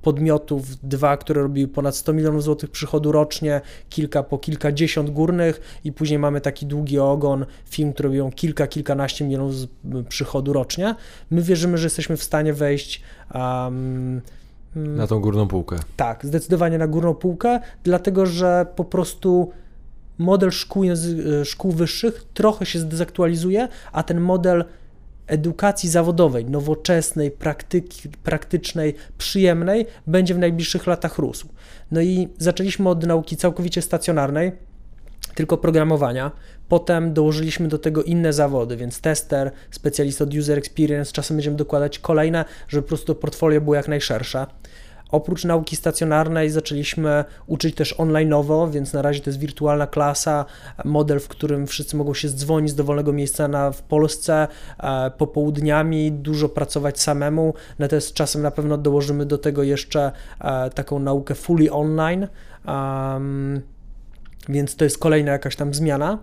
podmiotów, 0.01 0.63
dwa, 0.83 1.17
które 1.17 1.41
robiły 1.41 1.67
ponad 1.67 1.95
100 1.95 2.13
milionów 2.13 2.43
złotych 2.43 2.71
przychodu 2.71 3.11
rocznie, 3.11 3.61
kilka 3.89 4.23
po 4.23 4.37
kilkadziesiąt 4.37 5.09
górnych 5.09 5.79
i 5.83 5.91
później 5.91 6.19
mamy 6.19 6.41
taki 6.41 6.65
długi 6.65 6.99
ogon 6.99 7.45
firm, 7.65 7.93
które 7.93 8.09
robią 8.09 8.31
kilka, 8.31 8.67
kilkanaście 8.67 9.25
milionów 9.25 9.53
przychodu 10.09 10.53
rocznie. 10.53 10.95
My 11.31 11.41
wierzymy, 11.41 11.77
że 11.77 11.85
jesteśmy 11.85 12.17
w 12.17 12.23
stanie 12.23 12.53
wejść 12.53 13.01
um, 13.33 14.21
na 14.75 15.07
tą 15.07 15.19
górną 15.19 15.47
półkę. 15.47 15.75
Tak, 15.97 16.25
zdecydowanie 16.25 16.77
na 16.77 16.87
górną 16.87 17.13
półkę, 17.13 17.59
dlatego 17.83 18.25
że 18.25 18.65
po 18.75 18.85
prostu 18.85 19.51
model 20.17 20.51
szkół, 20.51 20.83
szkół 21.43 21.71
wyższych 21.71 22.23
trochę 22.33 22.65
się 22.65 22.79
zdezaktualizuje, 22.79 23.67
a 23.91 24.03
ten 24.03 24.19
model 24.19 24.65
edukacji 25.29 25.89
zawodowej, 25.89 26.45
nowoczesnej, 26.45 27.31
praktyki, 27.31 28.09
praktycznej, 28.09 28.95
przyjemnej, 29.17 29.85
będzie 30.07 30.33
w 30.33 30.39
najbliższych 30.39 30.87
latach 30.87 31.17
rósł. 31.17 31.47
No 31.91 32.01
i 32.01 32.27
zaczęliśmy 32.37 32.89
od 32.89 33.05
nauki 33.05 33.37
całkowicie 33.37 33.81
stacjonarnej, 33.81 34.51
tylko 35.35 35.57
programowania. 35.57 36.31
Potem 36.69 37.13
dołożyliśmy 37.13 37.67
do 37.67 37.77
tego 37.77 38.03
inne 38.03 38.33
zawody, 38.33 38.77
więc 38.77 39.01
tester, 39.01 39.51
specjalista 39.71 40.23
od 40.23 40.33
user 40.33 40.57
experience, 40.57 41.11
czasem 41.11 41.37
będziemy 41.37 41.57
dokładać 41.57 41.99
kolejne, 41.99 42.45
żeby 42.67 42.81
po 42.81 42.87
prostu 42.87 43.07
to 43.07 43.15
portfolio 43.15 43.61
było 43.61 43.75
jak 43.75 43.87
najszersze. 43.87 44.45
Oprócz 45.11 45.45
nauki 45.45 45.75
stacjonarnej 45.75 46.49
zaczęliśmy 46.49 47.25
uczyć 47.47 47.75
też 47.75 47.95
online'owo, 47.95 48.71
więc 48.71 48.93
na 48.93 49.01
razie 49.01 49.19
to 49.19 49.29
jest 49.29 49.39
wirtualna 49.39 49.87
klasa, 49.87 50.45
model, 50.85 51.19
w 51.19 51.27
którym 51.27 51.67
wszyscy 51.67 51.97
mogą 51.97 52.13
się 52.13 52.27
zdzwonić 52.27 52.71
z 52.71 52.75
dowolnego 52.75 53.13
miejsca 53.13 53.47
na, 53.47 53.71
w 53.71 53.81
Polsce, 53.81 54.47
e, 54.79 55.11
popołudniami, 55.11 56.11
dużo 56.11 56.49
pracować 56.49 57.01
samemu, 57.01 57.53
natomiast 57.79 58.13
czasem 58.13 58.41
na 58.41 58.51
pewno 58.51 58.77
dołożymy 58.77 59.25
do 59.25 59.37
tego 59.37 59.63
jeszcze 59.63 60.11
e, 60.41 60.69
taką 60.69 60.99
naukę 60.99 61.35
fully 61.35 61.71
online, 61.71 62.27
um, 62.67 63.61
więc 64.49 64.75
to 64.75 64.83
jest 64.83 64.97
kolejna 64.97 65.31
jakaś 65.31 65.55
tam 65.55 65.73
zmiana 65.73 66.17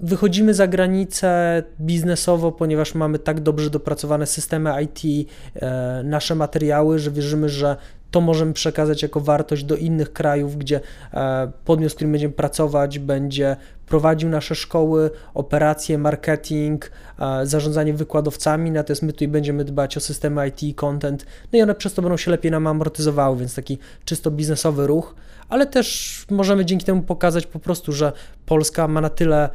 wychodzimy 0.00 0.54
za 0.54 0.66
granicę 0.66 1.62
biznesowo, 1.80 2.52
ponieważ 2.52 2.94
mamy 2.94 3.18
tak 3.18 3.40
dobrze 3.40 3.70
dopracowane 3.70 4.26
systemy 4.26 4.82
IT, 4.82 5.28
e, 5.54 6.02
nasze 6.04 6.34
materiały, 6.34 6.98
że 6.98 7.10
wierzymy, 7.10 7.48
że 7.48 7.76
to 8.10 8.20
możemy 8.20 8.52
przekazać 8.52 9.02
jako 9.02 9.20
wartość 9.20 9.64
do 9.64 9.76
innych 9.76 10.12
krajów, 10.12 10.56
gdzie 10.56 10.80
e, 11.14 11.52
podmiot, 11.64 11.92
z 11.92 11.94
którym 11.94 12.12
będziemy 12.12 12.34
pracować, 12.34 12.98
będzie 12.98 13.56
prowadził 13.86 14.28
nasze 14.28 14.54
szkoły, 14.54 15.10
operacje, 15.34 15.98
marketing, 15.98 16.90
e, 17.18 17.46
zarządzanie 17.46 17.94
wykładowcami, 17.94 18.70
natomiast 18.70 19.02
my 19.02 19.12
tutaj 19.12 19.28
będziemy 19.28 19.64
dbać 19.64 19.96
o 19.96 20.00
systemy 20.00 20.48
IT 20.48 20.62
i 20.62 20.74
content, 20.74 21.26
no 21.52 21.58
i 21.58 21.62
one 21.62 21.74
przez 21.74 21.94
to 21.94 22.02
będą 22.02 22.16
się 22.16 22.30
lepiej 22.30 22.50
nam 22.50 22.66
amortyzowały, 22.66 23.36
więc 23.36 23.54
taki 23.54 23.78
czysto 24.04 24.30
biznesowy 24.30 24.86
ruch, 24.86 25.14
ale 25.48 25.66
też 25.66 26.24
możemy 26.30 26.64
dzięki 26.64 26.84
temu 26.84 27.02
pokazać 27.02 27.46
po 27.46 27.58
prostu, 27.58 27.92
że 27.92 28.12
Polska 28.46 28.88
ma 28.88 29.00
na 29.00 29.10
tyle 29.10 29.50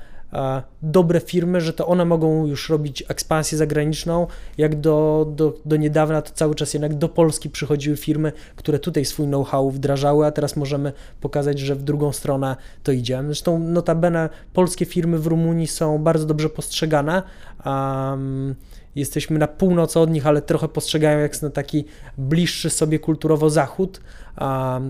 dobre 0.81 1.19
firmy, 1.19 1.61
że 1.61 1.73
to 1.73 1.87
one 1.87 2.05
mogą 2.05 2.47
już 2.47 2.69
robić 2.69 3.03
ekspansję 3.07 3.57
zagraniczną. 3.57 4.27
Jak 4.57 4.79
do, 4.79 5.27
do, 5.35 5.53
do 5.65 5.75
niedawna, 5.75 6.21
to 6.21 6.31
cały 6.31 6.55
czas 6.55 6.73
jednak 6.73 6.93
do 6.93 7.09
Polski 7.09 7.49
przychodziły 7.49 7.97
firmy, 7.97 8.31
które 8.55 8.79
tutaj 8.79 9.05
swój 9.05 9.27
know-how 9.27 9.71
wdrażały, 9.71 10.25
a 10.25 10.31
teraz 10.31 10.55
możemy 10.55 10.93
pokazać, 11.21 11.59
że 11.59 11.75
w 11.75 11.83
drugą 11.83 12.11
stronę 12.11 12.55
to 12.83 12.91
idzie. 12.91 13.23
Zresztą 13.25 13.59
notabene 13.59 14.29
polskie 14.53 14.85
firmy 14.85 15.19
w 15.19 15.27
Rumunii 15.27 15.67
są 15.67 15.97
bardzo 15.97 16.25
dobrze 16.25 16.49
postrzegane. 16.49 17.23
Um, 17.65 18.55
jesteśmy 18.95 19.39
na 19.39 19.47
północ 19.47 19.97
od 19.97 20.09
nich, 20.09 20.27
ale 20.27 20.41
trochę 20.41 20.67
postrzegają 20.67 21.19
jak 21.19 21.41
na 21.41 21.49
taki 21.49 21.85
bliższy 22.17 22.69
sobie 22.69 22.99
kulturowo 22.99 23.49
zachód. 23.49 24.01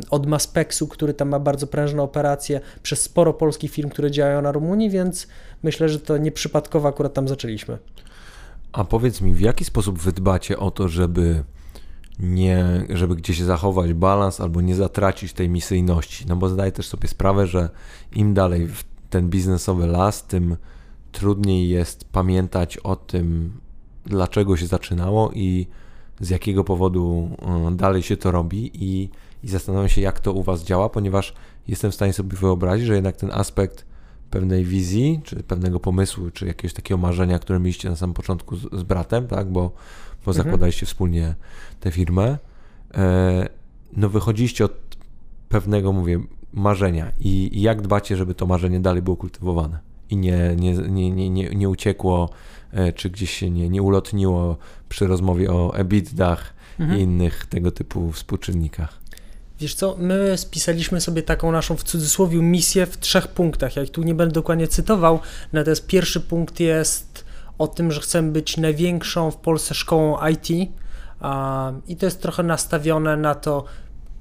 Od 0.09 0.27
Maspexu, 0.27 0.87
który 0.87 1.13
tam 1.13 1.29
ma 1.29 1.39
bardzo 1.39 1.67
prężne 1.67 2.01
operacje, 2.01 2.61
przez 2.83 3.01
sporo 3.01 3.33
polskich 3.33 3.71
firm, 3.71 3.89
które 3.89 4.11
działają 4.11 4.41
na 4.41 4.51
Rumunii, 4.51 4.89
więc 4.89 5.27
myślę, 5.63 5.89
że 5.89 5.99
to 5.99 6.17
nieprzypadkowo 6.17 6.87
akurat 6.87 7.13
tam 7.13 7.27
zaczęliśmy. 7.27 7.77
A 8.71 8.83
powiedz 8.83 9.21
mi, 9.21 9.33
w 9.33 9.39
jaki 9.39 9.65
sposób 9.65 9.99
wy 9.99 10.11
dbacie 10.11 10.59
o 10.59 10.71
to, 10.71 10.87
żeby 10.87 11.43
nie, 12.19 12.85
żeby 12.89 13.15
gdzieś 13.15 13.41
zachować 13.41 13.93
balans 13.93 14.41
albo 14.41 14.61
nie 14.61 14.75
zatracić 14.75 15.33
tej 15.33 15.49
misyjności. 15.49 16.25
No 16.27 16.35
bo 16.35 16.49
zdaję 16.49 16.71
też 16.71 16.87
sobie 16.87 17.07
sprawę, 17.07 17.47
że 17.47 17.69
im 18.15 18.33
dalej 18.33 18.67
w 18.67 18.83
ten 19.09 19.29
biznesowy 19.29 19.87
las, 19.87 20.23
tym 20.23 20.57
trudniej 21.11 21.69
jest 21.69 22.05
pamiętać 22.05 22.77
o 22.77 22.95
tym, 22.95 23.51
dlaczego 24.05 24.57
się 24.57 24.67
zaczynało 24.67 25.31
i 25.31 25.67
z 26.19 26.29
jakiego 26.29 26.63
powodu 26.63 27.29
e, 27.69 27.75
dalej 27.75 28.03
się 28.03 28.17
to 28.17 28.31
robi 28.31 28.71
i, 28.73 29.09
i 29.43 29.47
zastanawiam 29.47 29.89
się, 29.89 30.01
jak 30.01 30.19
to 30.19 30.33
u 30.33 30.43
Was 30.43 30.63
działa, 30.63 30.89
ponieważ 30.89 31.33
jestem 31.67 31.91
w 31.91 31.95
stanie 31.95 32.13
sobie 32.13 32.37
wyobrazić, 32.37 32.85
że 32.85 32.95
jednak 32.95 33.17
ten 33.17 33.31
aspekt 33.31 33.85
pewnej 34.29 34.65
wizji, 34.65 35.21
czy 35.23 35.43
pewnego 35.43 35.79
pomysłu, 35.79 36.31
czy 36.31 36.45
jakiegoś 36.45 36.73
takiego 36.73 36.97
marzenia, 36.97 37.39
które 37.39 37.59
mieliście 37.59 37.89
na 37.89 37.95
samym 37.95 38.13
początku 38.13 38.55
z, 38.55 38.61
z 38.61 38.83
bratem, 38.83 39.27
tak, 39.27 39.51
bo, 39.51 39.61
bo 40.25 40.31
mhm. 40.31 40.37
zakładaliście 40.37 40.85
wspólnie 40.85 41.35
tę 41.79 41.91
firmę, 41.91 42.37
e, 42.93 43.49
no 43.97 44.09
wychodziliście 44.09 44.65
od 44.65 44.73
pewnego, 45.49 45.93
mówię, 45.93 46.19
marzenia 46.53 47.11
i, 47.19 47.57
i 47.57 47.61
jak 47.61 47.81
dbacie, 47.81 48.17
żeby 48.17 48.35
to 48.35 48.45
marzenie 48.45 48.79
dalej 48.79 49.01
było 49.01 49.17
kultywowane 49.17 49.91
i 50.11 50.17
nie, 50.17 50.55
nie, 50.59 50.73
nie, 50.73 51.11
nie, 51.11 51.29
nie, 51.29 51.49
nie 51.49 51.69
uciekło, 51.69 52.29
e, 52.71 52.93
czy 52.93 53.09
gdzieś 53.09 53.31
się 53.31 53.49
nie, 53.49 53.69
nie 53.69 53.81
ulotniło 53.81 54.57
przy 54.89 55.07
rozmowie 55.07 55.51
o 55.51 55.75
EBITDach 55.75 56.53
mhm. 56.79 56.99
i 56.99 57.03
innych 57.03 57.45
tego 57.45 57.71
typu 57.71 58.11
współczynnikach. 58.11 59.00
Wiesz 59.61 59.75
co, 59.75 59.95
my 59.99 60.37
spisaliśmy 60.37 61.01
sobie 61.01 61.23
taką 61.23 61.51
naszą 61.51 61.77
w 61.77 61.83
cudzysłowie 61.83 62.37
misję 62.37 62.85
w 62.85 62.97
trzech 62.97 63.27
punktach. 63.27 63.75
Ja 63.75 63.83
ich 63.83 63.91
tu 63.91 64.03
nie 64.03 64.15
będę 64.15 64.33
dokładnie 64.33 64.67
cytował, 64.67 65.19
natomiast 65.53 65.87
pierwszy 65.87 66.21
punkt 66.21 66.59
jest 66.59 67.25
o 67.57 67.67
tym, 67.67 67.91
że 67.91 68.01
chcemy 68.01 68.31
być 68.31 68.57
największą 68.57 69.31
w 69.31 69.35
Polsce 69.35 69.73
szkołą 69.73 70.17
IT 70.27 70.49
i 71.87 71.95
to 71.95 72.05
jest 72.05 72.21
trochę 72.21 72.43
nastawione 72.43 73.17
na 73.17 73.35
to, 73.35 73.65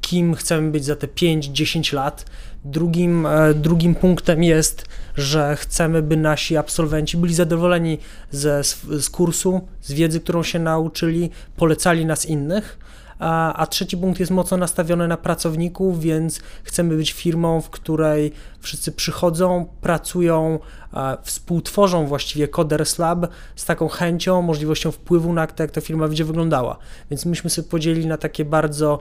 kim 0.00 0.34
chcemy 0.34 0.70
być 0.70 0.84
za 0.84 0.96
te 0.96 1.06
5-10 1.06 1.94
lat. 1.94 2.24
Drugim, 2.64 3.26
e, 3.26 3.54
drugim 3.54 3.94
punktem 3.94 4.42
jest, 4.42 4.86
że 5.16 5.56
chcemy, 5.56 6.02
by 6.02 6.16
nasi 6.16 6.56
absolwenci 6.56 7.16
byli 7.16 7.34
zadowoleni 7.34 7.98
ze, 8.30 8.64
z 9.00 9.10
kursu, 9.10 9.60
z 9.80 9.92
wiedzy, 9.92 10.20
którą 10.20 10.42
się 10.42 10.58
nauczyli, 10.58 11.30
polecali 11.56 12.06
nas 12.06 12.26
innych 12.26 12.78
a, 13.20 13.54
a 13.54 13.66
trzeci 13.66 13.96
punkt 13.96 14.20
jest 14.20 14.32
mocno 14.32 14.56
nastawiony 14.56 15.08
na 15.08 15.16
pracowników, 15.16 16.00
więc 16.00 16.40
chcemy 16.62 16.96
być 16.96 17.12
firmą, 17.12 17.60
w 17.60 17.70
której 17.70 18.32
wszyscy 18.60 18.92
przychodzą, 18.92 19.66
pracują, 19.80 20.58
współtworzą 21.22 22.06
właściwie 22.06 22.48
Coders 22.48 22.98
Lab 22.98 23.26
z 23.56 23.64
taką 23.64 23.88
chęcią, 23.88 24.42
możliwością 24.42 24.90
wpływu 24.90 25.32
na 25.32 25.46
to, 25.46 25.62
jak 25.62 25.70
ta 25.70 25.80
firma 25.80 26.08
będzie 26.08 26.24
wyglądała. 26.24 26.78
Więc 27.10 27.26
myśmy 27.26 27.50
sobie 27.50 27.68
podzielili 27.68 28.06
na 28.06 28.16
takie 28.16 28.44
bardzo 28.44 29.00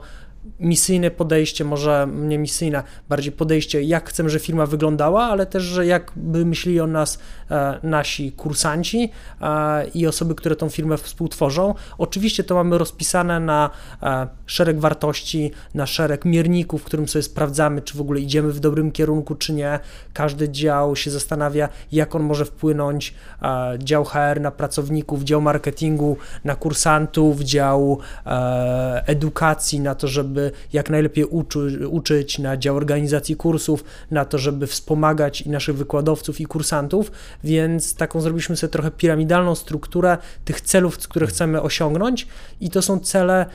misyjne 0.60 1.10
podejście, 1.10 1.64
może 1.64 2.08
nie 2.12 2.38
misyjne, 2.38 2.82
bardziej 3.08 3.32
podejście, 3.32 3.82
jak 3.82 4.08
chcemy, 4.08 4.30
że 4.30 4.38
firma 4.38 4.66
wyglądała, 4.66 5.24
ale 5.24 5.46
też, 5.46 5.62
że 5.62 5.86
jakby 5.86 6.44
myśleli 6.44 6.80
o 6.80 6.86
nas 6.86 7.18
e, 7.50 7.78
nasi 7.82 8.32
kursanci 8.32 9.10
e, 9.40 9.88
i 9.94 10.06
osoby, 10.06 10.34
które 10.34 10.56
tą 10.56 10.68
firmę 10.68 10.96
współtworzą. 10.96 11.74
Oczywiście 11.98 12.44
to 12.44 12.54
mamy 12.54 12.78
rozpisane 12.78 13.40
na 13.40 13.70
e, 14.02 14.28
szereg 14.46 14.80
wartości, 14.80 15.50
na 15.74 15.86
szereg 15.86 16.24
mierników, 16.24 16.82
w 16.82 16.84
którym 16.84 17.08
sobie 17.08 17.22
sprawdzamy, 17.22 17.82
czy 17.82 17.98
w 17.98 18.00
ogóle 18.00 18.20
idziemy 18.20 18.52
w 18.52 18.60
dobrym 18.60 18.92
kierunku, 18.92 19.34
czy 19.34 19.52
nie. 19.52 19.78
Każdy 20.12 20.48
dział 20.48 20.96
się 20.96 21.10
zastanawia, 21.10 21.68
jak 21.92 22.14
on 22.14 22.22
może 22.22 22.44
wpłynąć, 22.44 23.14
e, 23.42 23.78
dział 23.78 24.04
HR 24.04 24.40
na 24.40 24.50
pracowników, 24.50 25.22
dział 25.22 25.40
marketingu 25.40 26.16
na 26.44 26.56
kursantów, 26.56 27.40
dział 27.40 27.98
e, 28.26 29.02
edukacji 29.06 29.80
na 29.80 29.94
to, 29.94 30.08
żeby 30.08 30.29
żeby 30.30 30.50
jak 30.72 30.90
najlepiej 30.90 31.24
uczy, 31.24 31.88
uczyć, 31.88 32.38
na 32.38 32.56
dział 32.56 32.76
organizacji 32.76 33.36
kursów, 33.36 33.84
na 34.10 34.24
to, 34.24 34.38
żeby 34.38 34.66
wspomagać 34.66 35.40
i 35.40 35.50
naszych 35.50 35.76
wykładowców 35.76 36.40
i 36.40 36.46
kursantów, 36.46 37.12
więc 37.44 37.94
taką 37.94 38.20
zrobiliśmy 38.20 38.56
sobie 38.56 38.70
trochę 38.70 38.90
piramidalną 38.90 39.54
strukturę 39.54 40.18
tych 40.44 40.60
celów, 40.60 40.98
które 40.98 41.26
chcemy 41.26 41.62
osiągnąć 41.62 42.26
i 42.60 42.70
to 42.70 42.82
są 42.82 42.98
cele 43.00 43.46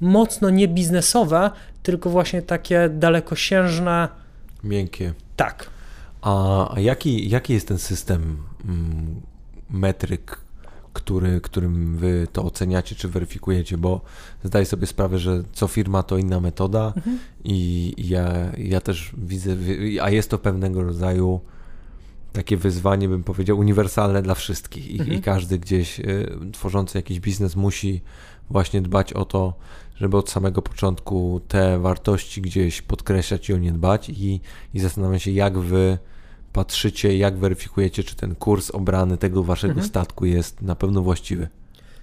mocno 0.00 0.50
nie 0.50 0.68
biznesowe, 0.68 1.50
tylko 1.82 2.10
właśnie 2.10 2.42
takie 2.42 2.88
dalekosiężne. 2.88 4.08
Miękkie. 4.64 5.14
Tak. 5.36 5.66
A, 6.22 6.74
a 6.74 6.80
jaki, 6.80 7.28
jaki 7.28 7.52
jest 7.52 7.68
ten 7.68 7.78
system 7.78 8.36
mm, 8.64 9.20
metryk, 9.70 10.38
który, 10.92 11.40
którym 11.40 11.96
wy 11.96 12.26
to 12.32 12.44
oceniacie 12.44 12.96
czy 12.96 13.08
weryfikujecie, 13.08 13.78
bo 13.78 14.00
zdaję 14.44 14.66
sobie 14.66 14.86
sprawę, 14.86 15.18
że 15.18 15.42
co 15.52 15.68
firma 15.68 16.02
to 16.02 16.18
inna 16.18 16.40
metoda 16.40 16.92
mhm. 16.96 17.18
i 17.44 17.94
ja, 17.98 18.52
ja 18.58 18.80
też 18.80 19.12
widzę, 19.16 19.56
a 20.02 20.10
jest 20.10 20.30
to 20.30 20.38
pewnego 20.38 20.82
rodzaju 20.82 21.40
takie 22.32 22.56
wyzwanie, 22.56 23.08
bym 23.08 23.24
powiedział, 23.24 23.58
uniwersalne 23.58 24.22
dla 24.22 24.34
wszystkich 24.34 24.90
i, 24.90 25.00
mhm. 25.00 25.18
i 25.18 25.22
każdy 25.22 25.58
gdzieś 25.58 26.00
y, 26.00 26.38
tworzący 26.52 26.98
jakiś 26.98 27.20
biznes 27.20 27.56
musi 27.56 28.00
właśnie 28.50 28.82
dbać 28.82 29.12
o 29.12 29.24
to, 29.24 29.54
żeby 29.96 30.16
od 30.16 30.30
samego 30.30 30.62
początku 30.62 31.40
te 31.48 31.78
wartości 31.78 32.42
gdzieś 32.42 32.82
podkreślać 32.82 33.48
i 33.48 33.54
o 33.54 33.58
nie 33.58 33.72
dbać 33.72 34.08
i, 34.08 34.40
i 34.74 34.80
zastanawiam 34.80 35.18
się, 35.18 35.30
jak 35.30 35.58
wy 35.58 35.98
patrzycie, 36.52 37.16
jak 37.16 37.38
weryfikujecie, 37.38 38.04
czy 38.04 38.16
ten 38.16 38.34
kurs 38.34 38.70
obrany 38.70 39.18
tego 39.18 39.42
waszego 39.42 39.72
mhm. 39.72 39.88
statku 39.88 40.26
jest 40.26 40.62
na 40.62 40.74
pewno 40.74 41.02
właściwy? 41.02 41.48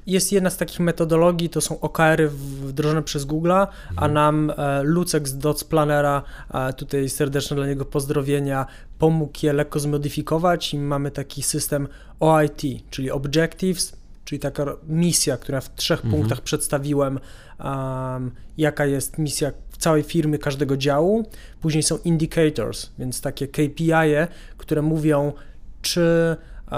Jest 0.08 0.32
jedna 0.32 0.50
z 0.50 0.58
takich 0.58 0.80
metodologii, 0.80 1.50
to 1.50 1.62
są 1.62 1.80
OKR-y 1.80 2.30
wdrożone 2.30 3.04
przez 3.04 3.26
Google, 3.26 3.52
mhm. 3.52 3.70
a 3.96 4.08
nam 4.08 4.52
e, 4.58 4.84
Lucek 4.84 5.28
z 5.28 5.38
Dots 5.38 5.64
Planera, 5.64 6.24
e, 6.54 6.74
tutaj 6.74 7.10
serdeczne 7.10 7.56
dla 7.56 7.68
niego 7.68 7.86
pozdrowienia, 7.86 8.66
pomógł 9.00 9.34
je 9.44 9.54
lekko 9.54 9.80
zmodyfikować 9.80 10.74
i 10.74 10.80
mamy 10.80 11.12
taki 11.12 11.44
system 11.44 11.88
OIT, 12.20 12.62
czyli 12.90 13.12
Objectives, 13.12 14.00
czyli 14.26 14.40
taka 14.40 14.66
misja, 14.88 15.38
która 15.38 15.62
w 15.62 15.76
trzech 15.76 16.06
mhm. 16.06 16.14
punktach 16.14 16.42
przedstawiłem, 16.42 17.20
um, 17.60 18.32
jaka 18.58 18.86
jest 18.86 19.18
misja 19.18 19.52
całej 19.80 20.04
firmy, 20.04 20.38
każdego 20.38 20.78
działu. 20.78 21.26
Później 21.62 21.84
są 21.84 21.98
indicators, 21.98 22.90
więc 23.00 23.22
takie 23.22 23.48
KPI, 23.48 23.92
-e, 23.92 24.28
które 24.58 24.82
mówią, 24.82 25.34
czy 25.82 26.36
uh, 26.72 26.78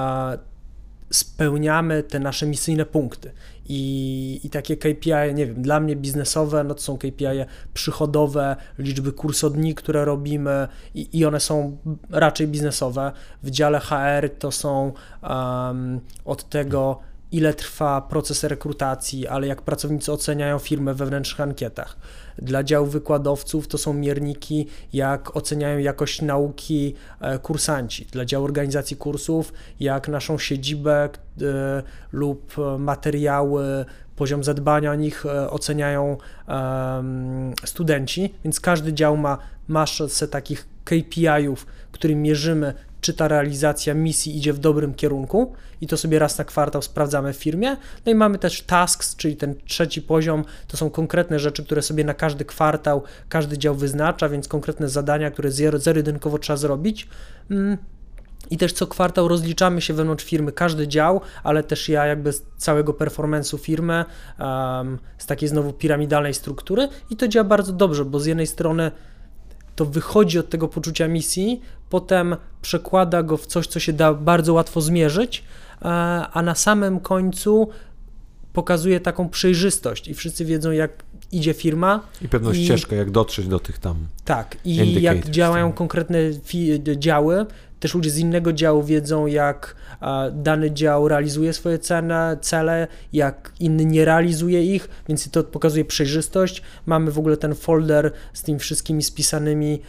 spełniamy 1.11 2.03
te 2.03 2.19
nasze 2.19 2.45
misyjne 2.45 2.85
punkty. 2.85 3.31
I, 3.65 4.39
I 4.43 4.49
takie 4.49 4.77
KPI, 4.77 5.33
nie 5.33 5.45
wiem, 5.45 5.61
dla 5.61 5.79
mnie 5.79 5.95
biznesowe, 5.95 6.63
no 6.63 6.73
to 6.73 6.81
są 6.81 6.97
KPI 6.97 7.45
przychodowe, 7.73 8.55
liczby 8.77 9.11
kursodni, 9.11 9.75
które 9.75 10.05
robimy 10.05 10.67
i, 10.95 11.19
i 11.19 11.25
one 11.25 11.39
są 11.39 11.77
raczej 12.09 12.47
biznesowe. 12.47 13.11
W 13.43 13.49
dziale 13.49 13.79
HR 13.79 14.29
to 14.39 14.51
są 14.51 14.93
um, 15.23 15.99
od 16.25 16.49
tego, 16.49 16.99
ile 17.31 17.53
trwa 17.53 18.01
proces 18.01 18.43
rekrutacji, 18.43 19.27
ale 19.27 19.47
jak 19.47 19.61
pracownicy 19.61 20.11
oceniają 20.11 20.59
firmę 20.59 20.93
w 20.93 20.97
wewnętrznych 20.97 21.41
ankietach. 21.41 21.97
Dla 22.37 22.63
działu 22.63 22.87
wykładowców 22.87 23.67
to 23.67 23.77
są 23.77 23.93
mierniki, 23.93 24.67
jak 24.93 25.35
oceniają 25.35 25.77
jakość 25.77 26.21
nauki 26.21 26.95
e, 27.19 27.39
kursanci. 27.39 28.05
Dla 28.05 28.25
działu 28.25 28.45
organizacji 28.45 28.97
kursów, 28.97 29.53
jak 29.79 30.07
naszą 30.07 30.37
siedzibę 30.37 31.03
e, 31.03 31.09
lub 32.11 32.55
materiały, 32.79 33.85
poziom 34.15 34.43
zadbania 34.43 34.91
o 34.91 34.95
nich 34.95 35.25
e, 35.25 35.49
oceniają 35.49 36.17
studenci, 37.65 38.33
więc 38.43 38.59
każdy 38.59 38.93
dział 38.93 39.17
ma 39.17 39.37
masę 39.67 40.27
takich 40.27 40.67
KPI-ów, 40.83 41.65
którym 41.91 42.21
mierzymy, 42.21 42.73
czy 43.01 43.13
ta 43.13 43.27
realizacja 43.27 43.93
misji 43.93 44.37
idzie 44.37 44.53
w 44.53 44.59
dobrym 44.59 44.93
kierunku 44.93 45.53
i 45.81 45.87
to 45.87 45.97
sobie 45.97 46.19
raz 46.19 46.37
na 46.37 46.43
kwartał 46.43 46.81
sprawdzamy 46.81 47.33
w 47.33 47.37
firmie. 47.37 47.77
No 48.05 48.11
i 48.11 48.15
mamy 48.15 48.37
też 48.37 48.61
tasks, 48.61 49.15
czyli 49.15 49.35
ten 49.35 49.55
trzeci 49.65 50.01
poziom, 50.01 50.45
to 50.67 50.77
są 50.77 50.89
konkretne 50.89 51.39
rzeczy, 51.39 51.65
które 51.65 51.81
sobie 51.81 52.03
na 52.03 52.13
każdy 52.13 52.45
kwartał 52.45 53.03
każdy 53.29 53.57
dział 53.57 53.75
wyznacza, 53.75 54.29
więc 54.29 54.47
konkretne 54.47 54.89
zadania, 54.89 55.31
które 55.31 55.51
zero-jedynkowo 55.51 56.39
trzeba 56.39 56.57
zrobić. 56.57 57.07
Mm. 57.51 57.77
I 58.49 58.57
też 58.57 58.73
co 58.73 58.87
kwartał 58.87 59.27
rozliczamy 59.27 59.81
się 59.81 59.93
wewnątrz 59.93 60.25
firmy, 60.25 60.51
każdy 60.51 60.87
dział, 60.87 61.21
ale 61.43 61.63
też 61.63 61.89
ja 61.89 62.05
jakby 62.05 62.33
z 62.33 62.43
całego 62.57 62.93
performance'u 62.93 63.59
firmy, 63.59 64.05
um, 64.39 64.99
z 65.17 65.25
takiej 65.25 65.49
znowu 65.49 65.73
piramidalnej 65.73 66.33
struktury 66.33 66.87
i 67.09 67.15
to 67.15 67.27
działa 67.27 67.43
bardzo 67.43 67.73
dobrze, 67.73 68.05
bo 68.05 68.19
z 68.19 68.25
jednej 68.25 68.47
strony 68.47 68.91
to 69.81 69.85
wychodzi 69.85 70.39
od 70.39 70.49
tego 70.49 70.67
poczucia 70.67 71.07
misji, 71.07 71.61
potem 71.89 72.35
przekłada 72.61 73.23
go 73.23 73.37
w 73.37 73.45
coś, 73.45 73.67
co 73.67 73.79
się 73.79 73.93
da 73.93 74.13
bardzo 74.13 74.53
łatwo 74.53 74.81
zmierzyć, 74.81 75.43
e, 75.81 75.85
a 76.33 76.41
na 76.41 76.55
samym 76.55 76.99
końcu 76.99 77.69
pokazuje 78.53 78.99
taką 78.99 79.29
przejrzystość 79.29 80.07
i 80.07 80.13
wszyscy 80.13 80.45
wiedzą, 80.45 80.71
jak 80.71 81.03
idzie 81.31 81.53
firma. 81.53 81.99
I 82.21 82.27
pewną 82.27 82.51
I, 82.51 82.65
ścieżkę, 82.65 82.95
jak 82.95 83.11
dotrzeć 83.11 83.47
do 83.47 83.59
tych 83.59 83.79
tam. 83.79 83.95
Tak, 84.25 84.57
i 84.65 85.01
jak 85.01 85.29
działają 85.29 85.73
konkretne 85.73 86.19
działy, 86.97 87.45
też 87.81 87.95
ludzie 87.95 88.09
z 88.09 88.17
innego 88.17 88.53
działu 88.53 88.83
wiedzą, 88.83 89.25
jak 89.25 89.75
dany 90.31 90.71
dział 90.71 91.07
realizuje 91.07 91.53
swoje 91.53 91.79
cele, 92.41 92.87
jak 93.13 93.51
inny 93.59 93.85
nie 93.85 94.05
realizuje 94.05 94.75
ich, 94.75 94.89
więc 95.07 95.31
to 95.31 95.43
pokazuje 95.43 95.85
przejrzystość. 95.85 96.61
Mamy 96.85 97.11
w 97.11 97.19
ogóle 97.19 97.37
ten 97.37 97.55
folder 97.55 98.11
z 98.33 98.43
tymi 98.43 98.59
wszystkimi 98.59 99.03
spisanymi 99.03 99.81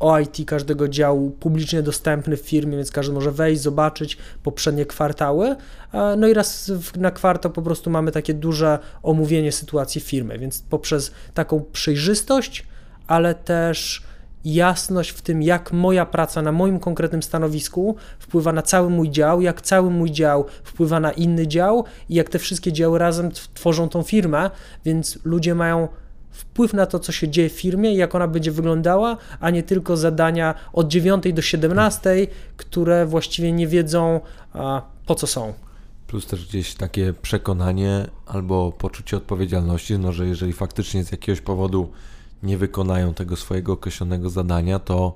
OIT 0.00 0.36
każdego 0.46 0.88
działu 0.88 1.30
publicznie 1.30 1.82
dostępny 1.82 2.36
w 2.36 2.40
firmie, 2.40 2.76
więc 2.76 2.90
każdy 2.90 3.12
może 3.12 3.32
wejść, 3.32 3.62
zobaczyć 3.62 4.18
poprzednie 4.42 4.86
kwartały. 4.86 5.56
No 6.16 6.28
i 6.28 6.34
raz 6.34 6.72
na 6.96 7.10
kwartał 7.10 7.52
po 7.52 7.62
prostu 7.62 7.90
mamy 7.90 8.12
takie 8.12 8.34
duże 8.34 8.78
omówienie 9.02 9.52
sytuacji 9.52 10.00
firmy, 10.00 10.38
więc 10.38 10.62
poprzez 10.62 11.12
taką 11.34 11.64
przejrzystość, 11.72 12.66
ale 13.06 13.34
też 13.34 14.02
jasność 14.44 15.10
w 15.10 15.22
tym, 15.22 15.42
jak 15.42 15.72
moja 15.72 16.06
praca 16.06 16.42
na 16.42 16.52
moim 16.52 16.80
konkretnym 16.80 17.22
stanowisku 17.22 17.96
wpływa 18.18 18.52
na 18.52 18.62
cały 18.62 18.90
mój 18.90 19.10
dział, 19.10 19.40
jak 19.40 19.60
cały 19.60 19.90
mój 19.90 20.10
dział 20.10 20.44
wpływa 20.64 21.00
na 21.00 21.12
inny 21.12 21.46
dział 21.46 21.84
i 22.08 22.14
jak 22.14 22.28
te 22.28 22.38
wszystkie 22.38 22.72
działy 22.72 22.98
razem 22.98 23.30
tworzą 23.54 23.88
tą 23.88 24.02
firmę, 24.02 24.50
więc 24.84 25.18
ludzie 25.24 25.54
mają 25.54 25.88
wpływ 26.30 26.72
na 26.72 26.86
to, 26.86 26.98
co 26.98 27.12
się 27.12 27.28
dzieje 27.28 27.48
w 27.48 27.52
firmie 27.52 27.92
i 27.92 27.96
jak 27.96 28.14
ona 28.14 28.28
będzie 28.28 28.50
wyglądała, 28.50 29.16
a 29.40 29.50
nie 29.50 29.62
tylko 29.62 29.96
zadania 29.96 30.54
od 30.72 30.88
9 30.88 31.32
do 31.32 31.42
17, 31.42 32.26
które 32.56 33.06
właściwie 33.06 33.52
nie 33.52 33.66
wiedzą 33.66 34.20
po 35.06 35.14
co 35.14 35.26
są. 35.26 35.52
Plus 36.06 36.26
też 36.26 36.48
gdzieś 36.48 36.74
takie 36.74 37.12
przekonanie 37.22 38.06
albo 38.26 38.72
poczucie 38.72 39.16
odpowiedzialności, 39.16 39.98
no, 39.98 40.12
że 40.12 40.26
jeżeli 40.26 40.52
faktycznie 40.52 41.04
z 41.04 41.12
jakiegoś 41.12 41.40
powodu 41.40 41.92
nie 42.42 42.58
wykonają 42.58 43.14
tego 43.14 43.36
swojego 43.36 43.72
określonego 43.72 44.30
zadania, 44.30 44.78
to 44.78 45.14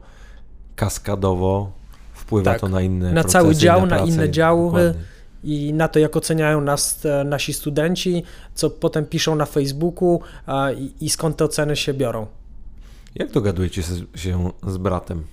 kaskadowo 0.76 1.72
wpływa 2.12 2.50
tak, 2.50 2.60
to 2.60 2.68
na 2.68 2.80
inne 2.80 3.12
Na 3.12 3.24
cały 3.24 3.54
dział, 3.54 3.86
na, 3.86 3.96
na 3.96 4.04
inne 4.04 4.30
działy 4.30 4.64
dokładnie. 4.64 5.02
i 5.44 5.72
na 5.74 5.88
to, 5.88 5.98
jak 5.98 6.16
oceniają 6.16 6.60
nas 6.60 7.06
e, 7.06 7.24
nasi 7.24 7.52
studenci, 7.52 8.22
co 8.54 8.70
potem 8.70 9.06
piszą 9.06 9.34
na 9.34 9.46
Facebooku 9.46 10.20
i, 10.76 10.92
i 11.00 11.10
skąd 11.10 11.36
te 11.36 11.44
oceny 11.44 11.76
się 11.76 11.94
biorą. 11.94 12.26
Jak 13.14 13.30
dogadujecie 13.32 13.82
się 14.14 14.50
z 14.66 14.76
bratem? 14.76 15.24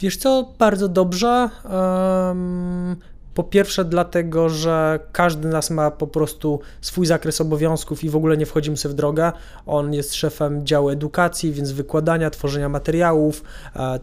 Wiesz 0.00 0.16
co, 0.16 0.48
bardzo 0.58 0.88
dobrze. 0.88 1.50
Um, 1.64 2.96
po 3.36 3.44
pierwsze, 3.44 3.84
dlatego, 3.84 4.48
że 4.48 5.00
każdy 5.12 5.48
z 5.48 5.52
nas 5.52 5.70
ma 5.70 5.90
po 5.90 6.06
prostu 6.06 6.60
swój 6.80 7.06
zakres 7.06 7.40
obowiązków 7.40 8.04
i 8.04 8.10
w 8.10 8.16
ogóle 8.16 8.36
nie 8.36 8.46
wchodzimy 8.46 8.76
sobie 8.76 8.92
w 8.92 8.96
drogę. 8.96 9.32
On 9.66 9.94
jest 9.94 10.14
szefem 10.14 10.66
działu 10.66 10.88
edukacji, 10.88 11.52
więc 11.52 11.72
wykładania, 11.72 12.30
tworzenia 12.30 12.68
materiałów, 12.68 13.42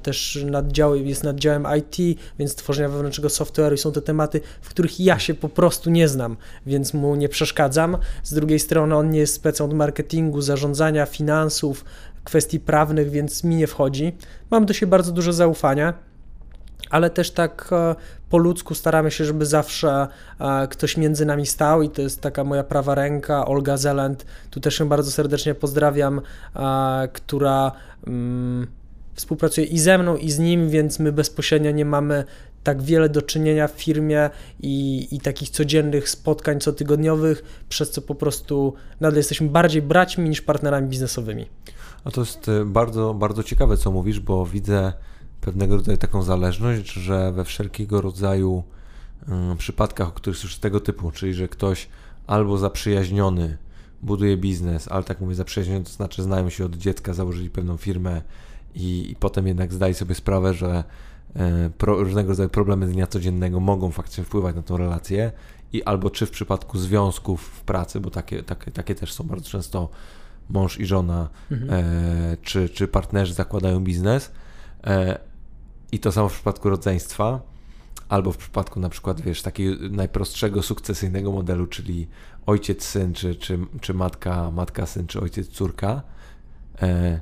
też 0.01 0.39
naddział, 0.45 0.95
jest 0.95 1.23
naddziałem 1.23 1.67
IT, 1.77 2.19
więc 2.39 2.55
tworzenia 2.55 2.89
wewnętrznego 2.89 3.27
software'u 3.27 3.73
i 3.73 3.77
są 3.77 3.91
to 3.91 4.01
tematy, 4.01 4.41
w 4.61 4.69
których 4.69 4.99
ja 4.99 5.19
się 5.19 5.33
po 5.33 5.49
prostu 5.49 5.89
nie 5.89 6.07
znam, 6.07 6.37
więc 6.65 6.93
mu 6.93 7.15
nie 7.15 7.29
przeszkadzam. 7.29 7.97
Z 8.23 8.33
drugiej 8.33 8.59
strony, 8.59 8.95
on 8.95 9.09
nie 9.09 9.19
jest 9.19 9.33
specem 9.33 9.65
od 9.65 9.73
marketingu, 9.73 10.41
zarządzania, 10.41 11.05
finansów, 11.05 11.85
kwestii 12.23 12.59
prawnych, 12.59 13.09
więc 13.09 13.43
mi 13.43 13.55
nie 13.55 13.67
wchodzi. 13.67 14.17
Mam 14.51 14.65
do 14.65 14.73
siebie 14.73 14.89
bardzo 14.89 15.11
dużo 15.11 15.33
zaufania 15.33 16.12
ale 16.93 17.09
też 17.09 17.31
tak 17.31 17.69
e, 17.71 17.95
po 18.29 18.37
ludzku 18.37 18.75
staramy 18.75 19.11
się, 19.11 19.25
żeby 19.25 19.45
zawsze 19.45 20.07
e, 20.39 20.67
ktoś 20.67 20.97
między 20.97 21.25
nami 21.25 21.45
stał 21.45 21.81
i 21.81 21.89
to 21.89 22.01
jest 22.01 22.21
taka 22.21 22.43
moja 22.43 22.63
prawa 22.63 22.95
ręka, 22.95 23.45
Olga 23.45 23.77
Zeland, 23.77 24.25
tu 24.51 24.59
też 24.59 24.79
ją 24.79 24.89
bardzo 24.89 25.11
serdecznie 25.11 25.55
pozdrawiam, 25.55 26.21
e, 26.55 27.07
która 27.13 27.71
mm, 28.07 28.67
współpracuje 29.13 29.67
i 29.67 29.79
ze 29.79 29.97
mną, 29.97 30.17
i 30.17 30.31
z 30.31 30.39
nim, 30.39 30.69
więc 30.69 30.99
my 30.99 31.11
bezpośrednio 31.11 31.71
nie 31.71 31.85
mamy 31.85 32.23
tak 32.63 32.81
wiele 32.81 33.09
do 33.09 33.21
czynienia 33.21 33.67
w 33.67 33.71
firmie 33.71 34.29
i, 34.59 35.07
i 35.11 35.19
takich 35.19 35.49
codziennych 35.49 36.09
spotkań 36.09 36.59
cotygodniowych, 36.59 37.65
przez 37.69 37.91
co 37.91 38.01
po 38.01 38.15
prostu 38.15 38.73
nadal 38.99 39.17
jesteśmy 39.17 39.49
bardziej 39.49 39.81
braćmi 39.81 40.29
niż 40.29 40.41
partnerami 40.41 40.87
biznesowymi. 40.87 41.45
A 42.03 42.11
to 42.11 42.21
jest 42.21 42.51
bardzo, 42.65 43.13
bardzo 43.13 43.43
ciekawe, 43.43 43.77
co 43.77 43.91
mówisz, 43.91 44.19
bo 44.19 44.45
widzę 44.45 44.93
pewnego 45.45 45.75
rodzaju 45.75 45.97
taką 45.97 46.23
zależność, 46.23 46.93
że 46.93 47.31
we 47.31 47.45
wszelkiego 47.45 48.01
rodzaju 48.01 48.63
y, 49.53 49.57
przypadkach, 49.57 50.07
o 50.07 50.11
których 50.11 50.43
już 50.43 50.57
tego 50.57 50.79
typu, 50.79 51.11
czyli 51.11 51.33
że 51.33 51.47
ktoś 51.47 51.87
albo 52.27 52.57
zaprzyjaźniony 52.57 53.57
buduje 54.03 54.37
biznes, 54.37 54.87
ale 54.87 55.03
tak 55.03 55.21
mówię, 55.21 55.35
zaprzyjaźniony 55.35 55.85
to 55.85 55.91
znaczy 55.91 56.23
znają 56.23 56.49
się 56.49 56.65
od 56.65 56.75
dziecka, 56.75 57.13
założyli 57.13 57.49
pewną 57.49 57.77
firmę 57.77 58.21
i, 58.75 59.11
i 59.11 59.15
potem 59.15 59.47
jednak 59.47 59.73
zdaje 59.73 59.93
sobie 59.93 60.15
sprawę, 60.15 60.53
że 60.53 60.83
y, 61.35 61.69
pro, 61.69 62.03
różnego 62.03 62.29
rodzaju 62.29 62.49
problemy 62.49 62.87
dnia 62.87 63.07
codziennego 63.07 63.59
mogą 63.59 63.91
faktycznie 63.91 64.23
wpływać 64.23 64.55
na 64.55 64.61
tą 64.61 64.77
relację 64.77 65.31
i 65.73 65.83
albo 65.83 66.09
czy 66.09 66.25
w 66.25 66.31
przypadku 66.31 66.77
związków 66.77 67.41
w 67.41 67.61
pracy, 67.61 67.99
bo 67.99 68.09
takie, 68.09 68.43
takie, 68.43 68.71
takie 68.71 68.95
też 68.95 69.13
są 69.13 69.23
bardzo 69.23 69.49
często 69.49 69.89
mąż 70.49 70.79
i 70.79 70.85
żona, 70.85 71.29
mhm. 71.51 71.71
e, 71.71 72.37
czy, 72.41 72.69
czy 72.69 72.87
partnerzy 72.87 73.33
zakładają 73.33 73.79
biznes, 73.79 74.31
e, 74.83 75.32
i 75.93 75.99
to 75.99 76.11
samo 76.11 76.29
w 76.29 76.33
przypadku 76.33 76.69
rodzeństwa, 76.69 77.39
albo 78.09 78.31
w 78.31 78.37
przypadku 78.37 78.79
na 78.79 78.89
przykład, 78.89 79.21
wiesz, 79.21 79.41
takiego 79.41 79.89
najprostszego 79.89 80.61
sukcesyjnego 80.61 81.31
modelu, 81.31 81.67
czyli 81.67 82.07
ojciec, 82.45 82.83
syn, 82.83 83.13
czy, 83.13 83.35
czy, 83.35 83.59
czy 83.81 83.93
matka, 83.93 84.51
matka, 84.51 84.85
syn, 84.85 85.07
czy 85.07 85.21
ojciec, 85.21 85.47
córka, 85.47 86.01
e, 86.81 87.19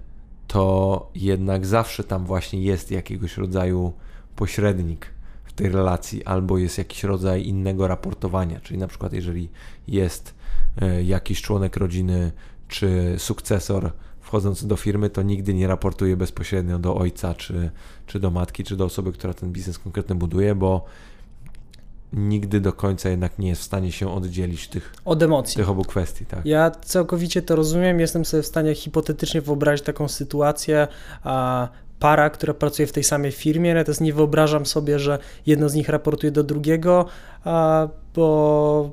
to 0.47 1.09
jednak 1.15 1.65
zawsze 1.65 2.03
tam 2.03 2.25
właśnie 2.25 2.61
jest 2.61 2.91
jakiegoś 2.91 3.37
rodzaju 3.37 3.93
pośrednik 4.35 5.05
w 5.43 5.53
tej 5.53 5.69
relacji, 5.69 6.25
albo 6.25 6.57
jest 6.57 6.77
jakiś 6.77 7.03
rodzaj 7.03 7.45
innego 7.45 7.87
raportowania, 7.87 8.59
czyli 8.59 8.79
na 8.79 8.87
przykład 8.87 9.13
jeżeli 9.13 9.49
jest 9.87 10.35
e, 10.81 11.03
jakiś 11.03 11.41
członek 11.41 11.77
rodziny, 11.77 12.31
czy 12.67 13.15
sukcesor, 13.17 13.91
wchodząc 14.31 14.65
do 14.65 14.75
firmy, 14.75 15.09
to 15.09 15.21
nigdy 15.21 15.53
nie 15.53 15.67
raportuje 15.67 16.17
bezpośrednio 16.17 16.79
do 16.79 16.95
ojca, 16.95 17.33
czy, 17.33 17.71
czy 18.07 18.19
do 18.19 18.31
matki, 18.31 18.63
czy 18.63 18.75
do 18.75 18.85
osoby, 18.85 19.11
która 19.11 19.33
ten 19.33 19.51
biznes 19.51 19.79
konkretny 19.79 20.15
buduje, 20.15 20.55
bo 20.55 20.85
nigdy 22.13 22.61
do 22.61 22.73
końca 22.73 23.09
jednak 23.09 23.39
nie 23.39 23.49
jest 23.49 23.61
w 23.61 23.63
stanie 23.63 23.91
się 23.91 24.13
oddzielić 24.13 24.67
tych, 24.67 24.93
od 25.05 25.23
emocji. 25.23 25.55
tych 25.55 25.69
obu 25.69 25.83
kwestii. 25.83 26.25
Tak. 26.25 26.45
Ja 26.45 26.71
całkowicie 26.71 27.41
to 27.41 27.55
rozumiem, 27.55 27.99
jestem 27.99 28.25
sobie 28.25 28.43
w 28.43 28.47
stanie 28.47 28.75
hipotetycznie 28.75 29.41
wyobrazić 29.41 29.85
taką 29.85 30.07
sytuację, 30.07 30.87
a 31.23 31.67
para, 31.99 32.29
która 32.29 32.53
pracuje 32.53 32.87
w 32.87 32.91
tej 32.91 33.03
samej 33.03 33.31
firmie, 33.31 33.73
natomiast 33.73 34.01
nie 34.01 34.13
wyobrażam 34.13 34.65
sobie, 34.65 34.99
że 34.99 35.19
jedno 35.45 35.69
z 35.69 35.73
nich 35.73 35.89
raportuje 35.89 36.31
do 36.31 36.43
drugiego, 36.43 37.05
a, 37.43 37.87
bo 38.15 38.91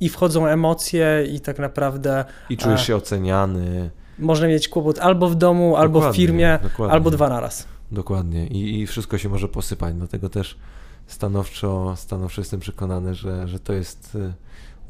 i 0.00 0.08
wchodzą 0.08 0.46
emocje 0.46 1.26
i 1.32 1.40
tak 1.40 1.58
naprawdę... 1.58 2.24
I 2.50 2.56
czujesz 2.56 2.86
się 2.86 2.96
oceniany 2.96 3.90
można 4.18 4.46
mieć 4.46 4.68
kłopot 4.68 4.98
albo 4.98 5.28
w 5.28 5.34
domu, 5.34 5.64
dokładnie, 5.64 5.82
albo 5.82 6.12
w 6.12 6.16
firmie, 6.16 6.58
dokładnie. 6.62 6.92
albo 6.92 7.10
dwa 7.10 7.28
naraz. 7.28 7.66
Dokładnie 7.92 8.46
I, 8.46 8.80
i 8.80 8.86
wszystko 8.86 9.18
się 9.18 9.28
może 9.28 9.48
posypać, 9.48 9.94
dlatego 9.94 10.28
też 10.28 10.58
stanowczo, 11.06 11.96
stanowczo 11.96 12.40
jestem 12.40 12.60
przekonany, 12.60 13.14
że, 13.14 13.48
że 13.48 13.60
to 13.60 13.72
jest 13.72 14.14
y, 14.14 14.32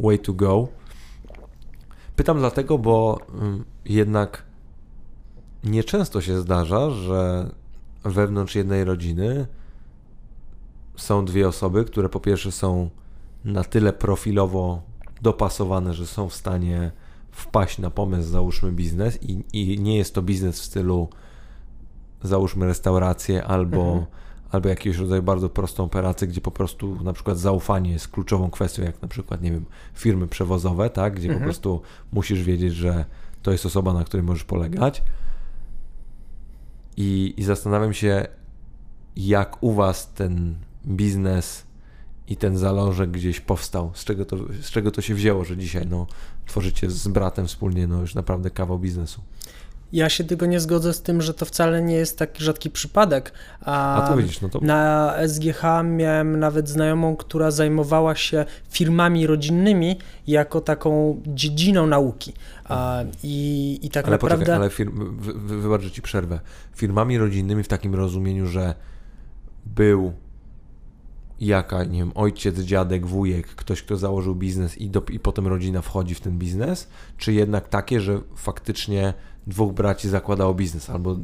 way 0.01 0.19
to 0.19 0.33
go. 0.33 0.69
Pytam 2.17 2.39
dlatego, 2.39 2.79
bo 2.79 3.19
jednak 3.85 4.43
nieczęsto 5.65 6.21
się 6.21 6.41
zdarza, 6.41 6.91
że 6.91 7.51
wewnątrz 8.05 8.55
jednej 8.55 8.85
rodziny 8.85 9.47
są 10.97 11.25
dwie 11.25 11.49
osoby, 11.49 11.85
które 11.85 12.09
po 12.09 12.21
pierwsze 12.21 12.53
są 12.53 12.91
na 13.45 13.65
tyle 13.65 13.93
profilowo 13.93 14.83
dopasowane, 15.23 15.95
że 15.95 16.07
są 16.07 16.29
w 16.29 16.35
stanie 16.35 16.93
wpaść 17.39 17.79
na 17.79 17.91
pomysł, 17.91 18.29
załóżmy 18.31 18.73
biznes 18.73 19.23
i, 19.23 19.45
i 19.53 19.81
nie 19.81 19.97
jest 19.97 20.15
to 20.15 20.23
biznes 20.23 20.61
w 20.61 20.65
stylu 20.65 21.09
załóżmy 22.23 22.67
restaurację 22.67 23.45
albo, 23.45 23.83
mhm. 23.83 24.07
albo 24.51 24.69
jakiegoś 24.69 24.99
rodzaju 24.99 25.23
bardzo 25.23 25.49
prostą 25.49 25.85
operację, 25.85 26.29
gdzie 26.29 26.41
po 26.41 26.51
prostu 26.51 27.05
na 27.05 27.13
przykład 27.13 27.39
zaufanie 27.39 27.91
jest 27.91 28.09
kluczową 28.09 28.51
kwestią, 28.51 28.83
jak 28.83 29.03
na 29.03 29.09
przykład, 29.09 29.43
nie 29.43 29.51
wiem, 29.51 29.65
firmy 29.95 30.27
przewozowe, 30.27 30.91
tak, 30.91 31.15
gdzie 31.15 31.29
mhm. 31.29 31.41
po 31.41 31.45
prostu 31.45 31.81
musisz 32.13 32.43
wiedzieć, 32.43 32.75
że 32.75 33.05
to 33.43 33.53
jest 33.53 33.67
osoba, 33.67 33.93
na 33.93 34.05
której 34.05 34.27
możesz 34.27 34.45
polegać. 34.45 35.03
I, 36.97 37.35
I 37.37 37.45
zastanawiam 37.45 37.95
się, 37.95 38.27
jak 39.17 39.63
u 39.63 39.73
Was 39.73 40.13
ten 40.13 40.55
biznes 40.87 41.68
i 42.29 42.37
ten 42.37 42.59
zalążek 42.59 43.11
gdzieś 43.11 43.41
powstał, 43.41 43.91
z 43.95 44.05
czego 44.05 44.25
to, 44.25 44.37
z 44.63 44.71
czego 44.71 44.91
to 44.91 45.03
się 45.03 45.15
wzięło, 45.15 45.45
że 45.45 45.57
dzisiaj 45.57 45.87
no, 45.87 46.07
tworzycie 46.47 46.91
z 46.91 47.09
bratem 47.09 47.47
wspólnie 47.47 47.87
no, 47.87 48.01
już 48.01 48.15
naprawdę 48.15 48.51
kawał 48.51 48.79
biznesu. 48.79 49.21
Ja 49.93 50.09
się 50.09 50.25
tylko 50.25 50.47
nie 50.47 50.61
zgodzę 50.61 50.93
z 50.93 51.03
tym, 51.03 51.23
że 51.23 51.35
to 51.35 51.47
wcale 51.47 51.83
nie 51.83 51.95
jest 51.95 52.19
taki 52.19 52.45
rzadki 52.45 52.71
przypadek. 52.71 53.33
A, 53.61 54.03
A 54.03 54.09
to 54.09 54.17
widzisz, 54.17 54.41
no 54.41 54.49
to... 54.49 54.61
Na 54.63 55.15
SGH 55.29 55.63
miałem 55.85 56.41
nawet 56.41 56.69
znajomą, 56.69 57.17
która 57.17 57.51
zajmowała 57.51 58.15
się 58.15 58.45
firmami 58.71 59.27
rodzinnymi 59.27 59.99
jako 60.27 60.61
taką 60.61 61.21
dziedziną 61.27 61.87
nauki. 61.87 62.33
A, 62.65 63.05
i, 63.23 63.79
I 63.83 63.91
tak 63.91 64.05
ale 64.05 64.13
naprawdę... 64.13 64.37
Poczekaj, 64.37 64.57
ale 64.57 64.71
firm, 64.71 65.21
wy, 65.21 65.33
wy, 65.33 65.61
wybacz, 65.61 65.83
że 65.83 65.91
ci 65.91 66.03
przerwę. 66.03 66.41
Firmami 66.75 67.19
rodzinnymi 67.19 67.63
w 67.63 67.69
takim 67.69 67.95
rozumieniu, 67.95 68.47
że 68.47 68.75
był 69.67 70.13
jaka, 71.41 71.85
nie 71.85 71.99
wiem, 71.99 72.13
ojciec, 72.15 72.59
dziadek, 72.59 73.07
wujek, 73.07 73.47
ktoś, 73.47 73.83
kto 73.83 73.97
założył 73.97 74.35
biznes 74.35 74.79
i, 74.79 74.91
do, 74.91 75.03
i 75.11 75.19
potem 75.19 75.47
rodzina 75.47 75.83
wchodzi 75.83 76.15
w 76.15 76.21
ten 76.21 76.39
biznes, 76.39 76.89
czy 77.19 77.33
jednak 77.33 77.69
takie, 77.69 78.01
że 78.01 78.21
faktycznie 78.37 79.15
dwóch 79.47 79.73
braci 79.73 80.09
zakładało 80.09 80.55
biznes, 80.55 80.91
albo 80.91 81.17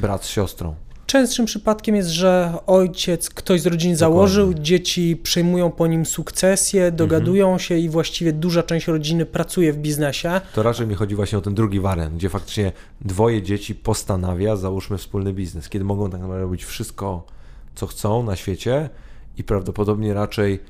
brat 0.00 0.24
z 0.24 0.28
siostrą? 0.28 0.74
Częstszym 1.06 1.46
przypadkiem 1.46 1.96
jest, 1.96 2.08
że 2.08 2.54
ojciec, 2.66 3.30
ktoś 3.30 3.60
z 3.60 3.66
rodziny 3.66 3.96
założył, 3.96 4.54
dzieci 4.54 5.16
przejmują 5.22 5.70
po 5.70 5.86
nim 5.86 6.06
sukcesję, 6.06 6.92
dogadują 6.92 7.46
mhm. 7.46 7.58
się 7.58 7.78
i 7.78 7.88
właściwie 7.88 8.32
duża 8.32 8.62
część 8.62 8.86
rodziny 8.86 9.26
pracuje 9.26 9.72
w 9.72 9.76
biznesie. 9.76 10.40
To 10.54 10.62
raczej 10.62 10.86
mi 10.86 10.94
chodzi 10.94 11.14
właśnie 11.14 11.38
o 11.38 11.40
ten 11.40 11.54
drugi 11.54 11.80
wariant, 11.80 12.14
gdzie 12.14 12.28
faktycznie 12.28 12.72
dwoje 13.00 13.42
dzieci 13.42 13.74
postanawia, 13.74 14.56
załóżmy 14.56 14.98
wspólny 14.98 15.32
biznes, 15.32 15.68
kiedy 15.68 15.84
mogą 15.84 16.10
tak 16.10 16.20
naprawdę 16.20 16.42
robić 16.42 16.64
wszystko, 16.64 17.26
co 17.74 17.86
chcą 17.86 18.22
na 18.22 18.36
świecie 18.36 18.90
i 19.36 19.44
prawdopodobnie 19.44 20.14
raczej 20.14 20.60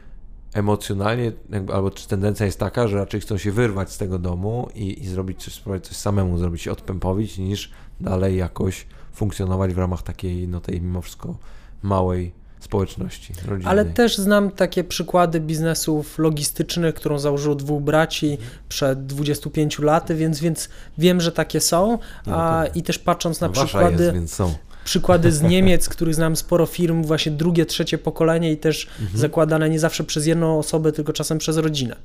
emocjonalnie, 0.54 1.32
jakby, 1.50 1.74
albo 1.74 1.90
czy 1.90 2.08
tendencja 2.08 2.46
jest 2.46 2.58
taka, 2.58 2.88
że 2.88 2.96
raczej 2.96 3.20
chcą 3.20 3.38
się 3.38 3.52
wyrwać 3.52 3.92
z 3.92 3.98
tego 3.98 4.18
domu 4.18 4.68
i, 4.74 5.02
i 5.02 5.08
zrobić 5.08 5.44
coś, 5.44 5.54
spróbować 5.54 5.86
coś 5.86 5.96
samemu, 5.96 6.38
zrobić, 6.38 6.68
odpępowić, 6.68 7.38
niż 7.38 7.70
dalej 8.00 8.36
jakoś 8.36 8.86
funkcjonować 9.12 9.74
w 9.74 9.78
ramach 9.78 10.02
takiej, 10.02 10.48
no 10.48 10.60
tej 10.60 10.80
mimo 10.80 11.02
wszystko 11.02 11.36
małej 11.82 12.32
społeczności 12.60 13.32
rodzinnej. 13.34 13.72
Ale 13.72 13.84
też 13.84 14.18
znam 14.18 14.50
takie 14.50 14.84
przykłady 14.84 15.40
biznesów 15.40 16.18
logistycznych, 16.18 16.94
którą 16.94 17.18
założyło 17.18 17.54
dwóch 17.54 17.82
braci 17.82 18.38
przed 18.68 19.06
25 19.06 19.78
laty, 19.78 20.14
więc, 20.14 20.40
więc 20.40 20.68
wiem, 20.98 21.20
że 21.20 21.32
takie 21.32 21.60
są. 21.60 21.98
No 22.26 22.36
a, 22.36 22.66
I 22.66 22.82
też 22.82 22.98
patrząc 22.98 23.40
na 23.40 23.46
no 23.46 23.52
przykłady. 23.52 24.02
Jest, 24.04 24.14
więc 24.14 24.34
są 24.34 24.54
przykłady 24.90 25.32
z 25.32 25.42
Niemiec, 25.42 25.88
których 25.88 26.14
znam 26.14 26.36
sporo 26.36 26.66
firm, 26.66 27.02
właśnie 27.02 27.32
drugie, 27.32 27.66
trzecie 27.66 27.98
pokolenie 27.98 28.52
i 28.52 28.56
też 28.56 28.88
mhm. 29.00 29.18
zakładane 29.18 29.70
nie 29.70 29.78
zawsze 29.80 30.04
przez 30.04 30.26
jedną 30.26 30.58
osobę, 30.58 30.92
tylko 30.92 31.12
czasem 31.12 31.38
przez 31.38 31.56
rodzinę. 31.56 31.96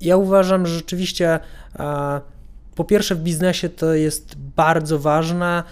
Ja 0.00 0.16
uważam, 0.16 0.66
że 0.66 0.74
rzeczywiście 0.74 1.40
po 2.74 2.84
pierwsze 2.84 3.14
w 3.14 3.22
biznesie 3.22 3.68
to 3.68 3.94
jest 3.94 4.34
bardzo 4.56 4.98
ważne, 4.98 5.62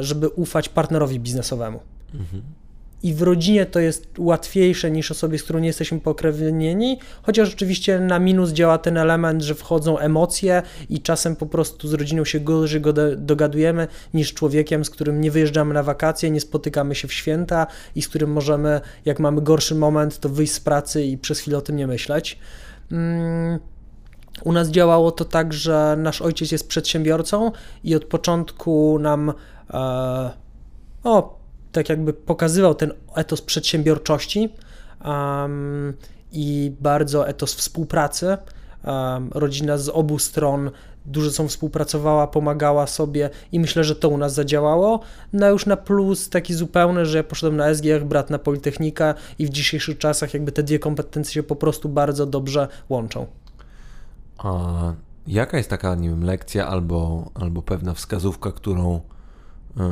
żeby 0.00 0.28
ufać 0.28 0.68
partnerowi 0.68 1.20
biznesowemu. 1.20 1.80
Mhm. 2.14 2.42
I 3.02 3.14
w 3.14 3.22
rodzinie 3.22 3.66
to 3.66 3.80
jest 3.80 4.08
łatwiejsze 4.18 4.90
niż 4.90 5.10
osobie, 5.10 5.38
z 5.38 5.42
którą 5.42 5.58
nie 5.58 5.66
jesteśmy 5.66 6.00
pokrewnieni, 6.00 6.98
chociaż 7.22 7.54
oczywiście 7.54 8.00
na 8.00 8.18
minus 8.18 8.50
działa 8.50 8.78
ten 8.78 8.96
element, 8.96 9.42
że 9.42 9.54
wchodzą 9.54 9.98
emocje 9.98 10.62
i 10.90 11.00
czasem 11.00 11.36
po 11.36 11.46
prostu 11.46 11.88
z 11.88 11.94
rodziną 11.94 12.24
się 12.24 12.40
gorzej 12.40 12.82
dogadujemy 13.16 13.88
niż 14.14 14.34
człowiekiem, 14.34 14.84
z 14.84 14.90
którym 14.90 15.20
nie 15.20 15.30
wyjeżdżamy 15.30 15.74
na 15.74 15.82
wakacje, 15.82 16.30
nie 16.30 16.40
spotykamy 16.40 16.94
się 16.94 17.08
w 17.08 17.12
święta 17.12 17.66
i 17.94 18.02
z 18.02 18.08
którym 18.08 18.32
możemy, 18.32 18.80
jak 19.04 19.20
mamy 19.20 19.42
gorszy 19.42 19.74
moment, 19.74 20.18
to 20.18 20.28
wyjść 20.28 20.52
z 20.52 20.60
pracy 20.60 21.04
i 21.04 21.18
przez 21.18 21.40
chwilę 21.40 21.58
o 21.58 21.60
tym 21.60 21.76
nie 21.76 21.86
myśleć. 21.86 22.38
Mm. 22.92 23.58
U 24.44 24.52
nas 24.52 24.68
działało 24.68 25.10
to 25.10 25.24
tak, 25.24 25.52
że 25.52 25.96
nasz 25.98 26.22
ojciec 26.22 26.52
jest 26.52 26.68
przedsiębiorcą 26.68 27.52
i 27.84 27.94
od 27.94 28.04
początku 28.04 28.98
nam 28.98 29.32
e, 29.70 30.30
o, 31.04 31.37
tak 31.72 31.88
jakby 31.88 32.12
pokazywał 32.12 32.74
ten 32.74 32.92
etos 33.14 33.42
przedsiębiorczości 33.42 34.48
um, 35.04 35.94
i 36.32 36.72
bardzo 36.80 37.28
etos 37.28 37.54
współpracy. 37.54 38.36
Um, 38.84 39.30
rodzina 39.34 39.78
z 39.78 39.88
obu 39.88 40.18
stron 40.18 40.70
dużo 41.08 41.30
są 41.30 41.48
współpracowała, 41.48 42.26
pomagała 42.26 42.86
sobie 42.86 43.30
i 43.52 43.60
myślę, 43.60 43.84
że 43.84 43.96
to 43.96 44.08
u 44.08 44.18
nas 44.18 44.34
zadziałało. 44.34 45.00
No 45.32 45.50
już 45.50 45.66
na 45.66 45.76
plus 45.76 46.28
taki 46.28 46.54
zupełny, 46.54 47.06
że 47.06 47.16
ja 47.16 47.24
poszedłem 47.24 47.56
na 47.56 47.74
SGH, 47.74 48.04
brat 48.04 48.30
na 48.30 48.38
Politechnika 48.38 49.14
i 49.38 49.46
w 49.46 49.50
dzisiejszych 49.50 49.98
czasach 49.98 50.34
jakby 50.34 50.52
te 50.52 50.62
dwie 50.62 50.78
kompetencje 50.78 51.34
się 51.34 51.42
po 51.42 51.56
prostu 51.56 51.88
bardzo 51.88 52.26
dobrze 52.26 52.68
łączą. 52.88 53.26
A 54.38 54.52
jaka 55.26 55.56
jest 55.56 55.70
taka, 55.70 55.94
nie 55.94 56.08
wiem, 56.08 56.24
lekcja 56.24 56.66
albo, 56.66 57.30
albo 57.34 57.62
pewna 57.62 57.94
wskazówka, 57.94 58.52
którą 58.52 59.00
yy, 59.76 59.82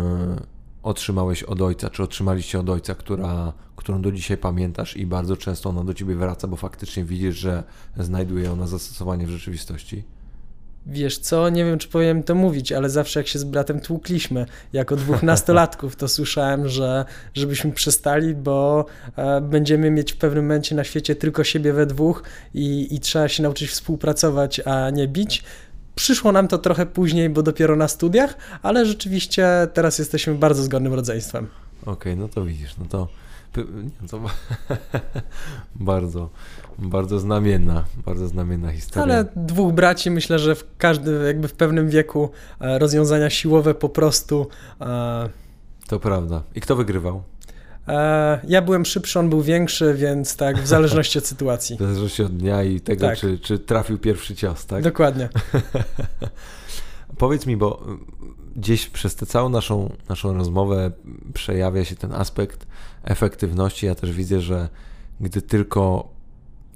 otrzymałeś 0.87 1.43
od 1.43 1.61
ojca, 1.61 1.91
czy 1.91 2.03
otrzymaliście 2.03 2.61
od 2.61 2.71
ojca, 2.71 2.95
która, 2.95 3.53
którą 3.77 4.03
do 4.03 4.13
dzisiaj 4.13 4.37
pamiętasz 4.37 4.97
i 4.97 5.07
bardzo 5.07 5.37
często 5.37 5.71
ona 5.71 5.85
do 5.85 5.95
ciebie 5.95 6.15
wraca, 6.15 6.49
bo 6.49 6.57
faktycznie 6.57 7.05
widzisz, 7.05 7.37
że 7.37 7.63
znajduje 7.97 8.53
ona 8.53 8.67
zastosowanie 8.67 9.27
w 9.27 9.31
rzeczywistości? 9.31 10.05
Wiesz 10.87 11.19
co, 11.19 11.49
nie 11.49 11.65
wiem 11.65 11.79
czy 11.79 11.89
powiem 11.89 12.23
to 12.23 12.35
mówić, 12.35 12.73
ale 12.73 12.91
zawsze 12.91 13.21
jak 13.21 13.27
się 13.27 13.39
z 13.39 13.45
bratem 13.45 13.81
tłukliśmy, 13.81 14.47
jako 14.73 14.97
dwóch 14.97 15.23
nastolatków, 15.23 15.97
to 15.97 16.09
słyszałem, 16.09 16.69
że 16.69 17.05
żebyśmy 17.35 17.73
przestali, 17.73 18.35
bo 18.35 18.87
e, 19.17 19.41
będziemy 19.41 19.91
mieć 19.91 20.13
w 20.13 20.17
pewnym 20.17 20.45
momencie 20.45 20.75
na 20.75 20.85
świecie 20.85 21.17
tylko 21.17 21.45
siebie 21.45 21.73
we 21.73 21.87
dwóch 21.87 22.23
i, 22.55 22.95
i 22.95 23.01
trzeba 23.01 23.29
się 23.29 23.43
nauczyć 23.43 23.71
współpracować, 23.71 24.61
a 24.61 24.91
nie 24.91 25.09
bić. 25.09 25.45
Przyszło 25.97 26.33
nam 26.33 26.49
to 26.49 26.59
trochę 26.59 26.87
później, 26.87 27.31
bo 27.31 27.43
dopiero 27.43 27.77
na 27.77 27.89
studiach, 27.89 28.37
ale 28.63 28.87
rzeczywiście 28.87 29.49
teraz 29.75 29.99
jesteśmy 29.99 30.35
bardzo 30.35 30.63
zgodnym 30.63 30.95
rodzeństwem. 30.95 31.47
Okej, 31.83 31.93
okay, 31.93 32.17
no 32.17 32.29
to 32.29 32.45
widzisz, 32.45 32.77
no 32.77 32.85
to, 32.89 33.09
to 34.11 34.21
bardzo, 35.91 36.31
bardzo 36.79 37.19
znamienna, 37.19 37.85
bardzo 38.07 38.29
znamienna 38.29 38.73
historia. 38.73 39.03
Ale 39.03 39.25
dwóch 39.37 39.73
braci, 39.73 40.11
myślę, 40.11 40.39
że 40.39 40.55
w 40.55 40.77
każdym, 40.79 41.25
jakby 41.27 41.49
w 41.49 41.55
pewnym 41.55 41.89
wieku 41.89 42.31
e, 42.61 42.79
rozwiązania 42.79 43.31
siłowe 43.31 43.75
po 43.75 43.89
prostu. 43.89 44.47
E, 44.81 45.29
to 45.87 46.01
prawda. 46.01 46.43
I 46.55 46.61
kto 46.61 46.77
wygrywał? 46.77 47.23
E, 47.89 48.41
ja 48.49 48.63
byłem 48.63 48.85
szybszy, 48.85 49.19
on 49.19 49.31
był 49.31 49.43
większy, 49.43 49.95
więc 49.95 50.37
tak, 50.37 50.63
w 50.63 50.67
zależności 50.67 51.19
od 51.19 51.27
sytuacji. 51.27 51.77
W 51.77 51.79
zależności 51.79 52.23
od 52.23 52.37
dnia 52.37 52.63
i 52.63 52.81
tego, 52.81 53.07
tak. 53.07 53.19
czy, 53.19 53.39
czy 53.39 53.59
trafił 53.59 53.99
pierwszy 53.99 54.35
cios, 54.35 54.67
tak? 54.67 54.83
Dokładnie. 54.83 55.29
Powiedz 57.19 57.47
mi, 57.47 57.57
bo 57.57 57.87
gdzieś 58.57 58.89
przez 58.89 59.15
tę 59.15 59.27
całą 59.27 59.49
naszą, 59.49 59.93
naszą 60.09 60.35
rozmowę 60.35 60.91
przejawia 61.35 61.85
się 61.85 61.97
ten 61.97 62.13
aspekt 62.13 62.67
efektywności. 63.05 63.87
Ja 63.87 63.95
też 63.95 64.13
widzę, 64.13 64.41
że 64.41 64.69
gdy 65.21 65.43
tylko 65.43 66.09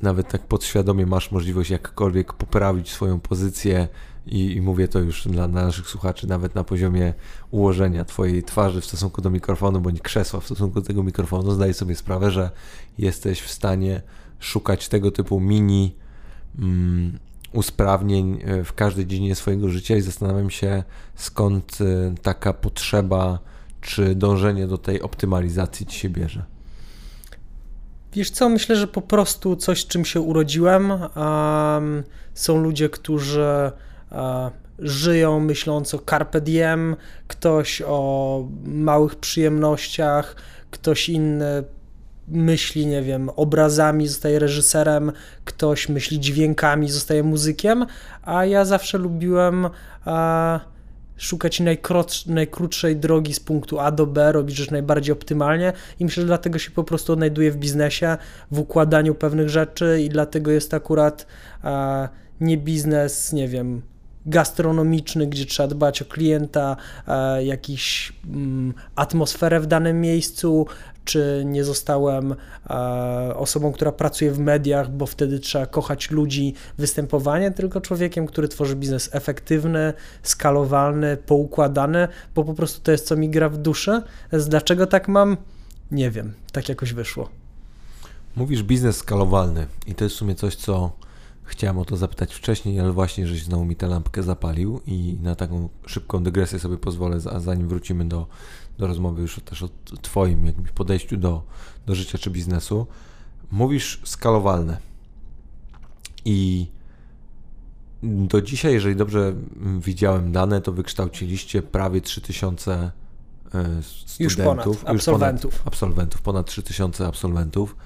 nawet 0.03 0.29
tak 0.29 0.47
podświadomie 0.47 1.07
masz 1.07 1.31
możliwość 1.31 1.71
jakkolwiek 1.71 2.33
poprawić 2.33 2.91
swoją 2.91 3.21
pozycję 3.21 3.89
i, 4.27 4.53
i, 4.53 4.61
mówię 4.63 4.89
to 4.89 4.99
już 4.99 5.29
dla, 5.29 5.49
naszych 5.49 5.89
słuchaczy, 5.89 6.27
nawet 6.27 6.55
na 6.55 6.65
poziomie 6.65 7.15
ułożenia 7.51 8.05
Twojej 8.05 8.43
twarzy 8.43 8.81
w 8.81 8.85
stosunku 8.85 9.23
do 9.23 9.31
mikrofonu, 9.31 9.81
bądź 9.81 10.01
krzesła 10.01 10.41
w 10.41 10.45
stosunku 10.45 10.81
do 10.81 10.87
tego 10.87 11.03
mikrofonu, 11.03 11.51
zdaję 11.51 11.75
sobie 11.75 11.95
sprawę, 11.95 12.31
że 12.31 12.51
jesteś 12.99 13.41
w 13.41 13.51
stanie 13.51 14.03
szukać 14.39 14.89
tego 14.89 15.11
typu 15.11 15.41
mini 15.41 15.97
mm, 16.59 17.19
usprawnień 17.53 18.39
e, 18.45 18.65
w 18.65 18.73
każdej 18.73 19.07
dziedzinie 19.07 19.35
swojego 19.35 19.69
życia 19.69 19.97
i 19.97 20.01
zastanawiam 20.01 20.51
się, 20.51 20.85
skąd 21.15 21.79
e, 21.81 22.15
taka 22.23 22.53
potrzeba 22.53 23.39
czy 23.81 24.15
dążenie 24.15 24.67
do 24.67 24.79
tej 24.79 25.03
optymalizacji 25.03 25.87
Ci 25.87 25.99
się 25.99 26.09
bierze. 26.09 26.45
Wiesz 28.13 28.31
co, 28.31 28.49
myślę, 28.49 28.77
że 28.77 28.87
po 28.87 29.03
prostu 29.03 29.57
coś, 29.57 29.87
czym 29.87 30.05
się 30.05 30.21
urodziłem. 30.21 30.91
Um, 30.91 32.03
są 32.35 32.63
ludzie, 32.63 32.89
którzy 32.89 33.73
żyją 34.79 35.41
myśląc 35.41 35.95
o 35.95 35.99
carpe 35.99 36.41
diem, 36.41 36.97
ktoś 37.29 37.83
o 37.87 38.45
małych 38.65 39.15
przyjemnościach, 39.15 40.37
ktoś 40.71 41.09
inny 41.09 41.65
myśli, 42.29 42.87
nie 42.87 43.03
wiem, 43.03 43.31
obrazami, 43.37 44.09
zostaje 44.09 44.39
reżyserem, 44.39 45.13
ktoś 45.45 45.89
myśli 45.89 46.21
dźwiękami, 46.21 46.91
zostaje 46.91 47.23
muzykiem, 47.23 47.87
a 48.23 48.45
ja 48.45 48.65
zawsze 48.65 48.99
lubiłem 48.99 49.69
szukać 51.17 51.63
najkrótszej 52.27 52.97
drogi 52.97 53.35
z 53.35 53.41
punktu 53.41 53.79
A 53.79 53.91
do 53.91 54.07
B, 54.07 54.33
robić 54.33 54.57
rzecz 54.57 54.71
najbardziej 54.71 55.13
optymalnie 55.13 55.73
i 55.99 56.05
myślę, 56.05 56.21
że 56.21 56.27
dlatego 56.27 56.59
się 56.59 56.71
po 56.71 56.85
prostu 56.85 57.13
odnajduję 57.13 57.51
w 57.51 57.57
biznesie, 57.57 58.17
w 58.51 58.59
układaniu 58.59 59.15
pewnych 59.15 59.49
rzeczy 59.49 60.01
i 60.03 60.09
dlatego 60.09 60.51
jest 60.51 60.75
akurat 60.75 61.27
nie 62.41 62.59
biznes, 62.59 63.33
nie 63.33 63.49
wiem, 63.49 63.83
gastronomiczny, 64.27 65.27
gdzie 65.27 65.47
trzeba 65.47 65.69
dbać 65.69 66.03
o 66.03 66.05
klienta, 66.05 66.77
e, 67.09 67.45
jakiś 67.45 68.13
mm, 68.27 68.75
atmosferę 68.97 69.61
w 69.61 69.67
danym 69.67 70.01
miejscu, 70.01 70.67
czy 71.05 71.43
nie 71.47 71.65
zostałem 71.65 72.35
e, 72.71 72.77
osobą, 73.37 73.73
która 73.73 73.93
pracuje 73.93 74.33
w 74.33 74.39
mediach, 74.39 74.91
bo 74.91 75.07
wtedy 75.07 75.39
trzeba 75.39 75.67
kochać 75.67 76.11
ludzi, 76.11 76.55
występowanie, 76.79 77.51
tylko 77.51 77.81
człowiekiem, 77.81 78.27
który 78.27 78.49
tworzy 78.49 78.77
biznes 78.77 79.11
efektywny, 79.13 79.93
skalowalny, 80.23 81.17
poukładany, 81.17 82.09
bo 82.35 82.45
po 82.45 82.55
prostu 82.55 82.81
to 82.81 82.93
jest 82.93 83.07
co 83.07 83.17
mi 83.17 83.31
gra 83.31 83.49
w 83.49 83.59
duszę. 83.59 84.03
Dlaczego 84.49 84.87
tak 84.87 85.09
mam? 85.09 85.37
Nie 85.91 86.11
wiem, 86.11 86.33
tak 86.53 86.69
jakoś 86.69 86.93
wyszło. 86.93 87.29
Mówisz 88.37 88.63
biznes 88.63 88.97
skalowalny 88.97 89.67
i 89.87 89.95
to 89.95 90.05
jest 90.05 90.17
w 90.17 90.19
sumie 90.19 90.35
coś, 90.35 90.57
co 90.57 90.93
chciałem 91.51 91.79
o 91.79 91.85
to 91.85 91.97
zapytać 91.97 92.35
wcześniej, 92.35 92.81
ale 92.81 92.93
właśnie, 92.93 93.27
żeś 93.27 93.43
znowu 93.43 93.65
mi 93.65 93.77
tę 93.77 93.87
lampkę 93.87 94.23
zapalił 94.23 94.81
i 94.87 95.17
na 95.23 95.35
taką 95.35 95.69
szybką 95.87 96.23
dygresję 96.23 96.59
sobie 96.59 96.77
pozwolę, 96.77 97.21
zanim 97.21 97.69
wrócimy 97.69 98.09
do, 98.09 98.27
do 98.79 98.87
rozmowy 98.87 99.23
już 99.23 99.41
też 99.45 99.63
o 99.63 99.69
Twoim 100.03 100.47
jakimś 100.47 100.71
podejściu 100.71 101.17
do, 101.17 101.43
do 101.87 101.95
życia 101.95 102.19
czy 102.19 102.31
biznesu. 102.31 102.87
Mówisz 103.51 104.01
skalowalne 104.05 104.79
i 106.25 106.67
do 108.03 108.43
dzisiaj, 108.43 108.73
jeżeli 108.73 108.97
dobrze 108.97 109.35
widziałem 109.81 110.33
dane, 110.33 110.61
to 110.61 110.73
wykształciliście 110.73 111.63
prawie 111.63 112.01
3000 112.01 112.73
e, 113.55 113.83
studentów. 113.83 114.21
Już 114.21 114.37
ponad, 114.37 114.67
już 114.67 114.77
absolwentów. 114.85 115.53
Ponad, 115.53 115.67
absolwentów, 115.67 116.23
ponad 116.23 116.47
3000 116.47 117.07
absolwentów. 117.07 117.77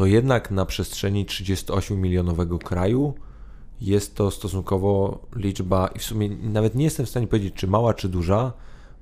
To 0.00 0.06
jednak 0.06 0.50
na 0.50 0.66
przestrzeni 0.66 1.26
38-milionowego 1.26 2.58
kraju 2.58 3.14
jest 3.80 4.14
to 4.14 4.30
stosunkowo 4.30 5.20
liczba, 5.36 5.88
i 5.94 5.98
w 5.98 6.02
sumie 6.02 6.28
nawet 6.28 6.74
nie 6.74 6.84
jestem 6.84 7.06
w 7.06 7.08
stanie 7.08 7.26
powiedzieć, 7.26 7.54
czy 7.54 7.66
mała, 7.66 7.94
czy 7.94 8.08
duża, 8.08 8.52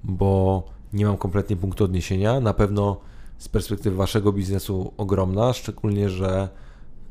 bo 0.04 0.62
nie 0.92 1.06
mam 1.06 1.16
kompletnie 1.16 1.56
punktu 1.56 1.84
odniesienia. 1.84 2.40
Na 2.40 2.54
pewno 2.54 3.00
z 3.38 3.48
perspektywy 3.48 3.96
waszego 3.96 4.32
biznesu 4.32 4.92
ogromna, 4.96 5.52
szczególnie, 5.52 6.10
że 6.10 6.48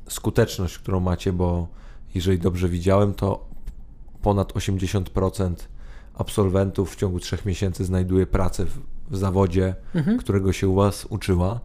skuteczność, 0.10 0.78
którą 0.78 1.00
macie, 1.00 1.34
bo 1.34 1.68
jeżeli 2.16 2.40
dobrze 2.40 2.70
widziałem, 2.70 3.14
to 3.14 3.48
ponad 4.22 4.54
80% 4.54 5.54
absolwentów 6.14 6.94
w 6.94 6.96
ciągu 6.96 7.20
trzech 7.20 7.46
miesięcy 7.46 7.86
znajduje 7.86 8.28
pracę 8.28 8.66
w, 8.66 8.80
w 9.10 9.18
zawodzie, 9.18 9.76
mhm. 9.96 10.18
którego 10.18 10.54
się 10.54 10.68
u 10.68 10.76
Was 10.76 11.06
uczyła. 11.06 11.60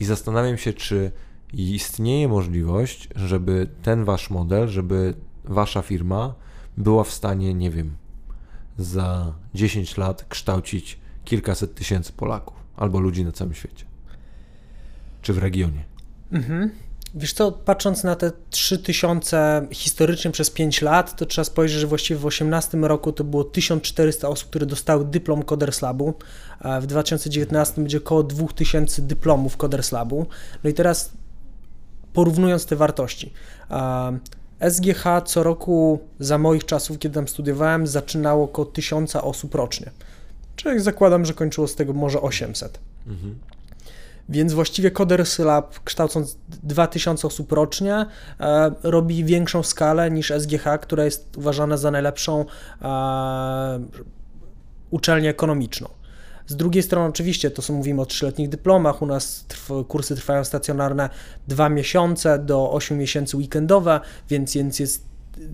I 0.00 0.04
zastanawiam 0.04 0.58
się, 0.58 0.72
czy 0.72 1.12
istnieje 1.52 2.28
możliwość, 2.28 3.08
żeby 3.16 3.66
ten 3.82 4.04
Wasz 4.04 4.30
model, 4.30 4.68
żeby 4.68 5.14
Wasza 5.44 5.82
firma 5.82 6.34
była 6.76 7.04
w 7.04 7.10
stanie, 7.10 7.54
nie 7.54 7.70
wiem, 7.70 7.96
za 8.78 9.32
10 9.54 9.96
lat 9.96 10.24
kształcić 10.28 10.98
kilkaset 11.24 11.74
tysięcy 11.74 12.12
Polaków 12.12 12.56
albo 12.76 13.00
ludzi 13.00 13.24
na 13.24 13.32
całym 13.32 13.54
świecie. 13.54 13.84
Czy 15.22 15.32
w 15.32 15.38
regionie. 15.38 15.84
Mhm. 16.32 16.70
Wiesz 17.14 17.32
co, 17.32 17.52
patrząc 17.52 18.04
na 18.04 18.16
te 18.16 18.32
3000 18.50 19.66
historycznie 19.70 20.30
przez 20.30 20.50
5 20.50 20.82
lat, 20.82 21.16
to 21.16 21.26
trzeba 21.26 21.44
spojrzeć, 21.44 21.80
że 21.80 21.86
właściwie 21.86 22.16
w 22.16 22.20
2018 22.20 22.78
roku 22.78 23.12
to 23.12 23.24
było 23.24 23.44
1400 23.44 24.28
osób, 24.28 24.50
które 24.50 24.66
dostały 24.66 25.04
dyplom 25.04 25.42
Coders 25.42 25.82
Labu. 25.82 26.14
W 26.80 26.86
2019 26.86 27.80
będzie 27.80 27.98
około 27.98 28.22
2000 28.22 29.02
dyplomów 29.02 29.56
Coders 29.56 29.92
Labu. 29.92 30.26
No 30.64 30.70
i 30.70 30.74
teraz 30.74 31.12
porównując 32.12 32.66
te 32.66 32.76
wartości. 32.76 33.32
SGH 34.70 35.04
co 35.24 35.42
roku 35.42 36.00
za 36.20 36.38
moich 36.38 36.64
czasów, 36.64 36.98
kiedy 36.98 37.14
tam 37.14 37.28
studiowałem, 37.28 37.86
zaczynało 37.86 38.44
około 38.44 38.66
1000 38.66 39.16
osób 39.16 39.54
rocznie. 39.54 39.90
Czyli 40.56 40.80
zakładam, 40.80 41.24
że 41.24 41.34
kończyło 41.34 41.68
z 41.68 41.74
tego 41.74 41.92
może 41.92 42.20
800. 42.20 42.80
Mhm. 43.06 43.38
Więc 44.28 44.52
właściwie 44.52 44.90
Coders 44.90 45.38
Lab, 45.38 45.78
kształcąc 45.84 46.38
2000 46.48 47.26
osób 47.26 47.52
rocznie, 47.52 48.06
e, 48.40 48.70
robi 48.82 49.24
większą 49.24 49.62
skalę 49.62 50.10
niż 50.10 50.30
SGH, 50.30 50.64
która 50.80 51.04
jest 51.04 51.36
uważana 51.36 51.76
za 51.76 51.90
najlepszą 51.90 52.44
e, 52.82 53.80
uczelnię 54.90 55.30
ekonomiczną. 55.30 55.88
Z 56.48 56.56
drugiej 56.56 56.82
strony, 56.82 57.08
oczywiście, 57.08 57.50
to 57.50 57.62
co 57.62 57.72
mówimy 57.72 58.02
o 58.02 58.06
trzyletnich 58.06 58.48
dyplomach, 58.48 59.02
u 59.02 59.06
nas 59.06 59.44
trw 59.48 59.84
kursy 59.88 60.16
trwają 60.16 60.44
stacjonarne 60.44 61.10
2 61.48 61.68
miesiące 61.68 62.38
do 62.38 62.72
8 62.72 62.98
miesięcy 62.98 63.36
weekendowe, 63.36 64.00
więc 64.30 64.54
jest 64.80 65.04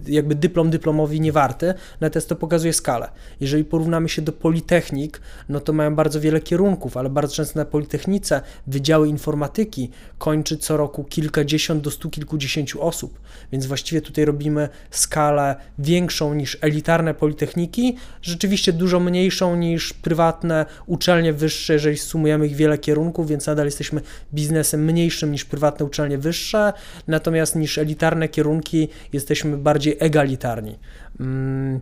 jakby 0.06 0.34
dyplom 0.34 0.70
dyplomowi 0.70 1.20
nie 1.20 1.32
warty, 1.32 1.74
natomiast 2.00 2.28
to 2.28 2.36
pokazuje 2.36 2.72
skalę. 2.72 3.08
Jeżeli 3.40 3.64
porównamy 3.64 4.08
się 4.08 4.22
do 4.22 4.32
politechnik, 4.32 5.20
no 5.48 5.60
to 5.60 5.72
mają 5.72 5.94
bardzo 5.94 6.20
wiele 6.20 6.40
kierunków, 6.40 6.96
ale 6.96 7.10
bardzo 7.10 7.34
często 7.34 7.58
na 7.58 7.64
politechnice 7.64 8.40
wydziały 8.66 9.08
informatyki 9.08 9.90
kończy 10.18 10.56
co 10.56 10.76
roku 10.76 11.04
kilkadziesiąt 11.04 11.82
do 11.82 11.90
stu 11.90 12.10
kilkudziesięciu 12.10 12.82
osób, 12.82 13.20
więc 13.52 13.66
właściwie 13.66 14.00
tutaj 14.00 14.24
robimy 14.24 14.68
skalę 14.90 15.56
większą 15.78 16.34
niż 16.34 16.58
elitarne 16.60 17.14
politechniki, 17.14 17.96
rzeczywiście 18.22 18.72
dużo 18.72 19.00
mniejszą 19.00 19.56
niż 19.56 19.92
prywatne 19.92 20.66
uczelnie 20.86 21.32
wyższe, 21.32 21.72
jeżeli 21.72 21.98
sumujemy 21.98 22.46
ich 22.46 22.56
wiele 22.56 22.78
kierunków, 22.78 23.28
więc 23.28 23.46
nadal 23.46 23.66
jesteśmy 23.66 24.00
biznesem 24.34 24.84
mniejszym 24.84 25.32
niż 25.32 25.44
prywatne 25.44 25.86
uczelnie 25.86 26.18
wyższe, 26.18 26.72
natomiast 27.08 27.56
niż 27.56 27.78
elitarne 27.78 28.28
kierunki 28.28 28.88
jesteśmy 29.12 29.56
bardzo 29.56 29.73
bardziej 29.74 29.96
egalitarni. 30.00 30.78
Mm, 31.20 31.80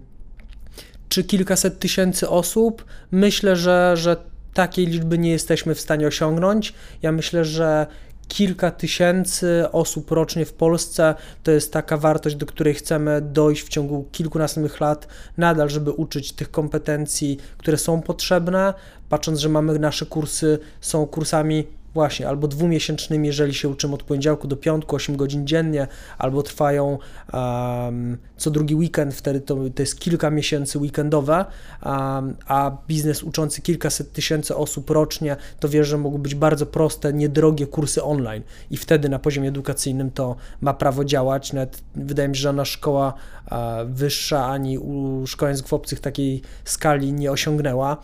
czy 1.09 1.25
kilkaset 1.25 1.79
tysięcy 1.79 2.29
osób? 2.29 2.85
Myślę, 3.11 3.57
że, 3.57 3.97
że 3.97 4.17
takiej 4.55 4.87
liczby 4.87 5.19
nie 5.19 5.31
jesteśmy 5.31 5.75
w 5.75 5.81
stanie 5.81 6.07
osiągnąć. 6.07 6.75
Ja 7.03 7.13
myślę, 7.13 7.45
że 7.45 7.87
kilka 8.29 8.71
tysięcy 8.71 9.65
osób 9.73 10.11
rocznie 10.11 10.45
w 10.45 10.53
Polsce 10.53 11.15
to 11.43 11.51
jest 11.51 11.73
taka 11.73 11.97
wartość, 11.97 12.37
do 12.37 12.47
której 12.47 12.75
chcemy 12.75 13.21
dojść 13.21 13.63
w 13.63 13.69
ciągu 13.69 14.09
kilku 14.13 14.39
następnych 14.39 14.81
lat, 14.81 15.09
nadal, 15.37 15.69
żeby 15.69 15.91
uczyć 15.91 16.33
tych 16.33 16.51
kompetencji, 16.51 17.39
które 17.59 17.79
są 17.79 18.03
potrzebne. 18.03 18.75
Patrząc, 19.09 19.39
że 19.39 19.49
mamy 19.49 19.79
nasze 19.79 20.07
kursy, 20.07 20.59
są 20.81 21.07
kursami 21.07 21.67
Właśnie, 21.95 22.29
albo 22.29 22.49
dwumiesięcznymi, 22.49 23.27
jeżeli 23.27 23.55
się 23.55 23.69
uczymy 23.69 23.95
od 23.95 24.03
poniedziałku 24.03 24.49
do 24.49 24.57
piątku, 24.57 24.97
8 24.97 25.17
godzin 25.17 25.47
dziennie, 25.47 25.87
albo 26.19 26.43
trwają 26.43 26.99
um, 27.33 28.19
co 28.37 28.51
drugi 28.51 28.75
weekend, 28.75 29.15
wtedy 29.15 29.41
to, 29.41 29.57
to 29.75 29.83
jest 29.83 30.01
kilka 30.01 30.31
miesięcy 30.31 30.79
weekendowe, 30.79 31.45
um, 31.85 32.35
a 32.47 32.77
biznes 32.89 33.23
uczący 33.23 33.63
kilkaset 33.63 34.13
tysięcy 34.13 34.57
osób 34.57 34.91
rocznie, 34.91 35.37
to 35.61 35.69
wiesz, 35.69 35.89
że 35.89 35.99
mogą 35.99 36.19
być 36.19 36.35
bardzo 36.35 36.67
proste, 36.67 37.13
niedrogie 37.13 37.67
kursy 37.67 38.03
online 38.03 38.43
i 38.71 38.77
wtedy 38.77 39.09
na 39.09 39.19
poziomie 39.19 39.49
edukacyjnym 39.49 40.11
to 40.11 40.37
ma 40.61 40.75
prawo 40.75 41.05
działać. 41.05 41.53
Nawet 41.53 41.83
wydaje 41.95 42.29
mi 42.29 42.37
się, 42.37 42.41
że 42.41 42.49
żadna 42.49 42.65
szkoła 42.65 43.15
uh, 43.51 43.57
wyższa 43.87 44.47
ani 44.47 44.79
u 44.79 45.23
szkoły 45.27 45.51
języków 45.51 45.73
obcych 45.73 46.01
takiej 46.01 46.43
skali 46.65 47.13
nie 47.13 47.33
osiągnęła. 47.33 47.97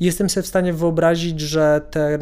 Jestem 0.00 0.30
sobie 0.30 0.44
w 0.44 0.46
stanie 0.46 0.72
wyobrazić, 0.72 1.40
że 1.40 1.80
ten 1.90 2.20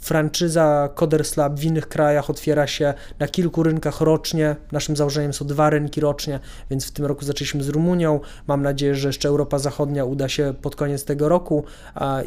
Franczyza 0.00 0.88
Coders 0.94 1.36
Lab 1.36 1.60
w 1.60 1.64
innych 1.64 1.88
krajach 1.88 2.30
otwiera 2.30 2.66
się 2.66 2.94
na 3.18 3.28
kilku 3.28 3.62
rynkach 3.62 4.00
rocznie. 4.00 4.56
Naszym 4.72 4.96
założeniem 4.96 5.32
są 5.32 5.46
dwa 5.46 5.70
rynki 5.70 6.00
rocznie, 6.00 6.40
więc 6.70 6.86
w 6.86 6.90
tym 6.90 7.06
roku 7.06 7.24
zaczęliśmy 7.24 7.62
z 7.62 7.68
Rumunią. 7.68 8.20
Mam 8.46 8.62
nadzieję, 8.62 8.94
że 8.94 9.08
jeszcze 9.08 9.28
Europa 9.28 9.58
Zachodnia 9.58 10.04
uda 10.04 10.28
się 10.28 10.54
pod 10.62 10.76
koniec 10.76 11.04
tego 11.04 11.28
roku 11.28 11.64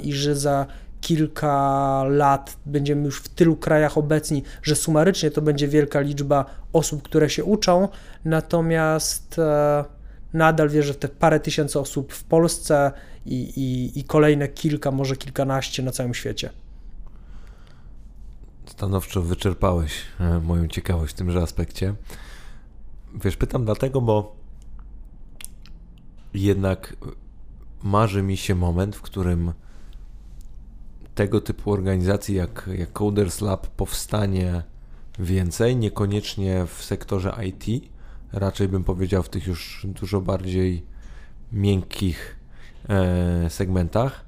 i 0.04 0.14
że 0.14 0.36
za 0.36 0.66
kilka 1.02 2.04
lat 2.10 2.58
będziemy 2.66 3.06
już 3.06 3.20
w 3.20 3.30
tylu 3.30 3.56
krajach 3.56 3.98
obecni, 3.98 4.44
że 4.62 4.76
sumarycznie 4.76 5.32
to 5.32 5.42
będzie 5.42 5.68
wielka 5.68 6.00
liczba 6.00 6.46
osób, 6.74 7.04
które 7.04 7.30
się 7.30 7.44
uczą. 7.44 7.88
Natomiast 8.26 9.40
e, 9.40 9.84
nadal 10.34 10.70
wierzę 10.70 10.94
w 10.94 10.98
te 10.98 11.08
parę 11.08 11.40
tysięcy 11.40 11.80
osób 11.80 12.14
w 12.14 12.24
Polsce 12.24 12.92
i, 13.26 13.36
i, 13.36 14.00
i 14.00 14.04
kolejne 14.04 14.48
kilka, 14.48 14.92
może 14.92 15.16
kilkanaście 15.16 15.84
na 15.84 15.92
całym 15.92 16.14
świecie 16.14 16.50
stanowczo 18.74 19.22
wyczerpałeś 19.22 19.94
e, 20.20 20.40
moją 20.40 20.68
ciekawość 20.68 21.14
w 21.14 21.18
tymże 21.18 21.42
aspekcie. 21.42 21.96
Wiesz, 23.24 23.38
pytam 23.38 23.66
dlatego, 23.66 24.02
bo 24.02 24.36
jednak 26.34 26.96
marzy 27.84 28.24
mi 28.24 28.38
się 28.38 28.56
moment, 28.56 28.96
w 28.96 29.02
którym 29.02 29.54
tego 31.16 31.42
typu 31.42 31.72
organizacji 31.72 32.36
jak, 32.36 32.70
jak 32.78 32.92
Coders 32.92 33.42
Lab 33.42 33.68
powstanie 33.68 34.64
więcej, 35.20 35.76
niekoniecznie 35.76 36.66
w 36.66 36.84
sektorze 36.84 37.36
IT, 37.48 37.90
raczej 38.32 38.68
bym 38.68 38.84
powiedział 38.84 39.24
w 39.24 39.30
tych 39.30 39.48
już 39.48 39.88
dużo 39.90 40.22
bardziej 40.22 40.86
miękkich 41.52 42.40
e, 42.90 43.50
segmentach 43.50 44.26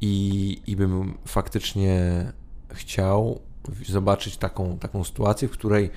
i, 0.00 0.60
i 0.66 0.76
bym 0.76 1.18
faktycznie 1.26 1.98
chciał 2.78 3.40
zobaczyć 3.86 4.36
taką, 4.36 4.78
taką 4.78 5.04
sytuację, 5.04 5.48
w 5.48 5.50
której 5.50 5.90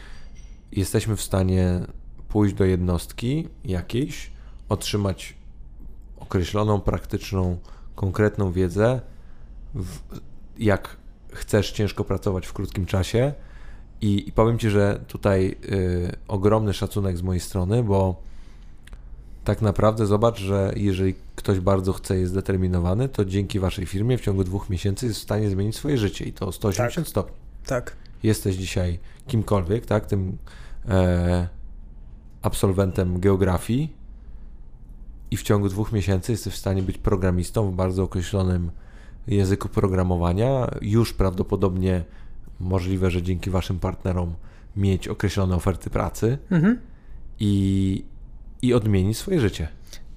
jesteśmy 0.71 1.15
w 1.15 1.21
stanie 1.21 1.81
pójść 2.27 2.55
do 2.55 2.65
jednostki 2.65 3.47
jakiejś, 3.65 4.31
otrzymać 4.69 5.35
określoną, 6.19 6.81
praktyczną, 6.81 7.57
konkretną 7.95 8.51
wiedzę, 8.51 9.01
w, 9.75 9.99
jak 10.57 10.97
chcesz 11.33 11.71
ciężko 11.71 12.03
pracować 12.03 12.47
w 12.47 12.53
krótkim 12.53 12.85
czasie. 12.85 13.33
I, 14.01 14.27
i 14.29 14.31
powiem 14.31 14.59
Ci, 14.59 14.69
że 14.69 14.99
tutaj 15.07 15.57
y, 15.65 16.11
ogromny 16.27 16.73
szacunek 16.73 17.17
z 17.17 17.21
mojej 17.21 17.39
strony, 17.39 17.83
bo 17.83 18.21
tak 19.43 19.61
naprawdę 19.61 20.05
zobacz, 20.05 20.39
że 20.39 20.73
jeżeli 20.75 21.15
ktoś 21.35 21.59
bardzo 21.59 21.93
chce, 21.93 22.17
jest 22.17 22.31
zdeterminowany, 22.31 23.09
to 23.09 23.25
dzięki 23.25 23.59
Waszej 23.59 23.85
firmie 23.85 24.17
w 24.17 24.21
ciągu 24.21 24.43
dwóch 24.43 24.69
miesięcy 24.69 25.05
jest 25.05 25.19
w 25.19 25.23
stanie 25.23 25.49
zmienić 25.49 25.75
swoje 25.75 25.97
życie 25.97 26.25
i 26.25 26.33
to 26.33 26.47
o 26.47 26.51
180 26.51 26.95
tak. 26.95 27.07
stopni. 27.07 27.35
Tak. 27.65 27.95
Jesteś 28.23 28.55
dzisiaj 28.55 28.99
kimkolwiek, 29.27 29.85
tak? 29.85 30.05
Tym 30.05 30.37
e, 30.89 31.47
absolwentem 32.41 33.19
geografii 33.19 33.93
i 35.31 35.37
w 35.37 35.43
ciągu 35.43 35.69
dwóch 35.69 35.91
miesięcy 35.91 36.31
jesteś 36.31 36.53
w 36.53 36.57
stanie 36.57 36.83
być 36.83 36.97
programistą 36.97 37.71
w 37.71 37.75
bardzo 37.75 38.03
określonym 38.03 38.71
języku 39.27 39.69
programowania. 39.69 40.71
Już 40.81 41.13
prawdopodobnie 41.13 42.03
możliwe, 42.59 43.11
że 43.11 43.21
dzięki 43.21 43.49
waszym 43.49 43.79
partnerom 43.79 44.33
mieć 44.75 45.07
określone 45.07 45.55
oferty 45.55 45.89
pracy 45.89 46.37
mhm. 46.51 46.79
i, 47.39 48.05
i 48.61 48.73
odmienić 48.73 49.17
swoje 49.17 49.39
życie. 49.39 49.67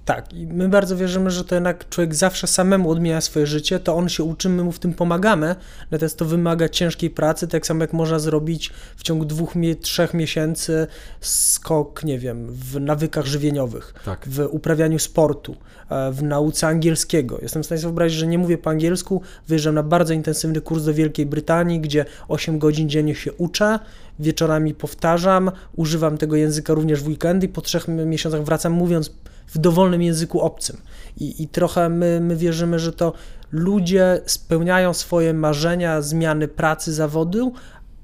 Tak, 0.05 0.33
i 0.33 0.47
my 0.47 0.69
bardzo 0.69 0.97
wierzymy, 0.97 1.31
że 1.31 1.43
to 1.43 1.55
jednak 1.55 1.89
człowiek 1.89 2.15
zawsze 2.15 2.47
samemu 2.47 2.91
odmienia 2.91 3.21
swoje 3.21 3.47
życie, 3.47 3.79
to 3.79 3.95
on 3.95 4.09
się 4.09 4.23
uczy, 4.23 4.49
my 4.49 4.63
mu 4.63 4.71
w 4.71 4.79
tym 4.79 4.93
pomagamy, 4.93 5.55
natomiast 5.91 6.17
to 6.17 6.25
wymaga 6.25 6.69
ciężkiej 6.69 7.09
pracy, 7.09 7.47
tak 7.47 7.67
samo 7.67 7.81
jak 7.81 7.93
można 7.93 8.19
zrobić 8.19 8.71
w 8.97 9.03
ciągu 9.03 9.25
dwóch, 9.25 9.53
trzech 9.81 10.13
miesięcy 10.13 10.87
skok, 11.21 12.03
nie 12.03 12.19
wiem, 12.19 12.47
w 12.49 12.79
nawykach 12.79 13.25
żywieniowych, 13.25 13.93
tak. 14.05 14.27
w 14.27 14.47
uprawianiu 14.51 14.99
sportu, 14.99 15.55
e, 15.89 16.11
w 16.11 16.23
nauce 16.23 16.67
angielskiego. 16.67 17.39
Jestem 17.41 17.63
w 17.63 17.65
stanie 17.65 17.81
sobie 17.81 17.89
wyobrazić, 17.89 18.19
że 18.19 18.27
nie 18.27 18.37
mówię 18.37 18.57
po 18.57 18.69
angielsku, 18.69 19.21
wyjeżdżam 19.47 19.75
na 19.75 19.83
bardzo 19.83 20.13
intensywny 20.13 20.61
kurs 20.61 20.83
do 20.83 20.93
Wielkiej 20.93 21.25
Brytanii, 21.25 21.79
gdzie 21.79 22.05
8 22.27 22.59
godzin 22.59 22.89
dziennie 22.89 23.15
się 23.15 23.33
uczę, 23.33 23.79
wieczorami 24.19 24.73
powtarzam, 24.73 25.51
używam 25.75 26.17
tego 26.17 26.35
języka 26.35 26.73
również 26.73 27.03
w 27.03 27.07
weekendy 27.07 27.45
i 27.45 27.49
po 27.49 27.61
trzech 27.61 27.87
miesiącach 27.87 28.43
wracam 28.43 28.73
mówiąc 28.73 29.11
w 29.47 29.57
dowolnym 29.57 30.01
języku 30.01 30.41
obcym. 30.41 30.77
I, 31.17 31.43
i 31.43 31.47
trochę 31.47 31.89
my, 31.89 32.19
my 32.21 32.35
wierzymy, 32.35 32.79
że 32.79 32.93
to 32.93 33.13
ludzie 33.51 34.21
spełniają 34.25 34.93
swoje 34.93 35.33
marzenia 35.33 36.01
zmiany 36.01 36.47
pracy, 36.47 36.93
zawodu, 36.93 37.53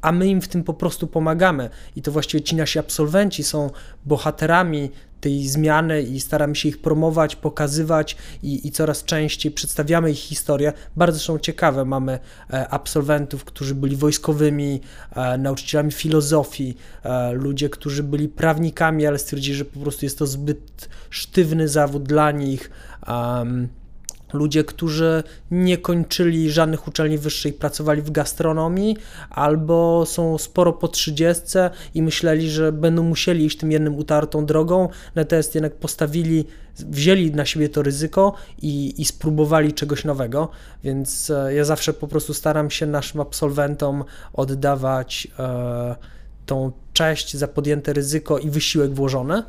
a 0.02 0.12
my 0.12 0.28
im 0.28 0.42
w 0.42 0.48
tym 0.48 0.64
po 0.64 0.74
prostu 0.74 1.08
pomagamy. 1.08 1.70
I 1.96 2.02
to 2.02 2.12
właściwie 2.12 2.44
ci 2.44 2.56
nasi 2.56 2.80
absolwenci 2.80 3.44
są 3.44 3.70
bohaterami 4.06 4.92
tej 5.22 5.48
zmiany 5.48 6.02
i 6.02 6.20
staramy 6.20 6.56
się 6.56 6.70
ich 6.70 6.82
promować, 6.82 7.36
pokazywać 7.36 8.18
i, 8.44 8.68
i 8.68 8.72
coraz 8.72 9.04
częściej 9.04 9.52
przedstawiamy 9.52 10.12
ich 10.12 10.20
historię. 10.20 10.74
Bardzo 10.96 11.20
są 11.20 11.40
ciekawe. 11.40 11.86
Mamy 11.86 12.20
e, 12.54 12.70
absolwentów, 12.70 13.46
którzy 13.46 13.76
byli 13.76 13.96
wojskowymi, 13.96 14.82
e, 15.16 15.38
nauczycielami 15.38 15.92
filozofii, 15.92 16.78
e, 17.04 17.32
ludzie, 17.32 17.70
którzy 17.70 18.04
byli 18.04 18.30
prawnikami, 18.30 19.08
ale 19.08 19.20
stwierdzili, 19.20 19.58
że 19.58 19.66
po 19.66 19.80
prostu 19.80 20.06
jest 20.06 20.20
to 20.20 20.28
zbyt 20.28 20.90
sztywny 21.10 21.68
zawód 21.68 22.04
dla 22.04 22.32
nich. 22.32 22.72
Um, 23.08 23.81
ludzie, 24.34 24.64
którzy 24.64 25.24
nie 25.52 25.78
kończyli 25.78 26.52
żadnych 26.52 26.88
uczelni 26.88 27.18
wyższych, 27.18 27.58
pracowali 27.58 28.02
w 28.02 28.12
gastronomii, 28.12 28.98
albo 29.30 30.06
są 30.06 30.38
sporo 30.38 30.74
po 30.74 30.88
trzydziestce 30.88 31.70
i 31.94 32.02
myśleli, 32.02 32.50
że 32.50 32.72
będą 32.72 33.04
musieli 33.04 33.46
iść 33.46 33.58
tym 33.58 33.72
jednym 33.72 33.96
utartą 33.96 34.46
drogą, 34.46 34.90
natomiast 35.16 35.56
jednak 35.56 35.76
postawili, 35.76 36.46
wzięli 36.76 37.32
na 37.32 37.46
siebie 37.46 37.70
to 37.70 37.82
ryzyko 37.82 38.34
i, 38.62 39.02
i 39.02 39.06
spróbowali 39.06 39.74
czegoś 39.74 40.06
nowego, 40.06 40.50
więc 40.84 41.30
e, 41.30 41.54
ja 41.54 41.66
zawsze 41.66 41.94
po 41.94 42.08
prostu 42.08 42.34
staram 42.34 42.72
się 42.72 42.86
naszym 42.86 43.22
absolwentom 43.22 44.04
oddawać 44.34 45.28
e, 45.40 45.96
tą 46.46 46.72
cześć 46.94 47.38
za 47.38 47.48
podjęte 47.48 47.94
ryzyko 47.94 48.40
i 48.40 48.50
wysiłek 48.50 48.94
włożony. 48.94 49.44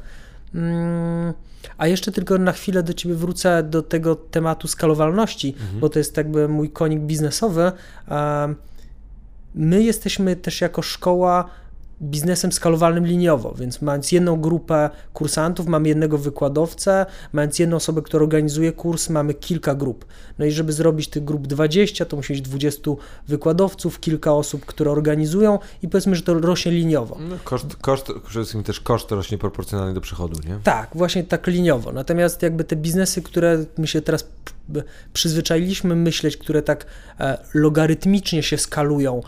Mm, 0.55 1.35
a 1.79 1.87
jeszcze 1.87 2.13
tylko 2.13 2.39
na 2.39 2.53
chwilę 2.53 2.83
do 2.83 2.95
Ciebie 2.95 3.15
wrócę 3.15 3.63
do 3.63 3.83
tego 3.83 4.17
tematu 4.17 4.69
skalowalności, 4.69 5.55
mhm. 5.61 5.81
bo 5.81 5.89
to 5.89 5.99
jest 5.99 6.17
jakby 6.17 6.49
mój 6.49 6.71
konik 6.71 7.01
biznesowy. 7.01 7.73
My 9.55 9.83
jesteśmy 9.83 10.37
też 10.37 10.61
jako 10.61 10.83
szkoła 10.83 11.49
biznesem 12.03 12.53
skalowalnym 12.53 13.07
liniowo, 13.07 13.55
więc 13.59 13.83
mając 13.83 14.13
jedną 14.13 14.41
grupę 14.41 14.91
kursantów, 15.13 15.67
mamy 15.67 15.89
jednego 15.89 16.19
wykładowcę, 16.19 17.07
mając 17.33 17.59
jedną 17.59 17.77
osobę, 17.77 18.03
która 18.03 18.23
organizuje 18.23 18.73
kurs, 18.73 19.09
mamy 19.09 19.35
kilka 19.35 19.75
grup. 19.75 20.05
No 20.39 20.45
i 20.45 20.51
żeby 20.51 20.73
zrobić 20.73 21.09
tych 21.09 21.25
grup 21.25 21.47
20, 21.47 22.05
to 22.05 22.17
musi 22.17 22.33
mieć 22.33 22.43
20 22.43 22.91
wykładowców, 23.29 24.01
kilka 24.01 24.33
osób, 24.35 24.67
które 24.67 24.91
organizują 24.91 25.59
i 25.83 25.89
powiedzmy, 25.89 26.17
że 26.17 26.23
to 26.23 26.35
rośnie 26.35 26.73
liniowo. 26.73 27.19
No, 27.21 27.37
koszt, 27.45 27.77
koszt, 27.77 28.07
przede 28.07 28.31
wszystkim 28.31 28.63
też 28.63 28.81
koszt 28.81 29.11
rośnie 29.11 29.39
proporcjonalnie 29.39 29.95
do 29.95 30.01
przychodu, 30.01 30.41
nie? 30.49 30.59
Tak, 30.65 30.91
właśnie 30.95 31.25
tak 31.25 31.47
liniowo. 31.47 31.93
Natomiast 31.93 32.43
jakby 32.43 32.65
te 32.65 32.77
biznesy, 32.77 33.23
które 33.23 33.65
my 33.79 33.87
się 33.87 34.01
teraz 34.01 34.29
przyzwyczailiśmy 35.13 35.97
myśleć, 35.97 36.37
które 36.37 36.63
tak 36.63 36.87
e, 37.21 37.39
logarytmicznie 37.55 38.43
się 38.43 38.59
skalują, 38.59 39.23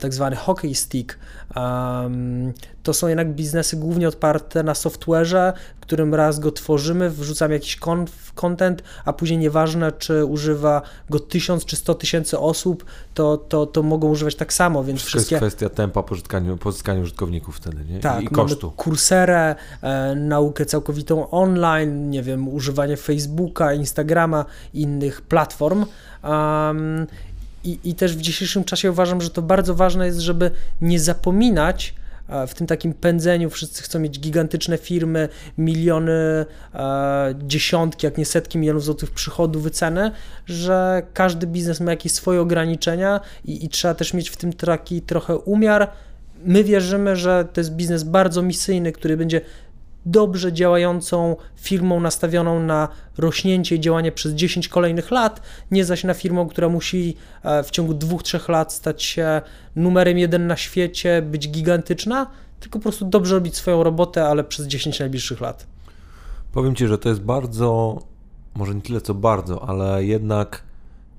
tak 0.00 0.14
zwany 0.14 0.36
hockey 0.36 0.74
stick, 0.74 1.18
to 2.82 2.94
są 2.94 3.08
jednak 3.08 3.32
biznesy 3.32 3.76
głównie 3.76 4.08
oparte 4.08 4.62
na 4.62 4.72
software'ze, 4.72 5.52
którym 5.90 6.14
raz 6.14 6.38
go 6.38 6.52
tworzymy, 6.52 7.10
wrzucamy 7.10 7.54
jakiś 7.54 7.78
content, 8.34 8.82
a 9.04 9.12
później 9.12 9.38
nieważne, 9.38 9.92
czy 9.92 10.24
używa 10.24 10.82
go 11.10 11.20
tysiąc 11.20 11.64
czy 11.64 11.76
sto 11.76 11.94
tysięcy 11.94 12.38
osób, 12.38 12.84
to, 13.14 13.36
to, 13.36 13.66
to 13.66 13.82
mogą 13.82 14.08
używać 14.08 14.34
tak 14.34 14.52
samo, 14.52 14.84
więc 14.84 15.00
Wszystko 15.00 15.18
wszystkie... 15.18 15.34
jest 15.34 15.56
kwestia 15.56 15.68
tempa 15.68 16.02
pozyskania, 16.02 16.56
pozyskania 16.56 17.00
użytkowników 17.00 17.56
wtedy, 17.56 17.84
nie? 17.84 18.00
Tak, 18.00 18.22
I 18.22 18.28
kosztu. 18.28 18.70
kurserę, 18.70 19.54
e, 19.82 20.14
naukę 20.14 20.66
całkowitą 20.66 21.30
online, 21.30 22.10
nie 22.10 22.22
wiem, 22.22 22.48
używanie 22.48 22.96
Facebooka, 22.96 23.74
Instagrama, 23.74 24.44
innych 24.74 25.22
platform. 25.22 25.84
Um, 26.24 27.06
i, 27.64 27.78
I 27.84 27.94
też 27.94 28.16
w 28.16 28.20
dzisiejszym 28.20 28.64
czasie 28.64 28.90
uważam, 28.90 29.20
że 29.20 29.30
to 29.30 29.42
bardzo 29.42 29.74
ważne 29.74 30.06
jest, 30.06 30.18
żeby 30.18 30.50
nie 30.80 31.00
zapominać 31.00 31.94
w 32.48 32.54
tym 32.54 32.66
takim 32.66 32.94
pędzeniu. 32.94 33.50
Wszyscy 33.50 33.82
chcą 33.82 33.98
mieć 33.98 34.20
gigantyczne 34.20 34.78
firmy, 34.78 35.28
miliony, 35.58 36.46
dziesiątki, 37.34 38.06
jak 38.06 38.18
nie 38.18 38.26
setki 38.26 38.58
milionów 38.58 38.84
złotych 38.84 39.10
przychodu, 39.10 39.60
wyceny, 39.60 40.10
że 40.46 41.02
każdy 41.14 41.46
biznes 41.46 41.80
ma 41.80 41.90
jakieś 41.90 42.12
swoje 42.12 42.40
ograniczenia 42.40 43.20
i, 43.44 43.64
i 43.64 43.68
trzeba 43.68 43.94
też 43.94 44.14
mieć 44.14 44.30
w 44.30 44.36
tym 44.36 44.52
taki 44.52 45.02
trochę 45.02 45.36
umiar. 45.36 45.90
My 46.44 46.64
wierzymy, 46.64 47.16
że 47.16 47.44
to 47.52 47.60
jest 47.60 47.72
biznes 47.72 48.02
bardzo 48.02 48.42
misyjny, 48.42 48.92
który 48.92 49.16
będzie 49.16 49.40
dobrze 50.06 50.52
działającą 50.52 51.36
firmą 51.56 52.00
nastawioną 52.00 52.62
na 52.62 52.88
rośnięcie 53.18 53.76
i 53.76 53.80
działanie 53.80 54.12
przez 54.12 54.32
10 54.32 54.68
kolejnych 54.68 55.10
lat, 55.10 55.42
nie 55.70 55.84
zaś 55.84 56.04
na 56.04 56.14
firmą, 56.14 56.48
która 56.48 56.68
musi 56.68 57.16
e, 57.42 57.62
w 57.62 57.70
ciągu 57.70 57.92
2-3 57.92 58.50
lat 58.50 58.72
stać 58.72 59.02
się 59.02 59.40
numerem 59.76 60.18
jeden 60.18 60.46
na 60.46 60.56
świecie, 60.56 61.22
być 61.22 61.50
gigantyczna, 61.50 62.26
tylko 62.60 62.78
po 62.78 62.82
prostu 62.82 63.04
dobrze 63.04 63.34
robić 63.34 63.56
swoją 63.56 63.82
robotę, 63.82 64.26
ale 64.26 64.44
przez 64.44 64.66
10 64.66 65.00
najbliższych 65.00 65.40
lat. 65.40 65.66
Powiem 66.52 66.74
Ci, 66.74 66.86
że 66.86 66.98
to 66.98 67.08
jest 67.08 67.20
bardzo, 67.20 67.98
może 68.54 68.74
nie 68.74 68.80
tyle 68.80 69.00
co 69.00 69.14
bardzo, 69.14 69.68
ale 69.68 70.04
jednak 70.04 70.62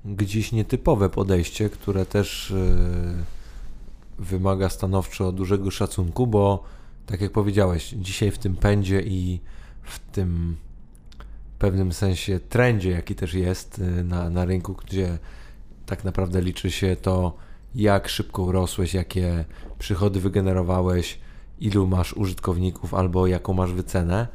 gdzieś 0.04 0.52
nietypowe 0.52 1.08
podejście, 1.10 1.70
które 1.70 2.06
też 2.06 2.52
yy, 4.18 4.24
wymaga 4.24 4.68
stanowczo 4.68 5.32
dużego 5.32 5.70
szacunku, 5.70 6.26
bo 6.26 6.64
tak 7.06 7.20
jak 7.20 7.32
powiedziałeś, 7.32 7.94
dzisiaj 7.98 8.30
w 8.30 8.38
tym 8.38 8.56
pędzie 8.56 9.00
i 9.00 9.40
w 9.82 9.98
tym 9.98 10.56
pewnym 11.58 11.92
sensie 11.92 12.40
trendzie, 12.40 12.90
jaki 12.90 13.14
też 13.14 13.34
jest 13.34 13.78
y, 13.78 14.04
na, 14.04 14.30
na 14.30 14.44
rynku, 14.44 14.76
gdzie 14.84 15.18
tak 15.86 16.04
naprawdę 16.04 16.40
liczy 16.40 16.70
się 16.70 16.96
to, 16.96 17.36
jak 17.74 18.08
szybko 18.08 18.42
urosłeś, 18.42 18.94
jakie 18.94 19.44
przychody 19.78 20.20
wygenerowałeś, 20.20 21.18
ilu 21.60 21.86
masz 21.86 22.12
użytkowników 22.12 22.94
albo 22.94 23.26
jaką 23.26 23.52
masz 23.52 23.72
wycenę, 23.72 24.28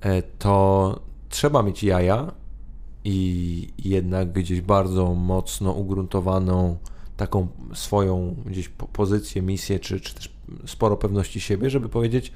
e, 0.00 0.22
to 0.22 1.00
trzeba 1.28 1.62
mieć 1.62 1.82
jaja 1.82 2.32
i 3.04 3.68
jednak 3.78 4.32
gdzieś 4.32 4.60
bardzo 4.60 5.14
mocno 5.14 5.72
ugruntowaną 5.72 6.78
taką 7.16 7.48
swoją 7.74 8.36
gdzieś 8.46 8.68
pozycję, 8.68 9.42
misję, 9.42 9.80
czy, 9.80 10.00
czy 10.00 10.14
też 10.14 10.35
sporo 10.66 10.96
pewności 10.96 11.40
siebie, 11.40 11.70
żeby 11.70 11.88
powiedzieć, 11.88 12.32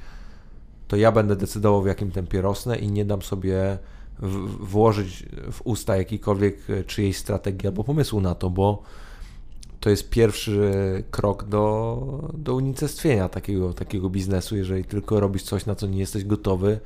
to 0.88 0.96
ja 0.96 1.12
będę 1.12 1.36
decydował 1.36 1.82
w 1.82 1.86
jakim 1.86 2.10
tempie 2.10 2.40
rosnę 2.40 2.78
i 2.78 2.90
nie 2.90 3.04
dam 3.04 3.22
sobie 3.22 3.78
w, 4.18 4.66
włożyć 4.66 5.26
w 5.52 5.60
usta 5.64 5.96
jakikolwiek 5.96 6.70
e, 6.70 6.84
czyjejś 6.84 7.16
strategii 7.16 7.68
albo 7.68 7.84
pomysłu 7.84 8.20
na 8.20 8.34
to, 8.34 8.50
bo 8.50 8.82
to 9.80 9.90
jest 9.90 10.10
pierwszy 10.10 10.70
krok 11.10 11.44
do, 11.44 12.30
do 12.34 12.54
unicestwienia 12.54 13.28
takiego, 13.28 13.74
takiego 13.74 14.10
biznesu, 14.10 14.56
jeżeli 14.56 14.84
tylko 14.84 15.20
robisz 15.20 15.42
coś, 15.42 15.66
na 15.66 15.74
co 15.74 15.86
nie 15.86 15.98
jesteś 15.98 16.24
gotowy 16.24 16.80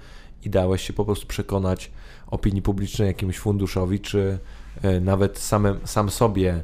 i 0.45 0.51
dałeś 0.51 0.83
się 0.83 0.93
po 0.93 1.05
prostu 1.05 1.27
przekonać 1.27 1.91
opinii 2.27 2.63
publicznej, 2.63 3.09
jakiemuś 3.09 3.39
funduszowi, 3.39 4.01
czy 4.01 4.39
e, 4.83 5.01
nawet 5.01 5.39
samym, 5.39 5.79
sam 5.85 6.11
sobie 6.11 6.63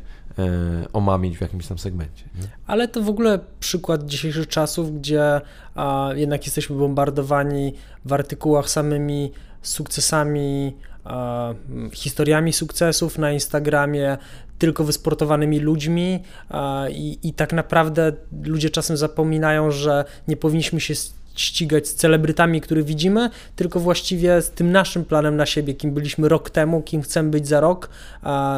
omamić 0.92 1.38
w 1.38 1.40
jakimś 1.40 1.66
tam 1.66 1.78
segmencie. 1.78 2.24
Nie? 2.34 2.48
Ale 2.66 2.88
to 2.88 3.02
w 3.02 3.08
ogóle 3.08 3.38
przykład 3.60 4.06
dzisiejszych 4.06 4.48
czasów, 4.48 5.00
gdzie 5.00 5.40
a, 5.74 6.10
jednak 6.14 6.46
jesteśmy 6.46 6.76
bombardowani 6.76 7.74
w 8.04 8.12
artykułach 8.12 8.70
samymi 8.70 9.32
sukcesami, 9.62 10.76
a, 11.04 11.54
historiami 11.92 12.52
sukcesów 12.52 13.18
na 13.18 13.32
Instagramie, 13.32 14.18
tylko 14.58 14.84
wysportowanymi 14.84 15.60
ludźmi 15.60 16.22
a, 16.48 16.84
i, 16.90 17.18
i 17.22 17.32
tak 17.32 17.52
naprawdę 17.52 18.12
ludzie 18.44 18.70
czasem 18.70 18.96
zapominają, 18.96 19.70
że 19.70 20.04
nie 20.28 20.36
powinniśmy 20.36 20.80
się 20.80 20.94
ścigać 21.40 21.88
z 21.88 21.94
celebrytami, 21.94 22.60
których 22.60 22.84
widzimy, 22.84 23.30
tylko 23.56 23.80
właściwie 23.80 24.42
z 24.42 24.50
tym 24.50 24.72
naszym 24.72 25.04
planem 25.04 25.36
na 25.36 25.46
siebie, 25.46 25.74
kim 25.74 25.94
byliśmy 25.94 26.28
rok 26.28 26.50
temu, 26.50 26.82
kim 26.82 27.02
chcemy 27.02 27.30
być 27.30 27.48
za 27.48 27.60
rok, 27.60 27.90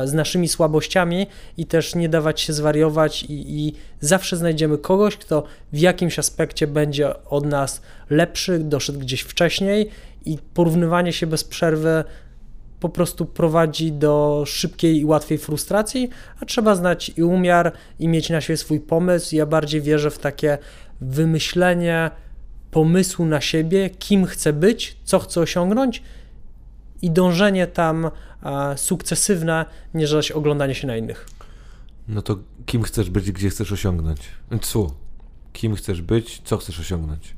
z 0.05 0.13
naszymi 0.13 0.49
słabościami 0.49 1.27
i 1.57 1.67
też 1.67 1.95
nie 1.95 2.09
dawać 2.09 2.41
się 2.41 2.53
zwariować 2.53 3.23
i, 3.23 3.67
i 3.67 3.75
zawsze 4.01 4.37
znajdziemy 4.37 4.79
kogoś, 4.79 5.17
kto 5.17 5.45
w 5.73 5.79
jakimś 5.79 6.19
aspekcie 6.19 6.67
będzie 6.67 7.25
od 7.25 7.47
nas 7.47 7.83
lepszy, 8.11 8.59
doszedł 8.59 8.99
gdzieś 8.99 9.21
wcześniej 9.21 9.91
i 10.25 10.39
porównywanie 10.55 11.13
się 11.13 11.27
bez 11.27 11.45
przerwy 11.45 12.05
po 12.81 12.89
prostu 12.89 13.27
prowadzi 13.27 13.93
do 13.93 14.43
szybkiej 14.47 15.01
i 15.01 15.05
łatwej 15.05 15.39
frustracji, 15.39 16.11
a 16.41 16.47
trzeba 16.47 16.75
znać 16.75 17.13
i 17.17 17.23
umiar, 17.23 17.73
i 17.99 18.09
mieć 18.09 18.31
na 18.31 18.41
siebie 18.41 18.57
swój 18.57 18.81
pomysł. 18.81 19.37
Ja 19.37 19.47
bardziej 19.47 19.81
wierzę 19.81 20.11
w 20.11 20.19
takie 20.19 20.59
wymyślenie 21.01 22.11
pomysłu 22.73 23.27
na 23.27 23.41
siebie, 23.41 23.91
kim 23.91 24.27
chcę 24.27 24.53
być, 24.53 24.97
co 25.05 25.19
chcę 25.19 25.41
osiągnąć 25.41 26.03
i 27.03 27.11
dążenie 27.11 27.67
tam 27.67 28.11
sukcesywne, 28.77 29.65
niż 29.95 30.11
zaś 30.11 30.31
oglądanie 30.31 30.75
się 30.75 30.87
na 30.87 30.97
innych. 30.97 31.29
No 32.09 32.23
to 32.23 32.39
kim 32.67 32.83
chcesz 32.83 33.11
być, 33.11 33.33
gdzie 33.33 33.51
chcesz 33.51 33.73
osiągnąć? 33.73 34.21
Co? 34.63 34.95
Kim 35.53 35.75
chcesz 35.75 36.03
być, 36.03 36.43
co 36.45 36.57
chcesz 36.57 36.81
osiągnąć? 36.81 37.35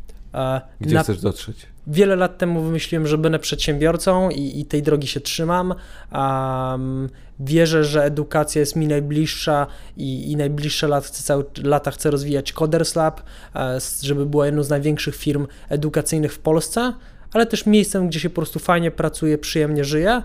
Gdzie 0.80 0.94
na... 0.94 1.02
chcesz 1.02 1.20
dotrzeć? 1.20 1.66
Wiele 1.86 2.16
lat 2.16 2.38
temu 2.38 2.62
wymyśliłem, 2.62 3.06
że 3.06 3.18
będę 3.18 3.38
przedsiębiorcą 3.38 4.30
i, 4.30 4.60
i 4.60 4.64
tej 4.64 4.82
drogi 4.82 5.06
się 5.06 5.20
trzymam. 5.20 5.74
Um, 6.12 7.08
wierzę, 7.40 7.84
że 7.84 8.04
edukacja 8.04 8.60
jest 8.60 8.76
mi 8.76 8.86
najbliższa 8.86 9.66
i, 9.96 10.32
i 10.32 10.36
najbliższe 10.36 10.88
lat 10.88 11.06
chcę, 11.06 11.22
cały, 11.22 11.44
lata 11.62 11.90
chcę 11.90 12.10
rozwijać 12.10 12.52
Coders 12.52 12.96
Lab, 12.96 13.22
e, 13.54 13.78
żeby 14.02 14.26
była 14.26 14.46
jedną 14.46 14.62
z 14.62 14.70
największych 14.70 15.16
firm 15.16 15.46
edukacyjnych 15.68 16.32
w 16.32 16.38
Polsce, 16.38 16.92
ale 17.32 17.46
też 17.46 17.66
miejscem, 17.66 18.08
gdzie 18.08 18.20
się 18.20 18.30
po 18.30 18.36
prostu 18.36 18.58
fajnie 18.58 18.90
pracuje, 18.90 19.38
przyjemnie 19.38 19.84
żyje 19.84 20.22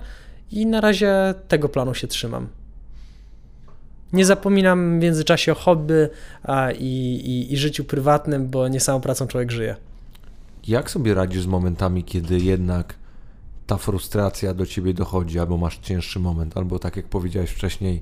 i 0.52 0.66
na 0.66 0.82
razie 0.82 1.34
tego 1.48 1.70
planu 1.70 1.94
się 1.94 2.08
trzymam. 2.08 2.48
Nie 4.14 4.26
zapominam 4.26 5.00
w 5.00 5.04
międzyczasie 5.04 5.52
o 5.52 5.56
hobby 5.56 6.10
i, 6.80 7.16
i, 7.16 7.54
i 7.54 7.58
życiu 7.58 7.84
prywatnym, 7.84 8.50
bo 8.50 8.68
nie 8.68 8.80
samą 8.80 9.02
pracą 9.02 9.28
człowiek 9.28 9.52
żyje. 9.52 9.76
Jak 10.70 10.92
sobie 10.92 11.14
radzisz 11.14 11.44
z 11.44 11.48
momentami, 11.48 12.04
kiedy 12.04 12.40
jednak 12.40 12.96
ta 13.68 13.78
frustracja 13.78 14.54
do 14.54 14.66
ciebie 14.66 14.94
dochodzi, 14.94 15.40
albo 15.40 15.58
masz 15.58 15.78
cięższy 15.78 16.20
moment, 16.20 16.58
albo 16.58 16.80
tak 16.80 16.96
jak 16.96 17.06
powiedziałeś 17.06 17.50
wcześniej, 17.50 18.02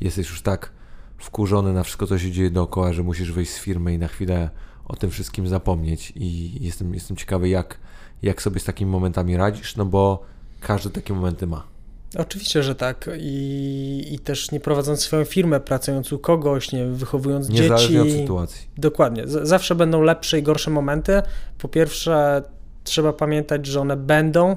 jesteś 0.00 0.28
już 0.30 0.42
tak 0.42 0.72
wkurzony 1.18 1.72
na 1.72 1.82
wszystko, 1.82 2.06
co 2.06 2.18
się 2.18 2.30
dzieje 2.30 2.50
dookoła, 2.50 2.92
że 2.92 3.02
musisz 3.02 3.32
wyjść 3.32 3.52
z 3.52 3.58
firmy 3.58 3.94
i 3.94 3.98
na 3.98 4.08
chwilę 4.08 4.50
o 4.84 4.96
tym 4.96 5.10
wszystkim 5.10 5.48
zapomnieć. 5.48 6.12
I 6.16 6.58
jestem, 6.64 6.94
jestem 6.94 7.16
ciekawy, 7.16 7.48
jak, 7.48 7.78
jak 8.22 8.42
sobie 8.42 8.60
z 8.60 8.64
takimi 8.64 8.90
momentami 8.90 9.36
radzisz, 9.36 9.76
no 9.76 9.84
bo 9.86 10.24
każdy 10.60 10.90
takie 10.90 11.14
momenty 11.14 11.46
ma. 11.46 11.71
Oczywiście, 12.18 12.62
że 12.62 12.74
tak. 12.74 13.10
I, 13.18 14.08
I 14.10 14.18
też 14.18 14.50
nie 14.50 14.60
prowadząc 14.60 15.00
swoją 15.00 15.24
firmę, 15.24 15.60
pracując 15.60 16.12
u 16.12 16.18
kogoś, 16.18 16.72
nie 16.72 16.86
wychowując 16.86 17.48
Niezależnie 17.48 18.04
dzieci. 18.04 18.16
od 18.16 18.20
sytuacji. 18.20 18.68
Dokładnie. 18.78 19.28
Z 19.28 19.48
zawsze 19.48 19.74
będą 19.74 20.02
lepsze 20.02 20.38
i 20.38 20.42
gorsze 20.42 20.70
momenty. 20.70 21.22
Po 21.58 21.68
pierwsze, 21.68 22.42
trzeba 22.84 23.12
pamiętać, 23.12 23.66
że 23.66 23.80
one 23.80 23.96
będą 23.96 24.56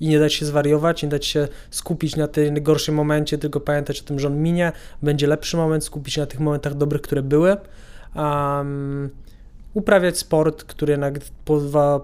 i 0.00 0.08
nie 0.08 0.18
dać 0.18 0.34
się 0.34 0.46
zwariować, 0.46 1.02
nie 1.02 1.08
dać 1.08 1.26
się 1.26 1.48
skupić 1.70 2.16
na 2.16 2.28
tym 2.28 2.62
gorszym 2.62 2.94
momencie, 2.94 3.38
tylko 3.38 3.60
pamiętać 3.60 4.00
o 4.00 4.04
tym, 4.04 4.18
że 4.18 4.28
on 4.28 4.42
minie, 4.42 4.72
będzie 5.02 5.26
lepszy 5.26 5.56
moment, 5.56 5.84
skupić 5.84 6.14
się 6.14 6.20
na 6.20 6.26
tych 6.26 6.40
momentach 6.40 6.74
dobrych, 6.74 7.02
które 7.02 7.22
były. 7.22 7.56
Um, 8.16 9.10
uprawiać 9.74 10.18
sport, 10.18 10.64
który 10.64 10.90
jednak 10.90 11.14
pozwa, 11.44 12.00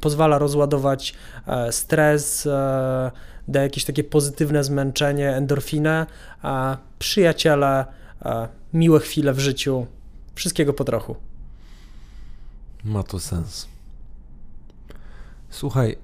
pozwala 0.00 0.38
rozładować 0.38 1.14
e, 1.46 1.72
stres, 1.72 2.46
e, 2.46 3.10
da 3.48 3.62
jakieś 3.62 3.84
takie 3.84 4.04
pozytywne 4.04 4.64
zmęczenie, 4.64 5.30
endorfinę, 5.30 6.06
a 6.42 6.76
przyjaciele, 6.98 7.86
a 8.20 8.48
miłe 8.72 9.00
chwile 9.00 9.32
w 9.32 9.38
życiu, 9.38 9.86
wszystkiego 10.34 10.72
po 10.72 10.84
trochu. 10.84 11.16
Ma 12.84 13.02
to 13.02 13.20
sens. 13.20 13.68
Słuchaj, 15.50 15.96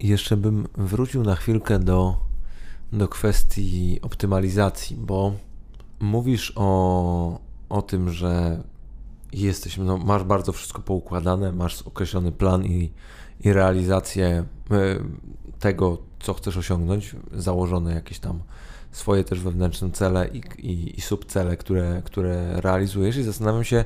jeszcze 0.00 0.36
bym 0.36 0.68
wrócił 0.74 1.22
na 1.22 1.36
chwilkę 1.36 1.78
do, 1.78 2.16
do 2.92 3.08
kwestii 3.08 3.98
optymalizacji, 4.02 4.96
bo 4.96 5.32
mówisz 6.00 6.52
o, 6.56 7.40
o 7.68 7.82
tym, 7.82 8.10
że 8.10 8.62
jesteś, 9.32 9.76
no, 9.76 9.98
masz 9.98 10.24
bardzo 10.24 10.52
wszystko 10.52 10.82
poukładane, 10.82 11.52
masz 11.52 11.82
określony 11.82 12.32
plan 12.32 12.64
i, 12.64 12.92
i 13.40 13.52
realizację 13.52 14.26
e, 14.26 14.44
tego, 15.58 16.07
co 16.20 16.34
chcesz 16.34 16.56
osiągnąć, 16.56 17.16
założone 17.32 17.94
jakieś 17.94 18.18
tam 18.18 18.40
swoje 18.92 19.24
też 19.24 19.40
wewnętrzne 19.40 19.90
cele 19.90 20.28
i, 20.28 20.42
i, 20.58 20.98
i 20.98 21.00
subcele, 21.00 21.56
które, 21.56 22.02
które 22.04 22.60
realizujesz 22.60 23.16
i 23.16 23.22
zastanawiam 23.22 23.64
się, 23.64 23.84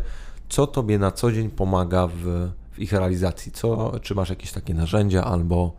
co 0.49 0.66
tobie 0.66 0.99
na 0.99 1.11
co 1.11 1.33
dzień 1.33 1.51
pomaga 1.51 2.07
w, 2.07 2.51
w 2.72 2.78
ich 2.78 2.93
realizacji. 2.93 3.53
Co, 3.53 3.93
czy 4.03 4.14
masz 4.14 4.30
jakieś 4.30 4.53
takie 4.53 4.74
narzędzia 4.74 5.24
albo 5.24 5.72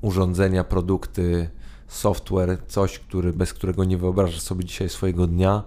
urządzenia, 0.00 0.64
produkty, 0.64 1.50
software, 1.88 2.58
coś, 2.66 2.98
który, 2.98 3.32
bez 3.32 3.52
którego 3.52 3.84
nie 3.84 3.98
wyobrażasz 3.98 4.40
sobie 4.40 4.64
dzisiaj 4.64 4.88
swojego 4.88 5.26
dnia, 5.26 5.62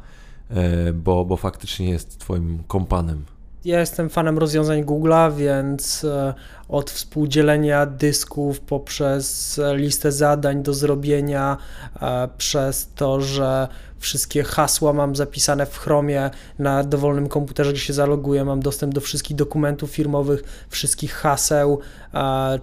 e, 0.50 0.94
bo, 0.94 1.26
bo 1.26 1.38
faktycznie 1.38 1.90
jest 1.90 2.20
twoim 2.20 2.64
kompanem. 2.68 3.26
Ja 3.66 3.80
jestem 3.80 4.10
fanem 4.10 4.38
rozwiązań 4.38 4.84
Google'a, 4.84 5.36
więc 5.36 6.04
e, 6.04 6.34
od 6.70 6.92
współdzielenia 6.92 7.86
dysków 7.86 8.60
poprzez 8.60 9.60
listę 9.74 10.12
zadań 10.12 10.64
do 10.64 10.74
zrobienia, 10.74 11.58
e, 12.02 12.30
przez 12.38 12.88
to, 12.96 13.22
że 13.22 13.68
wszystkie 14.00 14.44
hasła 14.44 14.94
mam 14.94 15.16
zapisane 15.16 15.66
w 15.66 15.78
Chromie 15.78 16.30
na 16.60 16.84
dowolnym 16.84 17.28
komputerze, 17.28 17.74
gdzie 17.74 17.82
się 17.82 17.94
zaloguję, 17.94 18.46
mam 18.46 18.60
dostęp 18.60 18.94
do 18.94 19.02
wszystkich 19.02 19.36
dokumentów 19.36 19.92
firmowych, 19.92 20.66
wszystkich 20.70 21.14
haseł, 21.14 21.80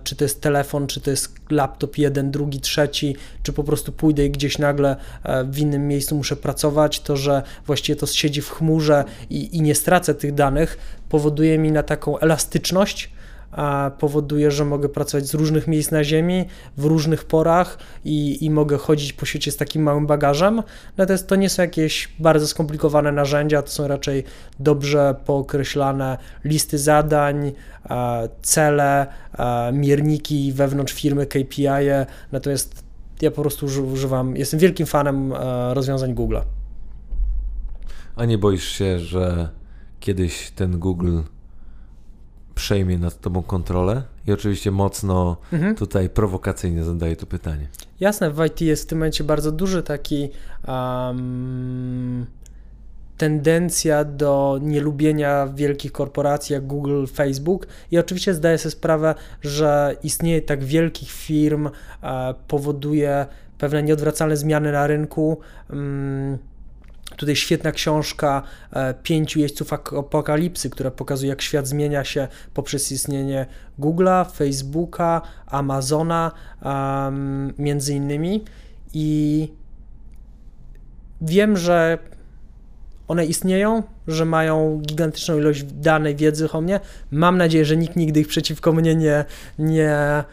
czy 0.05 0.17
to 0.17 0.25
jest 0.25 0.41
telefon, 0.41 0.87
czy 0.87 1.01
to 1.01 1.11
jest 1.11 1.35
laptop 1.51 1.99
jeden, 1.99 2.31
drugi, 2.31 2.61
trzeci, 2.61 3.17
czy 3.43 3.53
po 3.53 3.65
prostu 3.65 3.93
pójdę 3.93 4.25
i 4.25 4.31
gdzieś 4.31 4.59
nagle 4.59 4.97
e, 5.23 5.45
w 5.45 5.59
innym 5.59 5.89
miejscu 5.89 6.17
muszę 6.17 6.37
pracować, 6.37 7.01
to, 7.01 7.17
że 7.17 7.43
właściwie 7.67 7.97
to 7.97 8.07
siedzi 8.07 8.43
w 8.43 8.51
chmurze 8.51 9.05
i, 9.31 9.57
i 9.57 9.63
nie 9.63 9.75
stracę 9.75 10.15
tych 10.15 10.35
danych, 10.35 10.79
powoduje 11.09 11.59
mi 11.59 11.73
na 11.73 11.83
taką 11.83 12.19
elastyczność, 12.19 13.11
powoduje, 13.99 14.51
że 14.51 14.65
mogę 14.65 14.89
pracować 14.89 15.27
z 15.27 15.35
różnych 15.35 15.69
miejsc 15.69 15.91
na 15.91 16.05
Ziemi, 16.05 16.45
w 16.77 16.85
różnych 16.85 17.25
porach 17.25 17.79
i, 18.05 18.45
i 18.45 18.51
mogę 18.51 18.79
chodzić 18.79 19.13
po 19.13 19.27
świecie 19.27 19.53
z 19.53 19.57
takim 19.57 19.83
małym 19.83 20.07
bagażem. 20.07 20.63
Natomiast 20.97 21.27
to 21.27 21.37
nie 21.37 21.49
są 21.49 21.63
jakieś 21.63 22.09
bardzo 22.19 22.47
skomplikowane 22.47 23.13
narzędzia, 23.13 23.63
to 23.63 23.69
są 23.69 23.89
raczej 23.89 24.25
dobrze 24.61 25.15
pookreślane 25.25 26.19
listy 26.45 26.79
zadań, 26.79 27.53
cele, 28.43 29.07
mierniki 29.73 30.53
wewnątrz 30.53 30.95
firmy, 30.95 31.27
KPI. 31.27 31.67
-e. 31.67 32.07
Natomiast 32.33 32.85
ja 33.23 33.31
po 33.31 33.43
prostu 33.43 33.67
używam, 33.67 34.37
jestem 34.37 34.61
wielkim 34.61 34.87
fanem 34.87 35.33
rozwiązań 35.73 36.15
Google. 36.15 36.39
A 38.17 38.25
nie 38.25 38.39
boisz 38.39 38.69
się, 38.69 38.99
że 38.99 39.49
kiedyś 40.01 40.51
ten 40.51 40.79
Google 40.79 41.21
przejmie 42.55 42.99
nad 42.99 43.21
tobą 43.21 43.43
kontrolę? 43.43 44.03
I 44.27 44.33
oczywiście 44.33 44.71
mocno 44.71 45.37
mhm. 45.53 45.75
tutaj 45.75 46.11
prowokacyjnie 46.11 46.85
zadaję 46.85 47.17
to 47.17 47.27
pytanie. 47.27 47.69
Jasne, 48.01 48.31
w 48.31 48.45
IT 48.47 48.61
jest 48.61 48.83
w 48.83 48.87
tym 48.87 48.99
momencie 48.99 49.25
bardzo 49.25 49.53
duży 49.53 49.83
taki 49.83 50.29
um, 50.69 52.27
tendencja 53.17 54.05
do 54.05 54.59
nielubienia 54.63 55.47
wielkich 55.55 55.93
korporacji 55.93 56.53
jak 56.53 56.67
Google, 56.67 57.07
Facebook 57.07 57.67
i 57.91 57.99
oczywiście 57.99 58.35
zdaję 58.35 58.59
sobie 58.59 58.71
sprawę, 58.71 59.15
że 59.43 59.97
istnieje 60.03 60.43
tak 60.43 60.65
wielkich 60.65 61.11
firm 61.11 61.69
e, 62.03 62.35
powoduje 62.49 63.27
pewne 63.59 63.83
nieodwracalne 63.83 64.37
zmiany 64.37 64.73
na 64.73 64.87
rynku. 64.87 65.41
Um, 65.71 66.39
Tutaj 67.17 67.37
świetna 67.37 67.73
książka 67.73 68.43
e, 68.73 68.95
Pięciu 69.03 69.41
jeźdźców 69.41 69.73
apokalipsy, 69.73 70.71
która 70.71 70.91
pokazuje, 70.91 71.31
jak 71.31 71.43
świat 71.43 71.67
zmienia 71.67 72.05
się 72.05 72.29
poprzez 72.55 72.93
istnienie 72.93 73.47
Google'a, 73.79 74.31
Facebooka, 74.33 75.23
Amazona, 75.47 76.33
um, 76.65 77.53
między 77.59 77.95
innymi. 77.95 78.45
I 78.95 79.49
wiem, 81.21 81.57
że 81.57 81.99
one 83.09 83.27
istnieją, 83.27 83.83
że 84.09 84.25
mają 84.25 84.83
gigantyczną 84.87 85.39
ilość 85.39 85.63
danej 85.63 86.17
wiedzy 86.17 86.51
o 86.51 86.61
mnie. 86.61 86.81
Mam 87.11 87.39
nadzieję, 87.39 87.65
że 87.65 87.77
nikt 87.77 87.97
nigdy 87.97 88.21
ich 88.21 88.29
przeciwko 88.29 88.73
mnie 88.73 88.95
nie, 88.95 89.25
nie, 89.59 90.25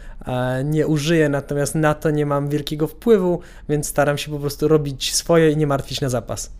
nie 0.65 0.87
użyje, 0.87 1.29
natomiast 1.29 1.75
na 1.75 1.93
to 1.93 2.11
nie 2.11 2.25
mam 2.25 2.49
wielkiego 2.49 2.87
wpływu, 2.87 3.39
więc 3.69 3.87
staram 3.87 4.17
się 4.17 4.31
po 4.31 4.39
prostu 4.39 4.67
robić 4.67 5.15
swoje 5.15 5.51
i 5.51 5.57
nie 5.57 5.67
martwić 5.67 6.01
na 6.01 6.09
zapas. 6.09 6.51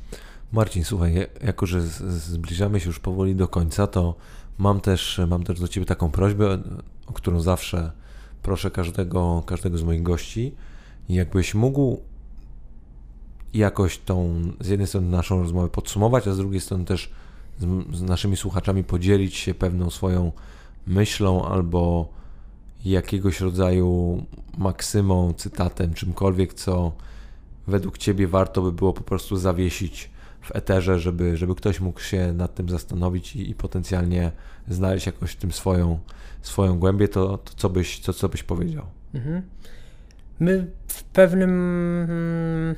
Marcin, 0.52 0.84
słuchaj, 0.84 1.27
jako 1.44 1.65
że 1.65 1.81
zbliżamy 1.81 2.80
się 2.80 2.88
już 2.88 2.99
powoli 2.99 3.36
do 3.36 3.48
końca, 3.48 3.88
to 3.88 4.15
Mam 4.60 4.81
też, 4.81 5.22
mam 5.27 5.44
też 5.44 5.60
do 5.60 5.68
Ciebie 5.68 5.86
taką 5.86 6.11
prośbę, 6.11 6.57
o 7.07 7.14
którą 7.14 7.40
zawsze 7.40 7.91
proszę 8.44 8.72
każdego, 8.72 9.44
każdego 9.45 9.77
z 9.77 9.84
moich 9.84 10.03
gości. 10.03 10.56
Jakbyś 11.10 11.56
mógł 11.56 11.99
jakoś 13.53 13.98
tą, 13.98 14.41
z 14.60 14.68
jednej 14.68 14.88
strony 14.88 15.07
naszą 15.07 15.40
rozmowę 15.41 15.69
podsumować, 15.69 16.27
a 16.27 16.34
z 16.34 16.38
drugiej 16.38 16.61
strony 16.61 16.86
też 16.86 17.10
z, 17.60 17.95
z 17.98 18.02
naszymi 18.02 18.38
słuchaczami 18.38 18.84
podzielić 18.84 19.36
się 19.36 19.53
pewną 19.53 19.90
swoją 19.90 20.31
myślą 20.88 21.45
albo 21.45 22.10
jakiegoś 22.85 23.41
rodzaju 23.41 24.23
maksymą, 24.57 25.34
cytatem, 25.34 25.93
czymkolwiek, 25.93 26.53
co 26.53 26.91
według 27.68 27.97
Ciebie 27.97 28.27
warto 28.27 28.61
by 28.61 28.72
było 28.72 28.93
po 28.93 29.01
prostu 29.01 29.38
zawiesić 29.38 30.10
w 30.41 30.56
eterze, 30.56 30.99
żeby, 30.99 31.38
żeby 31.38 31.56
ktoś 31.56 31.80
mógł 31.80 31.99
się 31.99 32.34
nad 32.34 32.56
tym 32.56 32.69
zastanowić 32.69 33.35
i, 33.35 33.49
i 33.49 33.56
potencjalnie 33.56 34.31
znaleźć 34.68 35.06
jakoś 35.06 35.31
w 35.31 35.35
tym 35.35 35.51
swoją, 35.51 35.99
swoją 36.41 36.80
głębię, 36.80 37.07
to, 37.07 37.38
to 37.38 37.53
co, 37.56 37.69
byś, 37.69 37.99
co, 37.99 38.14
co 38.14 38.30
byś 38.30 38.43
powiedział? 38.43 38.85
Mhm. 39.14 39.41
My 40.39 40.68
w 40.88 41.03
pewnym 41.03 41.49
hmm, 42.07 42.76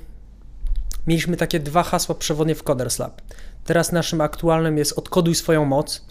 mieliśmy 1.07 1.37
takie 1.37 1.59
dwa 1.59 1.83
hasła 1.83 2.15
przewodnie 2.15 2.55
w 2.55 2.63
Coders 2.63 2.99
Lab. 2.99 3.21
Teraz 3.63 3.91
naszym 3.91 4.21
aktualnym 4.21 4.77
jest 4.77 4.97
odkoduj 4.97 5.35
swoją 5.35 5.65
moc, 5.65 6.05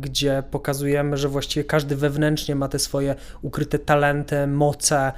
gdzie 0.00 0.42
pokazujemy, 0.50 1.16
że 1.16 1.28
właściwie 1.28 1.64
każdy 1.64 1.96
wewnętrznie 1.96 2.54
ma 2.54 2.68
te 2.68 2.78
swoje 2.78 3.14
ukryte 3.42 3.78
talenty, 3.78 4.46
moce 4.46 5.12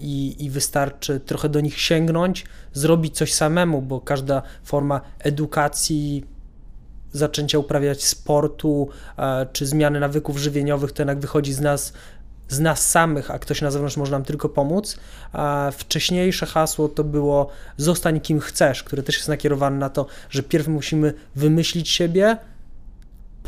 i, 0.00 0.36
i 0.44 0.50
wystarczy 0.50 1.20
trochę 1.20 1.48
do 1.48 1.60
nich 1.60 1.80
sięgnąć, 1.80 2.46
zrobić 2.72 3.16
coś 3.16 3.34
samemu, 3.34 3.82
bo 3.82 4.00
każda 4.00 4.42
forma 4.64 5.00
edukacji, 5.18 6.24
zaczęcia 7.12 7.58
uprawiać 7.58 8.04
sportu 8.04 8.88
czy 9.52 9.66
zmiany 9.66 10.00
nawyków 10.00 10.38
żywieniowych, 10.38 10.92
to 10.92 11.02
jednak 11.02 11.18
wychodzi 11.18 11.52
z 11.52 11.60
nas 11.60 11.92
z 12.48 12.60
nas 12.60 12.90
samych, 12.90 13.30
a 13.30 13.38
ktoś 13.38 13.62
na 13.62 13.70
zewnątrz 13.70 13.96
może 13.96 14.12
nam 14.12 14.24
tylko 14.24 14.48
pomóc. 14.48 14.98
A 15.32 15.70
wcześniejsze 15.76 16.46
hasło 16.46 16.88
to 16.88 17.04
było 17.04 17.48
zostań 17.76 18.20
kim 18.20 18.40
chcesz, 18.40 18.82
które 18.82 19.02
też 19.02 19.16
jest 19.16 19.28
nakierowane 19.28 19.76
na 19.76 19.90
to, 19.90 20.06
że 20.30 20.42
pierw 20.42 20.68
musimy 20.68 21.14
wymyślić 21.34 21.88
siebie, 21.88 22.36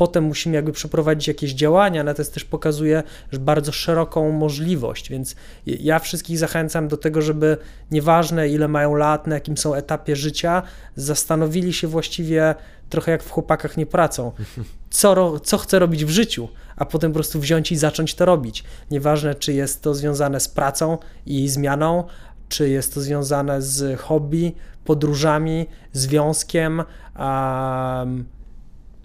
potem 0.01 0.23
musimy 0.23 0.55
jakby 0.55 0.71
przeprowadzić 0.71 1.27
jakieś 1.27 1.53
działania, 1.53 2.03
natomiast 2.03 2.33
też 2.33 2.45
pokazuje 2.45 3.03
że 3.31 3.39
bardzo 3.39 3.71
szeroką 3.71 4.31
możliwość, 4.31 5.09
więc 5.09 5.35
ja 5.65 5.99
wszystkich 5.99 6.37
zachęcam 6.37 6.87
do 6.87 6.97
tego, 6.97 7.21
żeby 7.21 7.57
nieważne 7.91 8.49
ile 8.49 8.67
mają 8.67 8.95
lat, 8.95 9.27
na 9.27 9.35
jakim 9.35 9.57
są 9.57 9.75
etapie 9.75 10.15
życia, 10.15 10.63
zastanowili 10.95 11.73
się 11.73 11.87
właściwie 11.87 12.55
trochę 12.89 13.11
jak 13.11 13.23
w 13.23 13.29
chłopakach 13.29 13.77
nie 13.77 13.85
pracą, 13.85 14.31
co, 14.89 15.39
co 15.39 15.57
chcę 15.57 15.79
robić 15.79 16.05
w 16.05 16.09
życiu, 16.09 16.47
a 16.75 16.85
potem 16.85 17.11
po 17.11 17.15
prostu 17.15 17.39
wziąć 17.39 17.71
i 17.71 17.77
zacząć 17.77 18.15
to 18.15 18.25
robić. 18.25 18.63
Nieważne, 18.91 19.35
czy 19.35 19.53
jest 19.53 19.81
to 19.81 19.95
związane 19.95 20.39
z 20.39 20.47
pracą 20.47 20.97
i 21.25 21.49
zmianą, 21.49 22.03
czy 22.49 22.69
jest 22.69 22.93
to 22.93 23.01
związane 23.01 23.61
z 23.61 23.99
hobby, 23.99 24.53
podróżami, 24.85 25.65
związkiem, 25.93 26.83
um, 27.19 28.25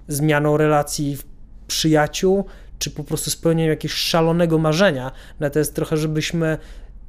zmianą 0.09 0.57
relacji 0.57 1.19
przyjaciół, 1.67 2.45
czy 2.79 2.91
po 2.91 3.05
prostu 3.05 3.31
spełnieniem 3.31 3.71
jakiegoś 3.71 3.97
szalonego 3.97 4.59
marzenia. 4.59 5.13
Natomiast 5.41 5.75
trochę, 5.75 5.97
żebyśmy 5.97 6.59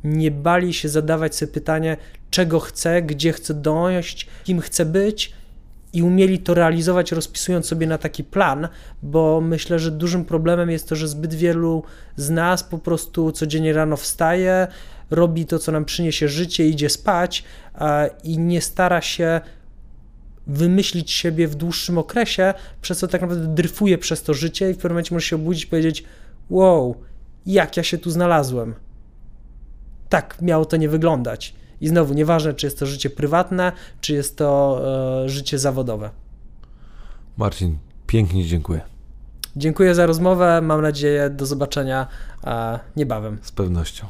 nie 0.04 0.32
bali 0.32 0.74
się 0.74 0.90
zadawać 0.90 1.36
sobie 1.36 1.52
pytanie, 1.52 1.98
czego 2.30 2.60
chcę, 2.60 3.02
gdzie 3.02 3.34
chcę 3.34 3.54
dojść, 3.54 4.28
kim 4.44 4.62
chcę 4.62 4.86
być 4.86 5.34
i 5.94 6.04
umieli 6.04 6.40
to 6.40 6.54
realizować, 6.54 7.12
rozpisując 7.12 7.66
sobie 7.66 7.88
na 7.88 7.98
taki 7.98 8.24
plan, 8.24 8.68
bo 9.04 9.42
myślę, 9.42 9.80
że 9.80 9.92
dużym 9.92 10.26
problemem 10.26 10.70
jest 10.70 10.90
to, 10.90 10.96
że 10.96 11.08
zbyt 11.08 11.34
wielu 11.34 11.84
z 12.16 12.30
nas 12.30 12.64
po 12.64 12.78
prostu 12.78 13.32
codziennie 13.32 13.74
rano 13.74 13.98
wstaje, 13.98 14.68
robi 15.12 15.46
to, 15.46 15.60
co 15.60 15.72
nam 15.72 15.86
przyniesie 15.86 16.28
życie, 16.28 16.68
idzie 16.68 16.90
spać 16.90 17.44
i 18.24 18.38
nie 18.40 18.62
stara 18.62 19.02
się 19.02 19.42
wymyślić 20.48 21.12
siebie 21.12 21.48
w 21.48 21.56
dłuższym 21.56 21.98
okresie, 21.98 22.54
przez 22.82 22.98
co 22.98 23.08
tak 23.08 23.22
naprawdę 23.22 23.48
dryfuje 23.48 23.98
przez 23.98 24.24
to 24.24 24.34
życie 24.34 24.70
i 24.70 24.74
w 24.74 24.78
pewnym 24.78 24.92
momencie 24.92 25.16
może 25.16 25.26
się 25.26 25.36
obudzić 25.36 25.64
i 25.64 25.68
powiedzieć: 25.68 26.04
Wow, 26.50 26.96
jak 27.46 27.78
ja 27.78 27.84
się 27.84 27.98
tu 27.98 28.12
znalazłem. 28.12 28.76
Tak 30.10 30.42
miało 30.42 30.66
to 30.66 30.78
nie 30.78 30.90
wyglądać. 30.90 31.56
I 31.82 31.88
znowu, 31.88 32.14
nieważne, 32.14 32.54
czy 32.54 32.66
jest 32.66 32.80
to 32.80 32.86
życie 32.86 33.10
prywatne, 33.10 33.72
czy 34.02 34.14
jest 34.14 34.38
to 34.38 34.82
e, 35.26 35.30
życie 35.30 35.60
zawodowe. 35.60 36.10
Marcin, 37.38 37.78
pięknie 38.08 38.46
dziękuję. 38.46 38.82
Dziękuję 39.56 39.96
za 39.96 40.06
rozmowę. 40.06 40.62
Mam 40.62 40.82
nadzieję, 40.82 41.30
do 41.30 41.46
zobaczenia 41.46 42.08
e, 42.44 42.80
niebawem. 42.96 43.40
Z 43.42 43.52
pewnością. 43.52 44.08